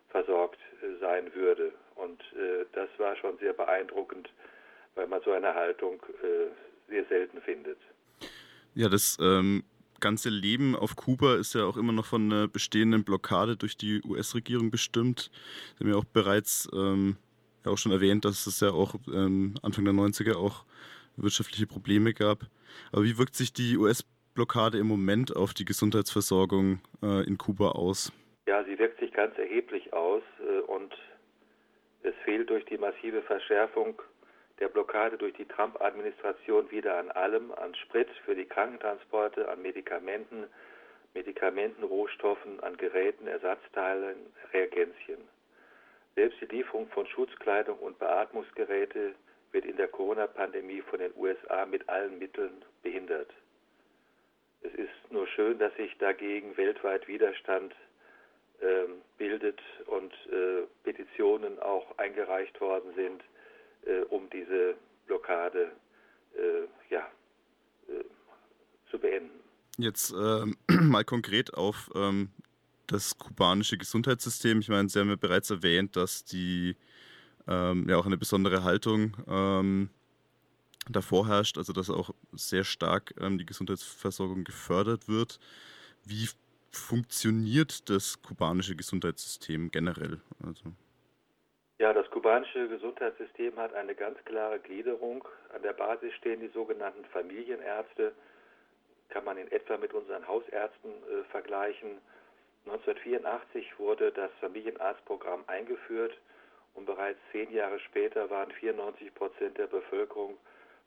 versorgt 0.08 0.58
äh, 0.82 0.98
sein 0.98 1.32
würde. 1.36 1.72
Und 1.94 2.20
äh, 2.32 2.66
das 2.72 2.88
war 2.98 3.14
schon 3.14 3.38
sehr 3.38 3.52
beeindruckend, 3.52 4.28
weil 4.96 5.06
man 5.06 5.22
so 5.22 5.30
eine 5.30 5.54
Haltung 5.54 6.02
sehr 6.88 7.04
selten 7.04 7.40
findet. 7.42 7.78
Ja, 8.74 8.88
das 8.88 9.16
ähm, 9.20 9.62
ganze 10.05 10.28
Leben 10.28 10.76
auf 10.76 10.96
Kuba 10.96 11.36
ist 11.36 11.55
ja 11.55 11.64
auch 11.64 11.78
immer 11.78 11.92
noch 11.94 12.05
von 12.05 12.30
einer 12.30 12.46
bestehenden 12.46 13.05
Blockade 13.05 13.57
durch 13.57 13.78
die 13.78 14.02
US-Regierung 14.05 14.70
bestimmt. 14.70 15.30
Sie 15.78 15.84
haben 15.84 15.90
ja 15.90 15.96
auch 15.96 16.05
bereits 16.05 16.68
ähm, 16.74 17.16
ja 17.64 17.72
auch 17.72 17.78
schon 17.78 17.90
erwähnt, 17.90 18.26
dass 18.26 18.46
es 18.46 18.61
ja 18.61 18.68
auch 18.68 18.96
ähm, 19.09 19.55
Anfang 19.62 19.86
der 19.86 19.94
90er 19.94 20.36
auch 20.36 20.66
wirtschaftliche 21.16 21.66
Probleme 21.66 22.12
gab. 22.12 22.40
Aber 22.92 23.05
wie 23.05 23.16
wirkt 23.16 23.34
sich 23.34 23.55
die 23.55 23.78
US-Blockade 23.78 24.76
im 24.76 24.88
Moment 24.88 25.34
auf 25.34 25.55
die 25.55 25.64
Gesundheitsversorgung 25.64 26.80
äh, 27.02 27.26
in 27.26 27.38
Kuba 27.38 27.70
aus? 27.70 28.12
Ja, 28.46 28.62
sie 28.64 28.78
wirkt 28.78 29.00
sich 29.00 29.11
ganz 29.11 29.38
erheblich 29.38 29.94
aus 29.94 30.22
äh, 30.46 30.61
und 30.70 30.92
es 32.02 32.14
fehlt 32.26 32.50
durch 32.50 32.66
die 32.66 32.76
massive 32.76 33.22
Verschärfung 33.22 34.02
der 34.61 34.68
Blockade 34.68 35.18
durch 35.18 35.34
die 35.34 35.46
Trump-Administration 35.46 36.70
wieder 36.70 36.96
an 36.96 37.11
allem, 37.11 37.52
an 37.52 37.74
Sprit 37.74 38.09
für 38.24 38.34
die 38.34 38.44
Krankentransporte, 38.44 39.48
an 39.48 39.62
Medikamenten, 39.62 40.46
Medikamentenrohstoffen, 41.14 42.61
an 42.61 42.76
Geräten, 42.76 43.26
Ersatzteilen, 43.26 44.16
Reagenzien. 44.52 45.28
Selbst 46.14 46.40
die 46.40 46.57
Lieferung 46.57 46.88
von 46.88 47.07
Schutzkleidung 47.07 47.78
und 47.78 47.98
Beatmungsgeräte 47.98 49.14
wird 49.50 49.64
in 49.64 49.76
der 49.76 49.88
Corona-Pandemie 49.88 50.82
von 50.82 51.00
den 51.00 51.12
USA 51.16 51.66
mit 51.66 51.88
allen 51.88 52.18
Mitteln 52.18 52.64
behindert. 52.82 53.30
Es 54.62 54.74
ist 54.74 55.11
nur 55.11 55.26
schön, 55.26 55.59
dass 55.59 55.74
sich 55.74 55.96
dagegen 55.98 56.57
weltweit 56.57 57.07
Widerstand 57.07 57.74
äh, 58.61 58.86
bildet 59.18 59.61
und 59.86 60.12
äh, 60.32 60.62
Petitionen 60.84 61.59
auch 61.61 61.98
eingereicht 61.98 62.61
worden 62.61 62.94
sind 62.94 63.22
äh, 63.87 64.03
um 64.11 64.28
diese 64.30 64.74
Blockade 65.07 65.72
äh, 66.35 66.93
ja, 66.93 67.07
äh, 67.89 68.05
zu 68.91 68.99
beenden. 68.99 69.41
Jetzt 69.78 70.12
ähm, 70.12 70.57
mal 70.68 71.05
konkret 71.05 71.55
auf 71.55 71.91
ähm, 71.95 72.30
das 72.87 73.18
kubanische 73.18 73.78
Gesundheitssystem. 73.78 74.61
Ich 74.61 74.68
meine, 74.68 74.89
Sie 74.89 74.99
haben 74.99 75.09
ja 75.09 75.16
bereits 75.16 75.51
erwähnt, 75.51 75.97
dass 75.97 76.24
die 76.24 76.76
ähm, 77.47 77.87
ja 77.89 77.97
auch 77.97 78.07
eine 78.07 78.16
besondere 78.16 78.64
Haltung 78.64 79.16
ähm, 79.26 79.91
davor 80.89 81.28
herrscht, 81.28 81.59
also 81.59 81.72
dass 81.72 81.91
auch 81.91 82.11
sehr 82.32 82.64
stark 82.64 83.14
ähm, 83.20 83.39
die 83.39 83.47
Gesundheitsversorgung 83.47 84.45
gefördert 84.45 85.09
wird. 85.09 85.41
Wie 86.05 86.28
funktioniert 86.70 87.89
das 87.89 88.20
kubanische 88.22 88.76
Gesundheitssystem 88.76 89.70
generell? 89.70 90.20
Also 90.45 90.72
ja, 91.78 91.93
das 91.93 92.09
kubanische 92.25 92.68
Gesundheitssystem 92.68 93.55
hat 93.59 93.75
eine 93.75 93.95
ganz 93.95 94.16
klare 94.25 94.59
Gliederung. 94.59 95.29
An 95.55 95.61
der 95.61 95.75
Basis 95.75 96.14
stehen 96.14 96.41
die 96.41 96.49
sogenannten 96.49 97.05
Familienärzte. 97.12 98.14
Kann 99.11 99.27
man 99.27 99.37
in 99.37 99.53
etwa 99.53 99.77
mit 99.77 99.93
unseren 99.93 100.27
Hausärzten 100.27 100.91
äh, 100.91 101.25
vergleichen. 101.25 101.99
1984 102.64 103.79
wurde 103.79 104.11
das 104.11 104.31
Familienarztprogramm 104.41 105.45
eingeführt 105.49 106.16
und 106.72 106.87
bereits 106.87 107.18
zehn 107.31 107.53
Jahre 107.53 107.79
später 107.81 108.31
waren 108.31 108.51
94 108.53 109.14
Prozent 109.14 109.59
der 109.59 109.66
Bevölkerung 109.66 110.39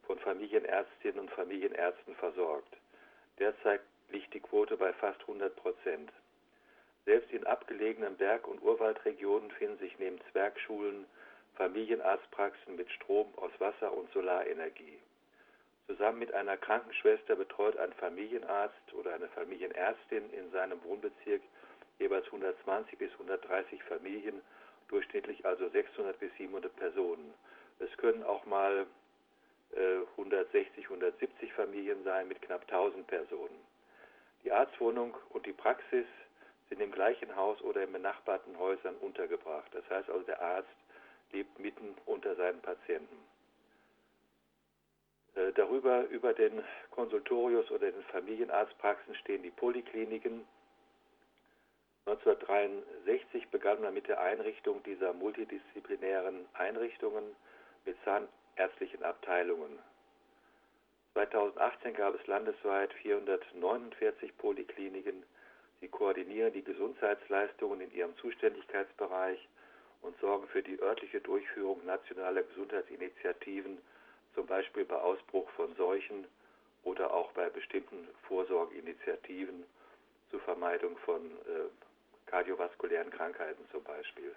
von 0.08 0.18
Familienärztinnen 0.18 1.20
und 1.20 1.30
Familienärzten 1.30 2.16
versorgt. 2.16 2.76
Derzeit 3.38 3.82
liegt 4.10 4.34
die 4.34 4.40
Quote 4.40 4.76
bei 4.76 4.92
fast 4.94 5.22
100 5.22 5.56
Prozent. 5.56 6.12
Selbst 7.06 7.32
in 7.32 7.46
abgelegenen 7.46 8.18
Berg- 8.18 8.48
und 8.48 8.64
Urwaldregionen 8.64 9.52
finden 9.52 9.78
sich 9.78 10.00
neben 10.00 10.20
Zwergschulen 10.32 11.06
Familienarztpraxen 11.58 12.76
mit 12.76 12.90
Strom 12.92 13.28
aus 13.38 13.52
Wasser 13.60 13.92
und 13.92 14.12
Solarenergie. 14.14 15.00
Zusammen 15.88 16.20
mit 16.20 16.34
einer 16.34 16.56
Krankenschwester 16.56 17.36
betreut 17.36 17.78
ein 17.78 17.94
Familienarzt 17.94 18.94
oder 18.94 19.16
eine 19.16 19.28
Familienärztin 19.30 20.32
in 20.34 20.52
seinem 20.52 20.84
Wohnbezirk 20.84 21.42
jeweils 21.98 22.26
120 22.28 23.00
bis 23.00 23.12
130 23.14 23.84
Familien, 23.84 24.42
durchschnittlich 24.90 25.46
also 25.46 25.68
600 25.70 26.20
bis 26.20 26.32
700 26.38 26.76
Personen. 26.76 27.34
Es 27.80 27.96
können 27.98 28.24
auch 28.24 28.46
mal 28.46 28.86
äh, 29.76 30.02
160, 30.12 30.84
170 30.84 31.54
Familien 31.54 32.04
sein 32.04 32.28
mit 32.28 32.42
knapp 32.44 32.62
1000 32.64 33.08
Personen. 33.08 33.60
Die 34.44 34.52
Arztwohnung 34.52 35.18
und 35.30 35.46
die 35.46 35.54
Praxis 35.54 36.06
sind 36.70 36.82
im 36.82 36.92
gleichen 36.92 37.36
Haus 37.36 37.60
oder 37.62 37.84
in 37.84 37.92
benachbarten 37.92 38.60
Häusern 38.60 38.96
untergebracht. 38.98 39.74
Das 39.74 39.90
heißt 39.90 40.10
also, 40.10 40.24
der 40.24 40.42
Arzt 40.42 40.70
lebt 41.32 41.60
mitten 41.60 41.96
unter 42.06 42.36
seinen 42.36 42.62
Patienten. 42.62 43.18
Äh, 45.36 45.52
darüber, 45.54 46.08
über 46.08 46.34
den 46.34 46.64
Konsultorius 46.92 47.70
oder 47.72 47.92
den 47.92 48.04
Familienarztpraxen 48.06 49.16
stehen 49.16 49.44
die 49.44 49.52
Polikliniken. 49.52 50.46
1963 52.06 53.50
begann 53.50 53.82
man 53.82 53.94
mit 53.94 54.08
der 54.08 54.22
Einrichtung 54.22 54.82
dieser 54.84 55.14
multidisziplinären 55.14 56.46
Einrichtungen 56.54 57.36
mit 57.86 57.98
zahnärztlichen 58.06 59.04
Abteilungen. 59.04 59.78
2018 61.14 61.94
gab 61.96 62.16
es 62.16 62.26
landesweit 62.28 62.94
449 62.94 64.38
Polikliniken 64.38 65.24
Sie 65.80 65.88
koordinieren 65.88 66.54
die 66.54 66.64
Gesundheitsleistungen 66.64 67.82
in 67.82 67.92
ihrem 67.94 68.18
Zuständigkeitsbereich 68.18 69.48
und 70.02 70.18
sorgen 70.20 70.48
für 70.48 70.62
die 70.62 70.80
örtliche 70.82 71.22
Durchführung 71.22 71.86
nationaler 71.86 72.44
Gesundheitsinitiativen, 72.44 73.78
zum 74.36 74.46
Beispiel 74.46 74.86
bei 74.86 74.96
Ausbruch 74.96 75.50
von 75.52 75.76
Seuchen 75.76 76.26
oder 76.84 77.14
auch 77.14 77.32
bei 77.32 77.50
bestimmten 77.50 78.08
Vorsorgeinitiativen 78.28 79.64
zur 80.30 80.40
Vermeidung 80.42 80.98
von 81.00 81.22
äh, 81.22 81.70
kardiovaskulären 82.28 83.10
Krankheiten 83.10 83.66
zum 83.72 83.84
Beispiel. 83.84 84.36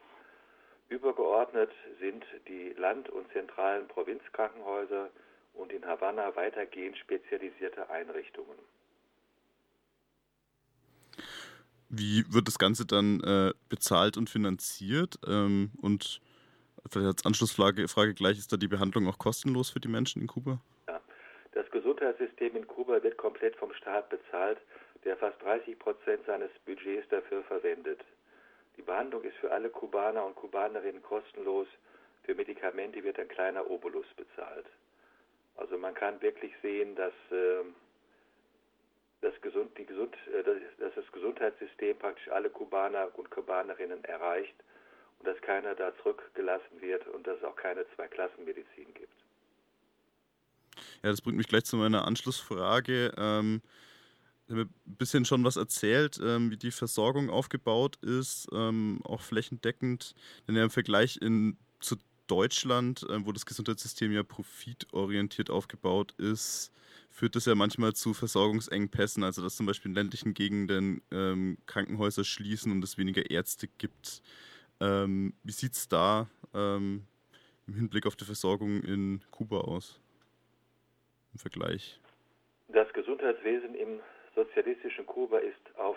Übergeordnet 0.88 1.70
sind 2.00 2.24
die 2.48 2.70
Land- 2.70 3.10
und 3.10 3.30
zentralen 3.32 3.86
Provinzkrankenhäuser 3.88 5.10
und 5.54 5.72
in 5.72 5.86
Havanna 5.86 6.34
weitergehend 6.34 6.96
spezialisierte 6.98 7.88
Einrichtungen. 7.90 8.58
Wie 11.90 12.24
wird 12.32 12.46
das 12.46 12.58
Ganze 12.58 12.86
dann 12.86 13.20
äh, 13.20 13.52
bezahlt 13.68 14.16
und 14.16 14.30
finanziert? 14.30 15.18
Ähm, 15.26 15.72
und 15.82 16.20
vielleicht 16.88 17.08
als 17.08 17.26
Anschlussfrage 17.26 17.88
Frage 17.88 18.14
gleich, 18.14 18.38
ist 18.38 18.52
da 18.52 18.56
die 18.56 18.68
Behandlung 18.68 19.08
auch 19.08 19.18
kostenlos 19.18 19.70
für 19.70 19.80
die 19.80 19.88
Menschen 19.88 20.22
in 20.22 20.28
Kuba? 20.28 20.60
Ja, 20.86 21.00
das 21.52 21.68
Gesundheitssystem 21.72 22.54
in 22.54 22.66
Kuba 22.66 23.02
wird 23.02 23.16
komplett 23.16 23.56
vom 23.56 23.74
Staat 23.74 24.08
bezahlt, 24.08 24.58
der 25.04 25.16
fast 25.16 25.42
30 25.42 25.78
Prozent 25.80 26.24
seines 26.26 26.50
Budgets 26.64 27.08
dafür 27.08 27.42
verwendet. 27.42 28.00
Die 28.76 28.82
Behandlung 28.82 29.24
ist 29.24 29.36
für 29.38 29.50
alle 29.50 29.68
Kubaner 29.68 30.24
und 30.24 30.36
Kubanerinnen 30.36 31.02
kostenlos. 31.02 31.66
Für 32.22 32.34
Medikamente 32.36 33.02
wird 33.02 33.18
ein 33.18 33.28
kleiner 33.28 33.68
Obolus 33.68 34.06
bezahlt. 34.16 34.66
Also 35.56 35.76
man 35.76 35.94
kann 35.94 36.22
wirklich 36.22 36.52
sehen, 36.62 36.94
dass 36.94 37.12
äh, 37.32 37.64
das, 39.20 39.34
Gesund, 39.42 39.76
die 39.76 39.86
Gesund, 39.86 40.14
äh, 40.32 40.42
dass 40.78 40.94
das 40.94 41.12
Gesundheitssystem 41.12 41.98
praktisch 41.98 42.28
alle 42.28 42.50
Kubaner 42.50 43.08
und 43.16 43.30
Kubanerinnen 43.30 44.04
erreicht 44.04 44.54
und 45.18 45.26
dass 45.26 45.40
keiner 45.42 45.74
da 45.74 45.92
zurückgelassen 46.02 46.80
wird 46.80 47.06
und 47.08 47.26
dass 47.26 47.38
es 47.38 47.44
auch 47.44 47.56
keine 47.56 47.84
Zweiklassenmedizin 47.94 48.94
gibt. 48.94 49.12
Ja, 51.02 51.10
das 51.10 51.20
bringt 51.20 51.36
mich 51.36 51.48
gleich 51.48 51.64
zu 51.64 51.76
meiner 51.76 52.06
Anschlussfrage. 52.06 53.12
Ähm, 53.16 53.62
ich 54.46 54.52
habe 54.52 54.62
ein 54.62 54.96
bisschen 54.96 55.24
schon 55.24 55.44
was 55.44 55.56
erzählt, 55.56 56.18
ähm, 56.22 56.50
wie 56.50 56.56
die 56.56 56.72
Versorgung 56.72 57.30
aufgebaut 57.30 57.96
ist, 58.02 58.48
ähm, 58.52 59.00
auch 59.04 59.20
flächendeckend. 59.20 60.14
Denn 60.46 60.56
ja 60.56 60.64
im 60.64 60.70
Vergleich 60.70 61.18
in, 61.22 61.56
zu 61.78 61.96
Deutschland, 62.30 63.02
äh, 63.08 63.26
wo 63.26 63.32
das 63.32 63.44
Gesundheitssystem 63.44 64.12
ja 64.12 64.22
profitorientiert 64.22 65.50
aufgebaut 65.50 66.14
ist, 66.18 66.72
führt 67.10 67.34
das 67.34 67.46
ja 67.46 67.54
manchmal 67.54 67.92
zu 67.92 68.14
Versorgungsengpässen, 68.14 69.24
also 69.24 69.42
dass 69.42 69.56
zum 69.56 69.66
Beispiel 69.66 69.90
in 69.90 69.96
ländlichen 69.96 70.32
Gegenden 70.32 71.02
ähm, 71.10 71.58
Krankenhäuser 71.66 72.24
schließen 72.24 72.70
und 72.70 72.84
es 72.84 72.98
weniger 72.98 73.30
Ärzte 73.30 73.68
gibt. 73.78 74.22
Ähm, 74.80 75.34
wie 75.42 75.52
sieht 75.52 75.72
es 75.72 75.88
da 75.88 76.28
ähm, 76.54 77.04
im 77.66 77.74
Hinblick 77.74 78.06
auf 78.06 78.16
die 78.16 78.24
Versorgung 78.24 78.82
in 78.82 79.22
Kuba 79.30 79.58
aus? 79.58 80.00
Im 81.32 81.38
Vergleich. 81.38 82.00
Das 82.68 82.92
Gesundheitswesen 82.92 83.74
im 83.74 84.00
sozialistischen 84.34 85.06
Kuba 85.06 85.38
ist 85.38 85.76
auf 85.76 85.96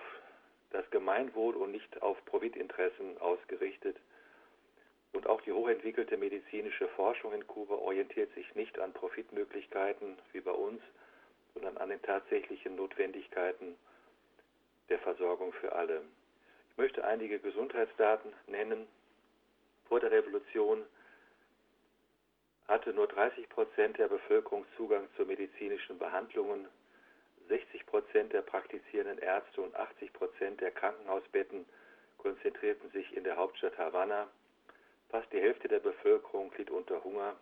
das 0.72 0.90
Gemeinwohl 0.90 1.56
und 1.56 1.72
nicht 1.72 2.02
auf 2.02 2.18
Profitinteressen 2.26 3.18
ausgerichtet. 3.20 3.98
Und 5.14 5.28
auch 5.28 5.42
die 5.42 5.52
hochentwickelte 5.52 6.18
medizinische 6.18 6.88
Forschung 6.90 7.34
in 7.34 7.48
Kuba 7.48 7.76
orientiert 7.76 8.34
sich 8.34 8.54
nicht 8.56 8.78
an 8.80 8.94
Profitmöglichkeiten 8.94 10.18
wie 10.32 10.42
bei 10.42 10.52
uns, 10.52 10.82
sondern 11.54 11.78
an 11.78 11.90
den 11.90 12.02
tatsächlichen 12.02 12.76
Notwendigkeiten 12.76 13.78
der 14.90 15.00
Versorgung 15.00 15.54
für 15.54 15.72
alle. 15.74 16.02
Ich 16.72 16.78
möchte 16.78 17.04
einige 17.06 17.40
Gesundheitsdaten 17.40 18.34
nennen. 18.48 18.88
Vor 19.88 20.00
der 20.00 20.12
Revolution 20.12 20.84
hatte 22.68 22.94
nur 22.94 23.08
30 23.08 23.48
Prozent 23.50 23.98
der 24.00 24.08
Bevölkerung 24.08 24.66
Zugang 24.76 25.08
zu 25.16 25.26
medizinischen 25.26 26.00
Behandlungen. 26.00 26.68
60 27.50 27.86
Prozent 27.86 28.34
der 28.34 28.42
praktizierenden 28.42 29.20
Ärzte 29.20 29.62
und 29.62 29.76
80 29.76 30.14
Prozent 30.14 30.62
der 30.62 30.72
Krankenhausbetten 30.72 31.66
konzentrierten 32.18 32.90
sich 32.92 33.16
in 33.16 33.24
der 33.24 33.38
Hauptstadt 33.38 33.78
Havanna. 33.78 34.28
Fast 35.14 35.32
die 35.32 35.40
Hälfte 35.40 35.68
der 35.68 35.78
Bevölkerung 35.80 36.52
litt 36.58 36.72
unter 36.72 37.04
Hunger. 37.04 37.36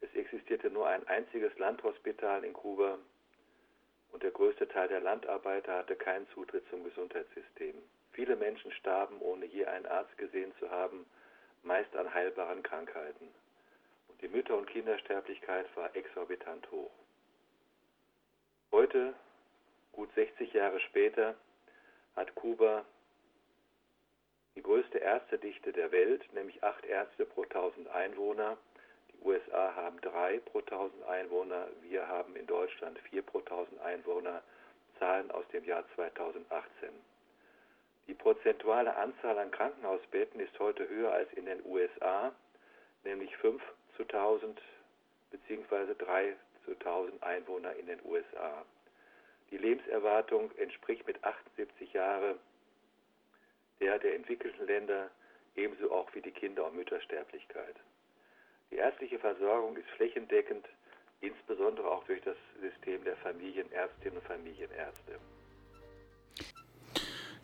Es 0.00 0.14
existierte 0.14 0.70
nur 0.70 0.86
ein 0.86 1.04
einziges 1.08 1.58
Landhospital 1.58 2.44
in 2.44 2.52
Kuba 2.52 2.98
und 4.12 4.22
der 4.22 4.30
größte 4.30 4.68
Teil 4.68 4.86
der 4.86 5.00
Landarbeiter 5.00 5.74
hatte 5.74 5.96
keinen 5.96 6.28
Zutritt 6.28 6.62
zum 6.70 6.84
Gesundheitssystem. 6.84 7.74
Viele 8.12 8.36
Menschen 8.36 8.70
starben, 8.70 9.20
ohne 9.20 9.46
je 9.46 9.64
einen 9.64 9.86
Arzt 9.86 10.16
gesehen 10.18 10.52
zu 10.60 10.70
haben, 10.70 11.04
meist 11.64 11.96
an 11.96 12.14
heilbaren 12.14 12.62
Krankheiten. 12.62 13.26
Und 14.06 14.22
die 14.22 14.28
Mütter- 14.28 14.56
und 14.56 14.70
Kindersterblichkeit 14.70 15.66
war 15.74 15.96
exorbitant 15.96 16.70
hoch. 16.70 16.92
Heute, 18.70 19.14
gut 19.90 20.14
60 20.14 20.52
Jahre 20.52 20.78
später, 20.78 21.34
hat 22.14 22.32
Kuba 22.36 22.84
die 24.58 24.62
größte 24.64 24.98
Ärztedichte 24.98 25.72
der 25.72 25.92
Welt, 25.92 26.20
nämlich 26.34 26.64
acht 26.64 26.84
Ärzte 26.84 27.24
pro 27.24 27.44
1000 27.44 27.88
Einwohner. 27.90 28.56
Die 29.12 29.24
USA 29.24 29.72
haben 29.76 30.00
drei 30.00 30.40
pro 30.40 30.58
1000 30.58 31.04
Einwohner. 31.06 31.68
Wir 31.82 32.08
haben 32.08 32.34
in 32.34 32.44
Deutschland 32.44 32.98
vier 33.08 33.22
pro 33.22 33.38
1000 33.38 33.80
Einwohner. 33.80 34.42
Zahlen 34.98 35.30
aus 35.30 35.46
dem 35.52 35.64
Jahr 35.64 35.84
2018. 35.94 36.88
Die 38.08 38.14
prozentuale 38.14 38.96
Anzahl 38.96 39.38
an 39.38 39.52
Krankenhausbetten 39.52 40.40
ist 40.40 40.58
heute 40.58 40.88
höher 40.88 41.12
als 41.12 41.32
in 41.34 41.46
den 41.46 41.64
USA, 41.64 42.32
nämlich 43.04 43.36
5 43.36 43.62
zu 43.96 44.02
1000 44.02 44.60
bzw. 45.30 45.94
3 45.96 46.34
zu 46.64 46.72
1000 46.72 47.22
Einwohner 47.22 47.76
in 47.76 47.86
den 47.86 48.00
USA. 48.04 48.64
Die 49.52 49.58
Lebenserwartung 49.58 50.50
entspricht 50.56 51.06
mit 51.06 51.22
78 51.22 51.92
Jahren 51.92 52.40
der 53.80 53.98
der 53.98 54.14
entwickelten 54.16 54.66
Länder, 54.66 55.10
ebenso 55.56 55.90
auch 55.92 56.08
wie 56.14 56.20
die 56.20 56.30
Kinder- 56.30 56.66
und 56.66 56.76
Müttersterblichkeit. 56.76 57.76
Die 58.70 58.76
ärztliche 58.76 59.18
Versorgung 59.18 59.76
ist 59.76 59.88
flächendeckend, 59.96 60.64
insbesondere 61.20 61.90
auch 61.90 62.04
durch 62.04 62.20
das 62.22 62.36
System 62.60 63.02
der 63.04 63.16
Familienärztinnen 63.16 64.18
und 64.18 64.26
Familienärzte. 64.26 65.18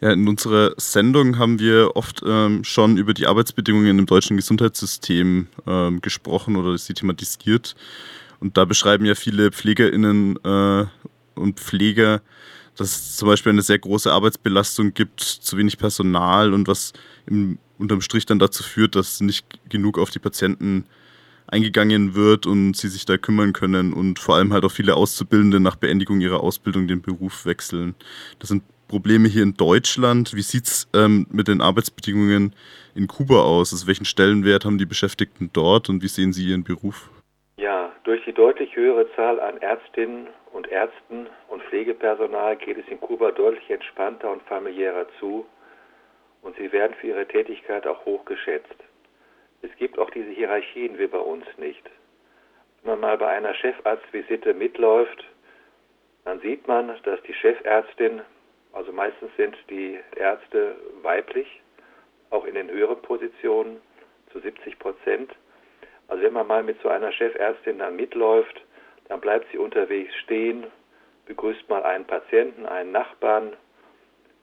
Ja, 0.00 0.12
in 0.12 0.28
unserer 0.28 0.74
Sendung 0.76 1.38
haben 1.38 1.58
wir 1.58 1.96
oft 1.96 2.22
ähm, 2.26 2.62
schon 2.64 2.98
über 2.98 3.14
die 3.14 3.26
Arbeitsbedingungen 3.26 3.98
im 3.98 4.06
deutschen 4.06 4.36
Gesundheitssystem 4.36 5.46
ähm, 5.66 6.00
gesprochen 6.00 6.56
oder 6.56 6.76
sie 6.76 6.94
thematisiert. 6.94 7.74
Und 8.40 8.58
da 8.58 8.64
beschreiben 8.64 9.06
ja 9.06 9.14
viele 9.14 9.50
PflegerInnen 9.50 10.38
äh, 10.44 10.84
und 11.36 11.60
Pfleger, 11.60 12.20
dass 12.76 12.88
es 12.88 13.16
zum 13.16 13.28
Beispiel 13.28 13.52
eine 13.52 13.62
sehr 13.62 13.78
große 13.78 14.12
Arbeitsbelastung 14.12 14.94
gibt, 14.94 15.20
zu 15.20 15.56
wenig 15.56 15.78
Personal 15.78 16.52
und 16.52 16.68
was 16.68 16.92
im, 17.26 17.58
unterm 17.78 18.00
Strich 18.00 18.26
dann 18.26 18.38
dazu 18.38 18.62
führt, 18.62 18.96
dass 18.96 19.20
nicht 19.20 19.46
genug 19.68 19.98
auf 19.98 20.10
die 20.10 20.18
Patienten 20.18 20.84
eingegangen 21.46 22.14
wird 22.14 22.46
und 22.46 22.74
sie 22.74 22.88
sich 22.88 23.04
da 23.04 23.16
kümmern 23.16 23.52
können 23.52 23.92
und 23.92 24.18
vor 24.18 24.36
allem 24.36 24.52
halt 24.52 24.64
auch 24.64 24.70
viele 24.70 24.96
Auszubildende 24.96 25.60
nach 25.60 25.76
Beendigung 25.76 26.20
ihrer 26.20 26.40
Ausbildung 26.40 26.88
den 26.88 27.02
Beruf 27.02 27.44
wechseln. 27.46 27.94
Das 28.38 28.48
sind 28.48 28.62
Probleme 28.88 29.28
hier 29.28 29.42
in 29.42 29.54
Deutschland. 29.54 30.34
Wie 30.34 30.42
sieht 30.42 30.66
es 30.66 30.88
ähm, 30.94 31.26
mit 31.30 31.48
den 31.48 31.60
Arbeitsbedingungen 31.60 32.54
in 32.94 33.06
Kuba 33.06 33.42
aus? 33.42 33.72
Also 33.72 33.86
welchen 33.86 34.04
Stellenwert 34.04 34.64
haben 34.64 34.78
die 34.78 34.86
Beschäftigten 34.86 35.50
dort 35.52 35.88
und 35.88 36.02
wie 36.02 36.08
sehen 36.08 36.32
sie 36.32 36.48
ihren 36.48 36.64
Beruf? 36.64 37.10
Ja, 37.56 37.92
durch 38.04 38.24
die 38.24 38.32
deutlich 38.32 38.74
höhere 38.74 39.06
Zahl 39.14 39.40
an 39.40 39.58
Ärztinnen 39.58 40.28
und 40.54 40.68
Ärzten 40.68 41.26
und 41.48 41.64
Pflegepersonal 41.64 42.56
geht 42.56 42.78
es 42.78 42.86
in 42.86 43.00
Kuba 43.00 43.32
deutlich 43.32 43.68
entspannter 43.70 44.30
und 44.30 44.40
familiärer 44.44 45.06
zu 45.18 45.44
und 46.42 46.56
sie 46.56 46.70
werden 46.70 46.94
für 47.00 47.08
ihre 47.08 47.26
Tätigkeit 47.26 47.84
auch 47.88 48.04
hoch 48.06 48.24
geschätzt. 48.24 48.76
Es 49.62 49.74
gibt 49.76 49.98
auch 49.98 50.10
diese 50.10 50.30
Hierarchien 50.30 50.96
wie 50.96 51.08
bei 51.08 51.18
uns 51.18 51.44
nicht. 51.58 51.82
Wenn 52.82 52.92
man 52.92 53.00
mal 53.00 53.18
bei 53.18 53.28
einer 53.28 53.52
Chefarztvisite 53.54 54.54
mitläuft, 54.54 55.24
dann 56.24 56.38
sieht 56.40 56.68
man, 56.68 56.94
dass 57.02 57.20
die 57.22 57.34
Chefärztin, 57.34 58.22
also 58.72 58.92
meistens 58.92 59.30
sind 59.36 59.56
die 59.70 59.98
Ärzte 60.14 60.76
weiblich, 61.02 61.48
auch 62.30 62.44
in 62.44 62.54
den 62.54 62.70
höheren 62.70 63.02
Positionen 63.02 63.80
zu 64.32 64.38
70 64.38 64.78
Prozent. 64.78 65.34
Also 66.06 66.22
wenn 66.22 66.32
man 66.32 66.46
mal 66.46 66.62
mit 66.62 66.80
so 66.80 66.88
einer 66.88 67.10
Chefärztin 67.10 67.80
dann 67.80 67.96
mitläuft, 67.96 68.63
dann 69.08 69.20
bleibt 69.20 69.46
sie 69.52 69.58
unterwegs 69.58 70.14
stehen, 70.16 70.66
begrüßt 71.26 71.68
mal 71.68 71.82
einen 71.82 72.06
Patienten, 72.06 72.66
einen 72.66 72.92
Nachbarn 72.92 73.56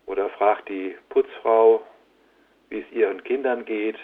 oder 0.05 0.29
fragt 0.29 0.69
die 0.69 0.95
Putzfrau, 1.09 1.83
wie 2.69 2.79
es 2.79 2.91
ihren 2.91 3.23
Kindern 3.23 3.65
geht, 3.65 3.97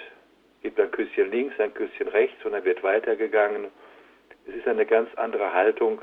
gibt 0.62 0.80
ein 0.80 0.92
Küsschen 0.92 1.32
links, 1.32 1.60
ein 1.60 1.74
Küsschen 1.74 2.08
rechts 2.08 2.44
und 2.46 2.52
dann 2.52 2.66
wird 2.66 2.84
weitergegangen. 2.84 3.68
Es 4.48 4.56
ist 4.56 4.68
eine 4.68 4.86
ganz 4.86 5.14
andere 5.16 5.54
Haltung 5.54 6.02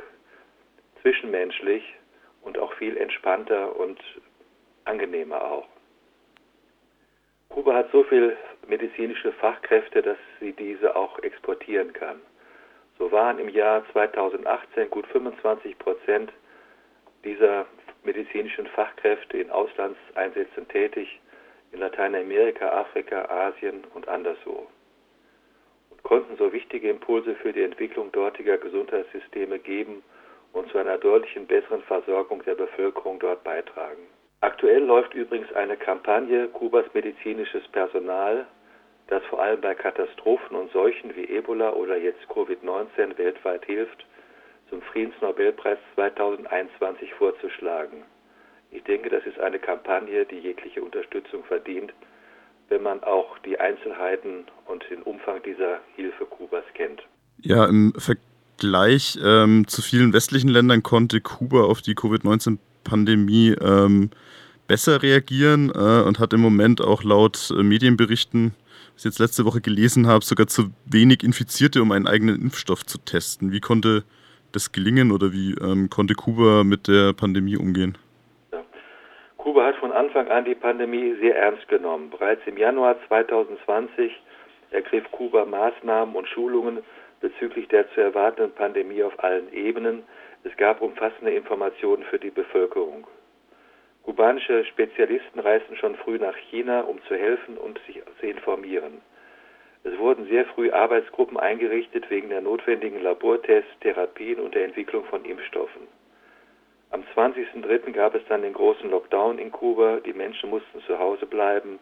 zwischenmenschlich 1.02 1.82
und 2.42 2.58
auch 2.58 2.72
viel 2.74 2.96
entspannter 2.96 3.76
und 3.76 4.00
angenehmer 4.84 5.42
auch. 5.42 5.66
Kuba 7.48 7.74
hat 7.74 7.90
so 7.92 8.04
viel 8.04 8.36
medizinische 8.66 9.32
Fachkräfte, 9.32 10.02
dass 10.02 10.18
sie 10.40 10.52
diese 10.52 10.96
auch 10.96 11.18
exportieren 11.20 11.92
kann. 11.92 12.20
So 12.98 13.10
waren 13.10 13.38
im 13.38 13.48
Jahr 13.48 13.84
2018 13.92 14.90
gut 14.90 15.06
25 15.08 15.78
Prozent 15.78 16.32
dieser 17.24 17.66
medizinischen 18.04 18.66
Fachkräfte 18.68 19.38
in 19.38 19.50
Auslandseinsätzen 19.50 20.68
tätig, 20.68 21.20
in 21.72 21.80
Lateinamerika, 21.80 22.68
Afrika, 22.68 23.24
Asien 23.24 23.84
und 23.94 24.06
anderswo. 24.08 24.68
Und 25.90 26.02
konnten 26.02 26.36
so 26.36 26.52
wichtige 26.52 26.90
Impulse 26.90 27.34
für 27.36 27.52
die 27.52 27.62
Entwicklung 27.62 28.12
dortiger 28.12 28.58
Gesundheitssysteme 28.58 29.58
geben 29.58 30.02
und 30.52 30.70
zu 30.70 30.78
einer 30.78 30.98
deutlichen 30.98 31.46
besseren 31.46 31.82
Versorgung 31.82 32.44
der 32.44 32.54
Bevölkerung 32.54 33.18
dort 33.18 33.42
beitragen. 33.42 34.02
Aktuell 34.40 34.84
läuft 34.84 35.14
übrigens 35.14 35.52
eine 35.54 35.76
Kampagne 35.76 36.48
Kubas 36.48 36.84
medizinisches 36.92 37.66
Personal 37.68 38.46
das 39.08 39.22
vor 39.28 39.42
allem 39.42 39.60
bei 39.60 39.74
Katastrophen 39.74 40.56
und 40.56 40.72
Seuchen 40.72 41.14
wie 41.14 41.24
Ebola 41.24 41.72
oder 41.72 41.96
jetzt 41.96 42.22
Covid-19 42.28 43.18
weltweit 43.18 43.64
hilft, 43.66 44.06
zum 44.70 44.80
Friedensnobelpreis 44.82 45.78
2021 45.94 47.12
vorzuschlagen. 47.14 48.02
Ich 48.70 48.82
denke, 48.84 49.10
das 49.10 49.24
ist 49.26 49.38
eine 49.38 49.58
Kampagne, 49.58 50.24
die 50.24 50.38
jegliche 50.38 50.82
Unterstützung 50.82 51.44
verdient, 51.44 51.92
wenn 52.68 52.82
man 52.82 53.04
auch 53.04 53.38
die 53.40 53.60
Einzelheiten 53.60 54.46
und 54.66 54.84
den 54.90 55.02
Umfang 55.02 55.42
dieser 55.42 55.80
Hilfe 55.96 56.24
Kubas 56.24 56.64
kennt. 56.74 57.02
Ja, 57.40 57.66
im 57.66 57.92
Vergleich 57.98 59.18
ähm, 59.22 59.68
zu 59.68 59.82
vielen 59.82 60.12
westlichen 60.12 60.48
Ländern 60.48 60.82
konnte 60.82 61.20
Kuba 61.20 61.64
auf 61.64 61.82
die 61.82 61.94
Covid-19-Pandemie 61.94 63.54
ähm, 63.60 64.10
besser 64.66 65.02
reagieren 65.02 65.70
äh, 65.70 66.02
und 66.02 66.18
hat 66.18 66.32
im 66.32 66.40
Moment 66.40 66.80
auch 66.80 67.04
laut 67.04 67.52
äh, 67.56 67.62
Medienberichten 67.62 68.54
ich 68.96 69.04
jetzt 69.04 69.18
letzte 69.18 69.44
Woche 69.44 69.60
gelesen 69.60 70.06
habe, 70.06 70.24
sogar 70.24 70.46
zu 70.46 70.70
wenig 70.86 71.22
Infizierte, 71.22 71.82
um 71.82 71.92
einen 71.92 72.06
eigenen 72.06 72.40
Impfstoff 72.40 72.84
zu 72.84 72.98
testen. 72.98 73.52
Wie 73.52 73.60
konnte 73.60 74.04
das 74.52 74.72
gelingen 74.72 75.10
oder 75.10 75.32
wie 75.32 75.54
ähm, 75.60 75.90
konnte 75.90 76.14
Kuba 76.14 76.64
mit 76.64 76.88
der 76.88 77.12
Pandemie 77.12 77.56
umgehen? 77.56 77.98
Kuba 79.36 79.66
hat 79.66 79.76
von 79.76 79.92
Anfang 79.92 80.28
an 80.28 80.44
die 80.44 80.54
Pandemie 80.54 81.14
sehr 81.20 81.36
ernst 81.36 81.68
genommen. 81.68 82.08
Bereits 82.10 82.40
im 82.46 82.56
Januar 82.56 82.96
2020 83.08 84.12
ergriff 84.70 85.04
Kuba 85.10 85.44
Maßnahmen 85.44 86.14
und 86.14 86.28
Schulungen 86.28 86.78
bezüglich 87.20 87.68
der 87.68 87.90
zu 87.92 88.00
erwartenden 88.00 88.52
Pandemie 88.54 89.02
auf 89.02 89.22
allen 89.22 89.52
Ebenen. 89.52 90.02
Es 90.44 90.56
gab 90.56 90.80
umfassende 90.80 91.32
Informationen 91.32 92.04
für 92.04 92.18
die 92.18 92.30
Bevölkerung. 92.30 93.06
Kubanische 94.04 94.66
Spezialisten 94.66 95.40
reisten 95.40 95.76
schon 95.76 95.96
früh 95.96 96.18
nach 96.18 96.36
China, 96.36 96.82
um 96.82 97.02
zu 97.04 97.16
helfen 97.16 97.56
und 97.56 97.80
sich 97.86 98.02
zu 98.20 98.26
informieren. 98.26 99.00
Es 99.82 99.98
wurden 99.98 100.28
sehr 100.28 100.44
früh 100.46 100.70
Arbeitsgruppen 100.70 101.38
eingerichtet 101.38 102.10
wegen 102.10 102.28
der 102.28 102.42
notwendigen 102.42 103.02
Labortests, 103.02 103.70
Therapien 103.80 104.40
und 104.40 104.54
der 104.54 104.66
Entwicklung 104.66 105.04
von 105.06 105.24
Impfstoffen. 105.24 105.88
Am 106.90 107.02
20.03. 107.14 107.92
gab 107.92 108.14
es 108.14 108.22
dann 108.28 108.42
den 108.42 108.52
großen 108.52 108.90
Lockdown 108.90 109.38
in 109.38 109.50
Kuba. 109.50 110.00
Die 110.04 110.12
Menschen 110.12 110.50
mussten 110.50 110.80
zu 110.82 110.98
Hause 110.98 111.24
bleiben. 111.24 111.78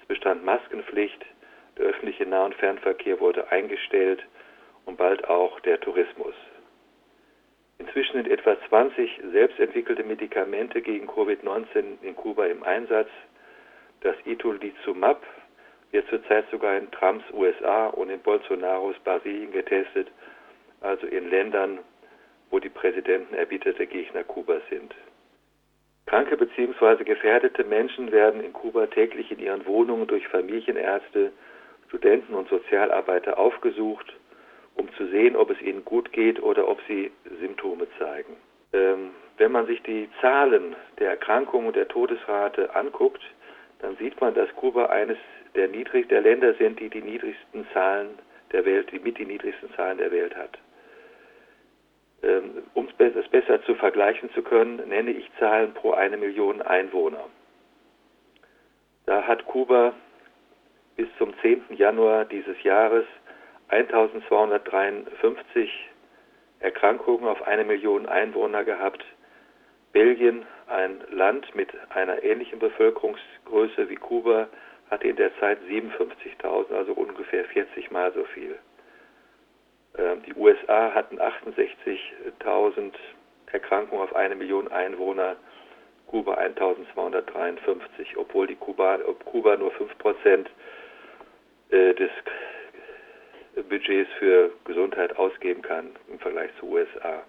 Es 0.00 0.06
bestand 0.06 0.44
Maskenpflicht. 0.44 1.26
Der 1.76 1.86
öffentliche 1.86 2.24
Nah- 2.24 2.46
und 2.46 2.54
Fernverkehr 2.54 3.18
wurde 3.20 3.50
eingestellt 3.50 4.24
und 4.86 4.96
bald 4.96 5.28
auch 5.28 5.58
der 5.60 5.80
Tourismus. 5.80 6.34
Inzwischen 7.78 8.14
sind 8.14 8.28
etwa 8.28 8.56
20 8.68 9.20
selbstentwickelte 9.32 10.02
Medikamente 10.02 10.82
gegen 10.82 11.08
Covid-19 11.08 12.02
in 12.02 12.16
Kuba 12.16 12.46
im 12.46 12.64
Einsatz. 12.64 13.08
Das 14.00 14.16
Itolizumab 14.24 15.24
wird 15.92 16.08
zurzeit 16.08 16.44
sogar 16.50 16.76
in 16.76 16.90
Trumps 16.90 17.24
USA 17.32 17.86
und 17.86 18.10
in 18.10 18.20
Bolsonaros 18.20 18.96
Brasilien 19.04 19.52
getestet, 19.52 20.08
also 20.80 21.06
in 21.06 21.30
Ländern, 21.30 21.78
wo 22.50 22.58
die 22.58 22.68
Präsidenten 22.68 23.34
erbitterte 23.34 23.86
Gegner 23.86 24.24
Kubas 24.24 24.62
sind. 24.70 24.94
Kranke 26.06 26.36
bzw. 26.36 27.04
gefährdete 27.04 27.64
Menschen 27.64 28.10
werden 28.10 28.42
in 28.42 28.52
Kuba 28.52 28.86
täglich 28.86 29.30
in 29.30 29.38
ihren 29.38 29.66
Wohnungen 29.66 30.06
durch 30.06 30.26
Familienärzte, 30.28 31.32
Studenten 31.86 32.34
und 32.34 32.48
Sozialarbeiter 32.48 33.38
aufgesucht, 33.38 34.14
um 34.78 34.92
zu 34.94 35.06
sehen, 35.08 35.36
ob 35.36 35.50
es 35.50 35.60
ihnen 35.60 35.84
gut 35.84 36.12
geht 36.12 36.42
oder 36.42 36.68
ob 36.68 36.80
sie 36.88 37.10
Symptome 37.40 37.86
zeigen. 37.98 38.36
Ähm, 38.72 39.10
wenn 39.36 39.52
man 39.52 39.66
sich 39.66 39.82
die 39.82 40.08
Zahlen 40.20 40.74
der 40.98 41.10
Erkrankungen 41.10 41.68
und 41.68 41.76
der 41.76 41.88
Todesrate 41.88 42.74
anguckt, 42.74 43.22
dann 43.80 43.96
sieht 43.96 44.20
man, 44.20 44.34
dass 44.34 44.48
Kuba 44.56 44.86
eines 44.86 45.18
der, 45.54 45.68
niedrig, 45.68 46.08
der 46.08 46.20
Länder 46.20 46.54
sind, 46.54 46.80
die 46.80 46.88
die 46.88 47.02
niedrigsten 47.02 47.66
Zahlen 47.72 48.18
der 48.52 48.64
Welt, 48.64 48.90
die 48.92 48.98
mit 48.98 49.18
die 49.18 49.26
niedrigsten 49.26 49.72
Zahlen 49.74 49.98
der 49.98 50.10
Welt 50.10 50.36
hat. 50.36 50.58
Ähm, 52.22 52.62
um 52.74 52.88
es 52.88 53.28
besser 53.28 53.62
zu 53.62 53.74
vergleichen 53.76 54.30
zu 54.32 54.42
können, 54.42 54.82
nenne 54.88 55.10
ich 55.12 55.30
Zahlen 55.38 55.72
pro 55.74 55.92
eine 55.92 56.16
Million 56.16 56.62
Einwohner. 56.62 57.24
Da 59.06 59.22
hat 59.22 59.44
Kuba 59.46 59.94
bis 60.96 61.08
zum 61.16 61.32
10. 61.40 61.62
Januar 61.76 62.24
dieses 62.24 62.60
Jahres 62.64 63.06
1253 63.68 65.70
Erkrankungen 66.60 67.28
auf 67.28 67.46
eine 67.46 67.64
Million 67.64 68.06
Einwohner 68.06 68.64
gehabt. 68.64 69.04
Belgien, 69.92 70.46
ein 70.66 71.02
Land 71.10 71.54
mit 71.54 71.70
einer 71.90 72.22
ähnlichen 72.22 72.58
Bevölkerungsgröße 72.58 73.88
wie 73.88 73.96
Kuba, 73.96 74.48
hatte 74.90 75.08
in 75.08 75.16
der 75.16 75.36
Zeit 75.38 75.58
57.000, 75.68 76.74
also 76.74 76.92
ungefähr 76.92 77.44
40 77.44 77.90
Mal 77.90 78.12
so 78.12 78.24
viel. 78.24 78.58
Ähm, 79.96 80.22
die 80.22 80.34
USA 80.34 80.92
hatten 80.94 81.20
68.000 81.20 82.92
Erkrankungen 83.52 84.02
auf 84.02 84.14
eine 84.14 84.34
Million 84.34 84.68
Einwohner, 84.68 85.36
Kuba 86.06 86.34
1253, 86.34 88.16
obwohl 88.16 88.46
Kuba, 88.56 88.98
Kuba 89.24 89.56
nur 89.56 89.72
5% 89.72 90.46
äh, 91.70 91.94
des 91.94 92.10
Budgets 93.62 94.10
für 94.18 94.50
Gesundheit 94.64 95.16
ausgeben 95.16 95.62
kann 95.62 95.90
im 96.10 96.18
Vergleich 96.18 96.50
zu 96.58 96.66
USA. 96.66 97.22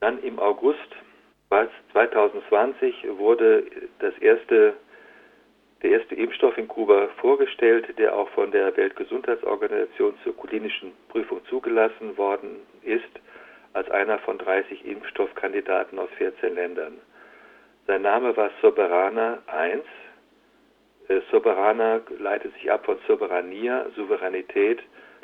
Dann 0.00 0.22
im 0.22 0.38
August 0.38 0.96
2020 1.92 3.06
wurde 3.16 3.64
das 4.00 4.16
erste, 4.18 4.74
der 5.82 5.90
erste 5.90 6.14
Impfstoff 6.14 6.56
in 6.58 6.68
Kuba 6.68 7.08
vorgestellt, 7.20 7.98
der 7.98 8.14
auch 8.14 8.28
von 8.30 8.50
der 8.50 8.76
Weltgesundheitsorganisation 8.76 10.14
zur 10.22 10.36
klinischen 10.36 10.92
Prüfung 11.08 11.44
zugelassen 11.46 12.16
worden 12.16 12.56
ist, 12.82 13.08
als 13.72 13.90
einer 13.90 14.18
von 14.20 14.38
30 14.38 14.84
Impfstoffkandidaten 14.84 15.98
aus 15.98 16.10
14 16.18 16.54
Ländern. 16.54 16.98
Sein 17.86 18.02
Name 18.02 18.36
war 18.36 18.50
Soberana 18.60 19.38
1. 19.46 19.82
Äh, 21.08 21.20
Soberana 21.30 22.00
leitet 22.18 22.52
sich 22.54 22.70
ab 22.70 22.84
von 22.84 22.98
Soberania, 23.06 23.86
Souveränität. 23.96 24.80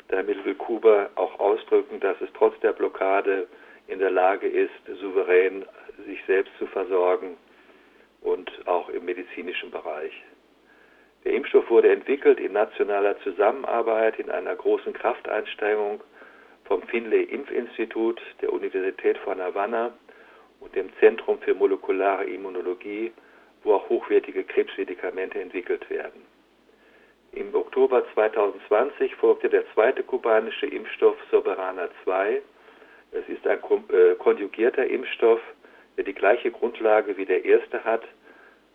Damit 0.07 0.43
will 0.45 0.55
Kuba 0.55 1.09
auch 1.15 1.39
ausdrücken, 1.39 1.99
dass 1.99 2.19
es 2.21 2.29
trotz 2.37 2.59
der 2.59 2.73
Blockade 2.73 3.47
in 3.87 3.99
der 3.99 4.11
Lage 4.11 4.47
ist, 4.47 4.71
souverän 4.99 5.65
sich 6.05 6.23
selbst 6.25 6.51
zu 6.57 6.67
versorgen 6.67 7.37
und 8.21 8.51
auch 8.67 8.89
im 8.89 9.05
medizinischen 9.05 9.71
Bereich. 9.71 10.13
Der 11.23 11.33
Impfstoff 11.33 11.69
wurde 11.69 11.91
entwickelt 11.91 12.39
in 12.39 12.53
nationaler 12.53 13.19
Zusammenarbeit 13.21 14.19
in 14.19 14.29
einer 14.29 14.55
großen 14.55 14.93
Krafteinsteigung 14.93 16.01
vom 16.65 16.83
Finlay 16.83 17.23
Impfinstitut 17.23 18.21
der 18.41 18.53
Universität 18.53 19.17
von 19.19 19.39
Havanna 19.41 19.93
und 20.59 20.75
dem 20.75 20.89
Zentrum 20.99 21.39
für 21.39 21.55
molekulare 21.55 22.25
Immunologie, 22.25 23.11
wo 23.63 23.73
auch 23.73 23.89
hochwertige 23.89 24.43
Krebsmedikamente 24.43 25.39
entwickelt 25.39 25.89
werden. 25.89 26.21
Im 27.35 27.53
Oktober 27.53 28.05
2020 28.13 29.13
folgte 29.15 29.49
der 29.49 29.65
zweite 29.73 30.03
kubanische 30.03 30.67
Impfstoff 30.67 31.17
Soberana 31.29 31.89
2. 32.05 32.41
Es 33.11 33.27
ist 33.27 33.45
ein 33.45 33.59
äh, 33.89 34.15
konjugierter 34.15 34.87
Impfstoff, 34.87 35.41
der 35.97 36.05
die 36.05 36.13
gleiche 36.13 36.49
Grundlage 36.49 37.17
wie 37.17 37.25
der 37.25 37.43
erste 37.43 37.83
hat, 37.83 38.03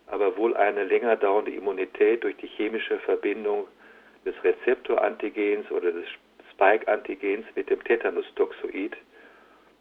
aber 0.05 0.37
wohl 0.37 0.55
eine 0.55 0.83
länger 0.83 1.15
dauernde 1.15 1.49
Immunität 1.49 2.23
durch 2.23 2.37
die 2.37 2.45
chemische 2.45 2.99
Verbindung 2.99 3.67
des 4.25 4.35
Rezeptorantigens 4.43 5.71
oder 5.71 5.91
des 5.91 6.05
Spike-Antigens 6.51 7.47
mit 7.55 7.67
dem 7.67 7.83
Tetanus-Toxoid. 7.83 8.95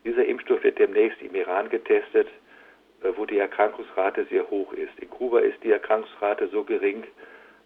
Dieser 0.06 0.24
Impfstoff 0.24 0.62
wird 0.64 0.78
demnächst 0.78 1.20
im 1.20 1.34
Iran 1.34 1.68
getestet, 1.68 2.28
äh, 3.02 3.12
wo 3.14 3.26
die 3.26 3.36
Erkrankungsrate 3.36 4.24
sehr 4.30 4.48
hoch 4.48 4.72
ist. 4.72 4.98
In 4.98 5.10
Kuba 5.10 5.40
ist 5.40 5.62
die 5.62 5.70
Erkrankungsrate 5.70 6.48
so 6.48 6.64
gering, 6.64 7.04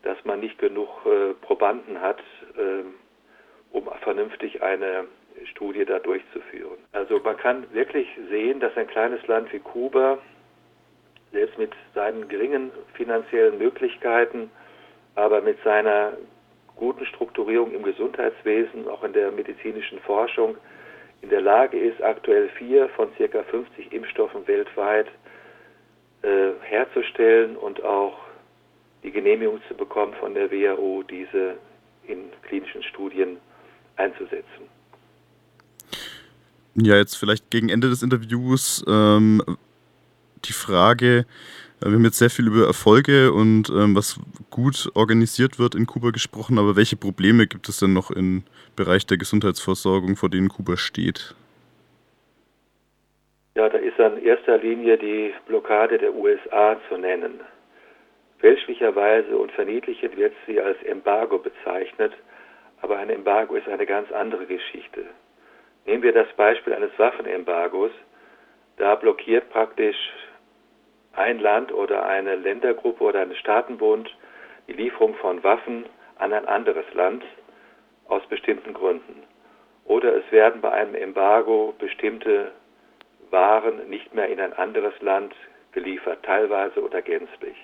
dass 0.05 0.23
man 0.25 0.41
nicht 0.41 0.59
genug 0.59 0.89
äh, 1.07 1.35
Probanden 1.43 2.01
hat, 2.01 2.21
äh, 2.57 2.85
um 3.73 3.89
vernünftig 4.03 4.63
eine 4.63 5.07
Studie 5.51 5.85
da 5.85 5.99
durchzuführen. 5.99 6.79
Also 6.93 7.19
man 7.19 7.37
kann 7.37 7.67
wirklich 7.73 8.07
sehen, 8.31 8.61
dass 8.61 8.77
ein 8.77 8.87
kleines 8.87 9.27
Land 9.27 9.53
wie 9.53 9.59
Kuba 9.59 10.19
selbst 11.33 11.59
mit 11.59 11.73
seinen 11.95 12.29
geringen 12.29 12.71
finanziellen 12.93 13.59
Möglichkeiten, 13.59 14.51
aber 15.17 15.41
mit 15.41 15.61
seiner 15.65 16.13
guten 16.77 17.05
Strukturierung 17.07 17.73
im 17.73 17.83
Gesundheitswesen, 17.83 18.89
auch 18.89 19.03
in 19.03 19.13
der 19.13 19.33
medizinischen 19.33 19.99
Forschung, 20.01 20.57
in 21.23 21.31
der 21.31 21.41
Lage 21.41 21.79
ist, 21.79 22.03
aktuell 22.03 22.49
vier 22.51 22.89
von 22.91 23.09
circa 23.17 23.43
50 23.45 23.93
Impfstoffen 23.93 24.47
weltweit 24.47 25.07
äh, 26.23 26.51
herzustellen 26.63 27.57
und 27.57 27.83
auch 27.83 28.24
die 29.05 29.13
Genehmigung 29.13 29.61
zu 29.69 29.75
bekommen 29.75 30.15
von 30.19 30.35
der 30.35 30.51
WHO, 30.51 31.05
diese 31.09 31.57
in 32.09 32.25
klinischen 32.43 32.83
Studien 32.83 33.37
einzusetzen. 33.97 34.69
Ja, 36.75 36.97
jetzt 36.97 37.17
vielleicht 37.17 37.51
gegen 37.51 37.69
Ende 37.69 37.89
des 37.89 38.03
Interviews 38.03 38.85
ähm, 38.89 39.41
die 40.45 40.53
Frage, 40.53 41.27
äh, 41.81 41.87
wir 41.87 41.93
haben 41.93 42.05
jetzt 42.05 42.19
sehr 42.19 42.31
viel 42.31 42.49
über 42.49 42.67
Erfolge 42.67 43.33
und 43.33 43.71
ähm, 43.71 43.95
was 43.95 44.19
gut 44.51 44.91
organisiert 44.95 45.59
wird 45.59 45.75
in 45.75 45.87
Kuba 45.87 46.11
gesprochen, 46.11 46.59
aber 46.59 46.75
welche 46.75 46.97
Probleme 46.97 47.47
gibt 47.47 47.69
es 47.69 47.79
denn 47.79 47.93
noch 47.93 48.11
im 48.11 48.43
Bereich 48.75 49.07
der 49.07 49.19
Gesundheitsversorgung, 49.19 50.17
vor 50.17 50.31
denen 50.31 50.49
Kuba 50.49 50.77
steht? 50.77 51.37
Ja, 53.55 53.69
da 53.69 53.79
ist 53.79 53.99
in 53.99 54.25
erster 54.25 54.59
Linie 54.59 54.99
die 54.99 55.33
Blockade 55.47 55.99
der 55.99 56.13
USA 56.13 56.77
zu 56.89 56.97
nennen. 56.97 57.41
Fälschlicherweise 58.45 59.39
und 59.39 59.53
verniedlichend 59.53 60.19
wird 60.19 60.35
sie 60.47 60.61
als 60.61 60.77
Embargo 60.83 61.39
bezeichnet, 61.39 62.13
aber 62.83 62.99
ein 62.99 63.09
Embargo 63.09 63.55
ist 63.55 63.67
eine 63.67 63.87
ganz 63.87 64.13
andere 64.13 64.45
Geschichte. 64.45 65.07
Nehmen 65.87 66.03
wir 66.03 66.13
das 66.13 66.31
Beispiel 66.37 66.75
eines 66.75 66.91
Waffenembargos. 66.99 67.91
Da 68.77 68.97
blockiert 68.97 69.49
praktisch 69.49 69.97
ein 71.15 71.39
Land 71.39 71.73
oder 71.73 72.05
eine 72.05 72.37
Ländergruppe 72.37 73.05
oder 73.05 73.23
ein 73.23 73.35
Staatenbund 73.35 74.15
die 74.69 74.75
Lieferung 74.75 75.15
von 75.15 75.43
Waffen 75.43 75.87
an 76.19 76.35
ein 76.35 76.47
anderes 76.47 76.93
Land 76.93 77.25
aus 78.09 78.27
bestimmten 78.27 78.75
Gründen. 78.75 79.23
Oder 79.87 80.17
es 80.17 80.31
werden 80.31 80.61
bei 80.61 80.71
einem 80.71 80.97
Embargo 80.97 81.73
bestimmte 81.79 82.53
Waren 83.31 83.89
nicht 83.89 84.13
mehr 84.15 84.29
in 84.29 84.39
ein 84.39 84.53
anderes 84.53 85.01
Land 85.01 85.35
geliefert, 85.73 86.23
teilweise 86.25 86.83
oder 86.83 87.01
gänzlich. 87.01 87.57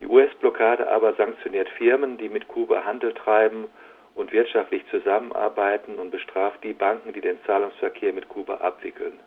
Die 0.00 0.06
US-Blockade 0.06 0.90
aber 0.90 1.12
sanktioniert 1.14 1.68
Firmen, 1.70 2.16
die 2.16 2.28
mit 2.28 2.48
Kuba 2.48 2.84
Handel 2.84 3.12
treiben 3.12 3.68
und 4.14 4.32
wirtschaftlich 4.32 4.82
zusammenarbeiten 4.90 5.96
und 5.96 6.10
bestraft 6.10 6.64
die 6.64 6.72
Banken, 6.72 7.12
die 7.12 7.20
den 7.20 7.38
Zahlungsverkehr 7.44 8.12
mit 8.12 8.28
Kuba 8.28 8.54
abwickeln. 8.54 9.18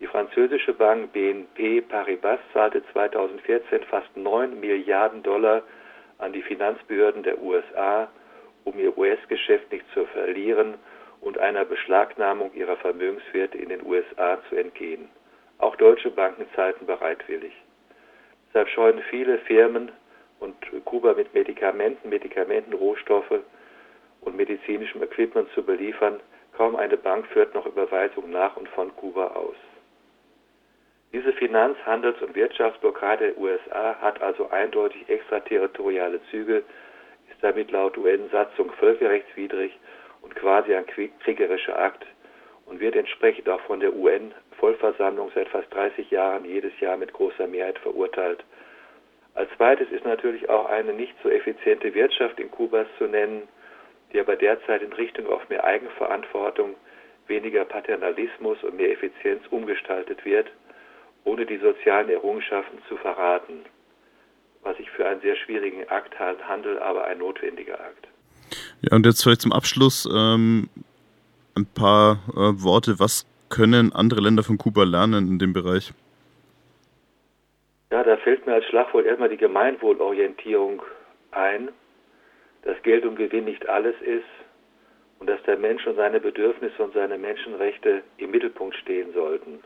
Die 0.00 0.06
französische 0.06 0.74
Bank 0.74 1.12
BNP 1.12 1.80
Paribas 1.80 2.38
zahlte 2.52 2.84
2014 2.92 3.82
fast 3.84 4.16
9 4.16 4.60
Milliarden 4.60 5.24
Dollar 5.24 5.62
an 6.18 6.32
die 6.32 6.42
Finanzbehörden 6.42 7.24
der 7.24 7.42
USA, 7.42 8.08
um 8.62 8.78
ihr 8.78 8.96
US-Geschäft 8.96 9.72
nicht 9.72 9.84
zu 9.92 10.06
verlieren 10.06 10.74
und 11.20 11.38
einer 11.38 11.64
Beschlagnahmung 11.64 12.52
ihrer 12.54 12.76
Vermögenswerte 12.76 13.58
in 13.58 13.70
den 13.70 13.84
USA 13.84 14.38
zu 14.48 14.54
entgehen. 14.54 15.08
Auch 15.58 15.74
deutsche 15.74 16.10
Banken 16.10 16.46
zahlten 16.54 16.86
bereitwillig. 16.86 17.52
Deshalb 18.48 18.68
scheuen 18.68 19.02
viele 19.10 19.38
Firmen 19.38 19.92
und 20.40 20.54
Kuba 20.84 21.14
mit 21.14 21.34
Medikamenten, 21.34 22.08
Medikamentenrohstoffe 22.08 23.40
und 24.20 24.36
medizinischem 24.36 25.02
Equipment 25.02 25.48
zu 25.54 25.62
beliefern. 25.62 26.20
Kaum 26.56 26.76
eine 26.76 26.96
Bank 26.96 27.26
führt 27.28 27.54
noch 27.54 27.66
Überweisungen 27.66 28.30
nach 28.32 28.56
und 28.56 28.68
von 28.70 28.94
Kuba 28.96 29.28
aus. 29.28 29.56
Diese 31.12 31.32
Finanz-, 31.32 31.78
Handels- 31.86 32.20
und 32.20 32.34
Wirtschaftsblockade 32.34 33.32
der 33.32 33.38
USA 33.38 33.96
hat 34.00 34.20
also 34.20 34.50
eindeutig 34.50 35.08
extraterritoriale 35.08 36.20
Züge, 36.30 36.62
ist 37.30 37.42
damit 37.42 37.70
laut 37.70 37.96
UN-Satzung 37.96 38.70
völkerrechtswidrig 38.72 39.72
und 40.22 40.34
quasi 40.34 40.74
ein 40.74 40.86
kriegerischer 40.86 41.78
Akt 41.78 42.06
und 42.68 42.80
wird 42.80 42.96
entsprechend 42.96 43.48
auch 43.48 43.60
von 43.62 43.80
der 43.80 43.94
UN-Vollversammlung 43.94 45.30
seit 45.34 45.48
fast 45.48 45.72
30 45.72 46.10
Jahren 46.10 46.44
jedes 46.44 46.78
Jahr 46.80 46.96
mit 46.96 47.12
großer 47.12 47.46
Mehrheit 47.46 47.78
verurteilt. 47.78 48.44
Als 49.34 49.50
zweites 49.56 49.90
ist 49.90 50.04
natürlich 50.04 50.48
auch 50.50 50.66
eine 50.66 50.92
nicht 50.92 51.14
so 51.22 51.30
effiziente 51.30 51.94
Wirtschaft 51.94 52.38
in 52.40 52.50
Kubas 52.50 52.86
zu 52.98 53.04
nennen, 53.04 53.48
die 54.12 54.20
aber 54.20 54.36
derzeit 54.36 54.82
in 54.82 54.92
Richtung 54.92 55.26
auf 55.26 55.48
mehr 55.48 55.64
Eigenverantwortung, 55.64 56.74
weniger 57.26 57.64
Paternalismus 57.64 58.62
und 58.62 58.76
mehr 58.76 58.90
Effizienz 58.90 59.42
umgestaltet 59.50 60.24
wird, 60.24 60.50
ohne 61.24 61.46
die 61.46 61.58
sozialen 61.58 62.08
Errungenschaften 62.08 62.78
zu 62.88 62.96
verraten, 62.96 63.64
was 64.62 64.78
ich 64.78 64.90
für 64.90 65.06
einen 65.06 65.20
sehr 65.20 65.36
schwierigen 65.36 65.88
Akt 65.88 66.18
handle, 66.18 66.82
aber 66.82 67.04
ein 67.04 67.18
notwendiger 67.18 67.80
Akt. 67.80 68.08
Ja, 68.80 68.96
und 68.96 69.06
jetzt 69.06 69.22
vielleicht 69.22 69.42
zum 69.42 69.52
Abschluss 69.52 70.08
ähm, 70.12 70.68
ein 71.58 71.66
paar 71.66 72.18
äh, 72.30 72.62
Worte. 72.62 72.98
Was 72.98 73.26
können 73.48 73.92
andere 73.92 74.20
Länder 74.20 74.42
von 74.42 74.58
Kuba 74.58 74.84
lernen 74.84 75.28
in 75.28 75.38
dem 75.38 75.52
Bereich? 75.52 75.92
Ja, 77.90 78.04
da 78.04 78.16
fällt 78.18 78.46
mir 78.46 78.54
als 78.54 78.66
Schlagwort 78.66 79.06
erstmal 79.06 79.30
die 79.30 79.36
Gemeinwohlorientierung 79.36 80.82
ein, 81.30 81.70
dass 82.62 82.80
Geld 82.82 83.04
und 83.04 83.16
Gewinn 83.16 83.46
nicht 83.46 83.68
alles 83.68 83.94
ist 84.02 84.28
und 85.18 85.28
dass 85.28 85.42
der 85.44 85.56
Mensch 85.56 85.86
und 85.86 85.96
seine 85.96 86.20
Bedürfnisse 86.20 86.82
und 86.82 86.92
seine 86.94 87.18
Menschenrechte 87.18 88.02
im 88.18 88.30
Mittelpunkt 88.30 88.76
stehen 88.76 89.12
sollten. 89.14 89.60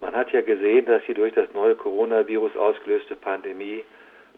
Man 0.00 0.14
hat 0.14 0.32
ja 0.32 0.40
gesehen, 0.40 0.86
dass 0.86 1.02
die 1.06 1.14
durch 1.14 1.34
das 1.34 1.52
neue 1.54 1.76
Coronavirus 1.76 2.56
ausgelöste 2.56 3.16
Pandemie 3.16 3.84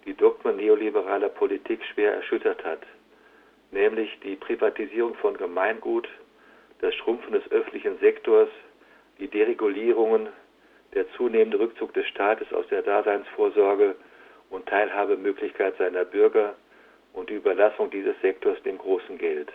die 0.05 0.15
Dogmen 0.15 0.57
neoliberaler 0.57 1.29
Politik 1.29 1.81
schwer 1.93 2.15
erschüttert 2.15 2.63
hat, 2.65 2.81
nämlich 3.71 4.19
die 4.25 4.37
Privatisierung 4.37 5.15
von 5.15 5.37
Gemeingut, 5.37 6.09
das 6.83 6.95
Schrumpfen 6.97 7.33
des 7.33 7.51
öffentlichen 7.51 7.99
Sektors, 8.01 8.49
die 9.19 9.29
Deregulierungen, 9.29 10.29
der 10.95 11.11
zunehmende 11.13 11.59
Rückzug 11.59 11.95
des 11.95 12.07
Staates 12.09 12.53
aus 12.53 12.67
der 12.69 12.83
Daseinsvorsorge 12.83 13.95
und 14.51 14.67
Teilhabemöglichkeit 14.67 15.77
seiner 15.79 16.05
Bürger 16.05 16.55
und 17.15 17.31
die 17.31 17.35
Überlassung 17.35 17.91
dieses 17.91 18.21
Sektors 18.21 18.61
dem 18.65 18.79
großen 18.79 19.17
Geld. 19.17 19.51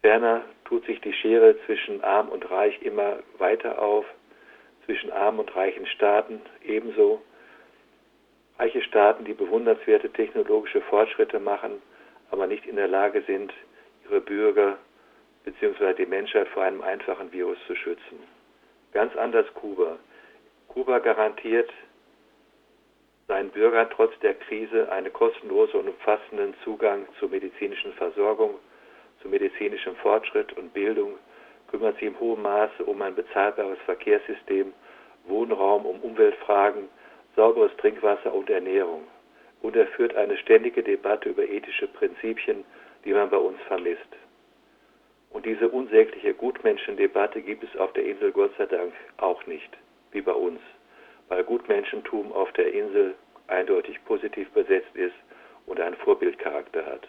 Ferner 0.00 0.42
tut 0.64 0.86
sich 0.86 1.00
die 1.00 1.12
Schere 1.12 1.56
zwischen 1.66 2.02
arm 2.04 2.28
und 2.28 2.50
reich 2.50 2.80
immer 2.82 3.18
weiter 3.38 3.82
auf, 3.82 4.06
zwischen 4.86 5.10
armen 5.10 5.40
und 5.40 5.56
reichen 5.56 5.86
Staaten 5.86 6.40
ebenso. 6.62 7.20
Reiche 8.58 8.82
Staaten, 8.82 9.24
die 9.24 9.34
bewundernswerte 9.34 10.10
technologische 10.10 10.82
Fortschritte 10.82 11.40
machen, 11.40 11.82
aber 12.30 12.46
nicht 12.46 12.64
in 12.66 12.76
der 12.76 12.88
Lage 12.88 13.22
sind, 13.26 13.52
ihre 14.04 14.20
Bürger 14.20 14.78
bzw. 15.44 15.94
die 15.94 16.06
Menschheit 16.06 16.48
vor 16.48 16.62
einem 16.62 16.82
einfachen 16.82 17.32
Virus 17.32 17.58
zu 17.66 17.74
schützen. 17.76 18.18
Ganz 18.92 19.14
anders 19.16 19.46
Kuba. 19.54 19.98
Kuba 20.68 20.98
garantiert 20.98 21.70
seinen 23.28 23.50
Bürgern 23.50 23.88
trotz 23.90 24.18
der 24.20 24.34
Krise 24.34 24.90
einen 24.92 25.12
kostenlosen 25.12 25.80
und 25.80 25.88
umfassenden 25.88 26.54
Zugang 26.62 27.06
zur 27.18 27.30
medizinischen 27.30 27.92
Versorgung, 27.94 28.56
zu 29.22 29.28
medizinischem 29.28 29.96
Fortschritt 29.96 30.52
und 30.56 30.74
Bildung, 30.74 31.14
kümmert 31.70 31.94
sich 31.96 32.04
im 32.04 32.20
hohen 32.20 32.42
Maße 32.42 32.84
um 32.84 33.00
ein 33.02 33.14
bezahlbares 33.14 33.78
Verkehrssystem, 33.86 34.72
Wohnraum, 35.26 35.86
um 35.86 36.00
Umweltfragen, 36.00 36.88
sauberes 37.34 37.74
Trinkwasser 37.78 38.32
und 38.32 38.50
Ernährung. 38.50 39.04
Und 39.62 39.76
er 39.76 39.86
führt 39.86 40.14
eine 40.14 40.36
ständige 40.36 40.82
Debatte 40.82 41.30
über 41.30 41.44
ethische 41.48 41.88
Prinzipien, 41.88 42.64
die 43.04 43.14
man 43.14 43.30
bei 43.30 43.38
uns 43.38 43.58
vermisst. 43.62 44.00
Und 45.34 45.44
diese 45.46 45.68
unsägliche 45.68 46.32
Gutmenschendebatte 46.32 47.42
gibt 47.42 47.64
es 47.64 47.76
auf 47.76 47.92
der 47.94 48.06
Insel 48.06 48.30
Gott 48.30 48.52
sei 48.56 48.66
Dank 48.66 48.92
auch 49.16 49.44
nicht, 49.46 49.76
wie 50.12 50.20
bei 50.20 50.32
uns, 50.32 50.60
weil 51.28 51.42
Gutmenschentum 51.42 52.32
auf 52.32 52.52
der 52.52 52.72
Insel 52.72 53.16
eindeutig 53.48 54.02
positiv 54.04 54.48
besetzt 54.52 54.94
ist 54.94 55.16
und 55.66 55.80
einen 55.80 55.96
Vorbildcharakter 55.96 56.86
hat. 56.86 57.08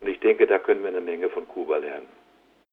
Und 0.00 0.08
ich 0.08 0.20
denke, 0.20 0.46
da 0.46 0.58
können 0.58 0.80
wir 0.80 0.88
eine 0.88 1.02
Menge 1.02 1.28
von 1.28 1.46
Kuba 1.46 1.76
lernen. 1.76 2.08